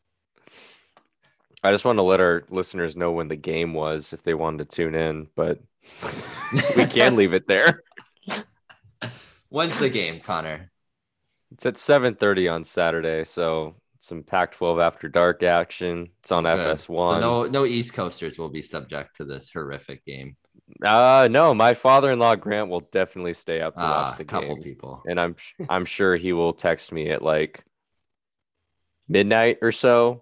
I 1.64 1.72
just 1.72 1.84
want 1.86 1.98
to 2.00 2.04
let 2.04 2.22
our 2.22 2.44
listeners 2.50 2.96
know 2.96 3.12
when 3.12 3.28
the 3.28 3.36
game 3.36 3.74
was 3.74 4.14
if 4.14 4.24
they 4.24 4.34
wanted 4.34 4.70
to 4.70 4.76
tune 4.76 4.96
in, 4.96 5.28
but 5.36 5.60
we 6.76 6.86
can 6.86 7.16
leave 7.16 7.34
it 7.34 7.48
there. 7.48 7.84
When's 9.50 9.78
the 9.78 9.90
game, 9.90 10.20
Connor? 10.22 10.72
It's 11.52 11.66
at 11.66 11.76
7:30 11.76 12.54
on 12.54 12.64
Saturday, 12.64 13.26
so 13.26 13.76
some 13.98 14.24
Pac-12 14.24 14.82
after 14.82 15.10
dark 15.10 15.44
action. 15.44 16.10
It's 16.22 16.32
on 16.32 16.44
Good. 16.44 16.60
FS1. 16.60 16.88
So 16.88 17.20
no, 17.20 17.46
no 17.46 17.66
East 17.66 17.94
Coasters 17.94 18.38
will 18.40 18.50
be 18.50 18.62
subject 18.62 19.16
to 19.18 19.26
this 19.26 19.50
horrific 19.52 20.06
game. 20.06 20.38
Uh 20.86 21.28
no, 21.30 21.54
my 21.54 21.74
father-in-law 21.74 22.36
Grant 22.36 22.70
will 22.70 22.88
definitely 22.92 23.34
stay 23.34 23.60
up 23.60 23.74
to 23.74 23.82
Ah, 23.82 24.10
watch 24.10 24.18
the 24.18 24.24
a 24.24 24.26
couple 24.26 24.56
game. 24.56 24.64
people. 24.64 25.02
And 25.08 25.20
I'm 25.20 25.36
I'm 25.68 25.86
sure 25.86 26.16
he 26.16 26.32
will 26.32 26.54
text 26.54 26.92
me 26.92 27.10
at 27.10 27.24
like 27.24 27.64
midnight 29.08 29.58
or 29.62 29.72
so. 29.72 30.22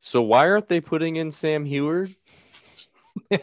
So 0.00 0.22
why 0.22 0.48
aren't 0.48 0.68
they 0.68 0.80
putting 0.80 1.16
in 1.16 1.30
Sam 1.30 1.64
Huard? 1.64 2.14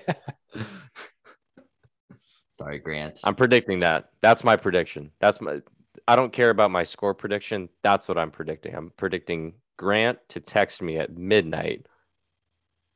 Sorry, 2.52 2.80
Grant. 2.80 3.20
I'm 3.24 3.36
predicting 3.36 3.80
that. 3.82 4.10
That's 4.22 4.44
my 4.44 4.56
prediction. 4.56 5.12
That's 5.20 5.42
my 5.42 5.62
I 6.08 6.16
don't 6.16 6.34
care 6.34 6.50
about 6.50 6.72
my 6.72 6.84
score 6.84 7.14
prediction. 7.14 7.70
That's 7.82 8.08
what 8.08 8.18
I'm 8.18 8.32
predicting. 8.32 8.76
I'm 8.76 8.92
predicting 8.98 9.54
Grant 9.78 10.20
to 10.30 10.40
text 10.40 10.82
me 10.82 10.98
at 10.98 11.18
midnight. 11.18 11.88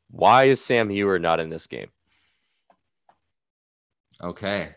Why 0.09 0.45
is 0.45 0.63
Sam 0.63 0.89
Huard 0.89 1.21
not 1.21 1.39
in 1.39 1.49
this 1.49 1.67
game? 1.67 1.89
Okay. 4.21 4.75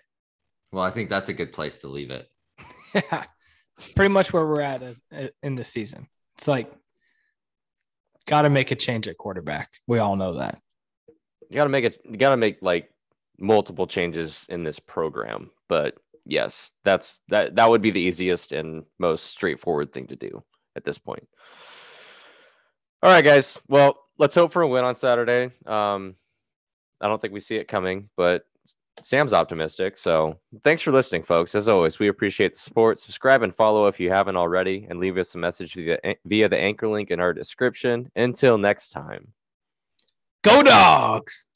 Well, 0.73 0.85
I 0.85 0.91
think 0.91 1.09
that's 1.09 1.29
a 1.29 1.35
good 1.35 1.53
place 1.53 1.79
to 1.79 1.89
leave 1.89 2.11
it. 2.11 2.31
Yeah, 2.95 3.25
pretty 3.97 4.13
much 4.13 4.33
where 4.33 4.47
we're 4.47 4.61
at 4.61 4.83
in 5.43 5.57
the 5.57 5.65
season. 5.65 6.09
It's 6.37 6.47
like, 6.49 6.73
got 8.31 8.43
to 8.43 8.51
make 8.51 8.71
a 8.71 8.77
change 8.77 9.09
at 9.09 9.19
quarterback. 9.19 9.71
We 9.89 9.99
all 9.99 10.15
know 10.15 10.35
that. 10.35 10.63
You 11.51 11.57
gotta 11.57 11.69
make 11.69 11.85
it 11.85 12.01
you 12.05 12.17
gotta 12.17 12.37
make 12.37 12.59
like 12.63 12.91
multiple 13.41 13.89
changes 13.89 14.47
in 14.49 14.63
this 14.63 14.79
program. 14.79 15.51
But 15.69 15.99
yes, 16.25 16.71
that's 16.85 17.19
that 17.29 17.57
that 17.57 17.69
would 17.69 17.83
be 17.83 17.91
the 17.91 18.01
easiest 18.01 18.53
and 18.53 18.85
most 19.01 19.27
straightforward 19.27 19.93
thing 19.93 20.07
to 20.07 20.17
do 20.17 20.45
at 20.77 20.85
this 20.85 20.97
point. 20.97 21.27
All 23.03 23.11
right, 23.11 23.25
guys. 23.25 23.59
Well, 23.67 23.99
let's 24.17 24.35
hope 24.37 24.53
for 24.53 24.63
a 24.63 24.69
win 24.69 24.85
on 24.85 24.95
Saturday. 24.95 25.51
Um, 25.67 26.15
I 27.01 27.09
don't 27.09 27.21
think 27.21 27.35
we 27.35 27.41
see 27.41 27.57
it 27.57 27.67
coming, 27.67 28.09
but 28.17 28.45
Sam's 29.03 29.33
optimistic. 29.33 29.97
So 29.97 30.39
thanks 30.63 30.83
for 30.83 30.93
listening, 30.93 31.23
folks. 31.23 31.55
As 31.55 31.69
always, 31.69 31.99
we 31.99 32.09
appreciate 32.09 32.55
the 32.55 32.59
support. 32.59 33.01
Subscribe 33.01 33.43
and 33.43 33.55
follow 33.55 33.87
if 33.87 34.01
you 34.01 34.11
haven't 34.11 34.37
already, 34.37 34.87
and 34.89 34.99
leave 34.99 35.19
us 35.19 35.35
a 35.35 35.39
message 35.39 35.75
via, 35.75 35.99
eh, 36.05 36.15
via 36.25 36.49
the 36.49 36.59
anchor 36.59 36.89
link 36.89 37.11
in 37.11 37.21
our 37.21 37.33
description. 37.33 38.11
Until 38.17 38.59
next 38.59 38.91
time. 38.91 39.29
Go 40.43 40.63
dogs. 40.63 41.50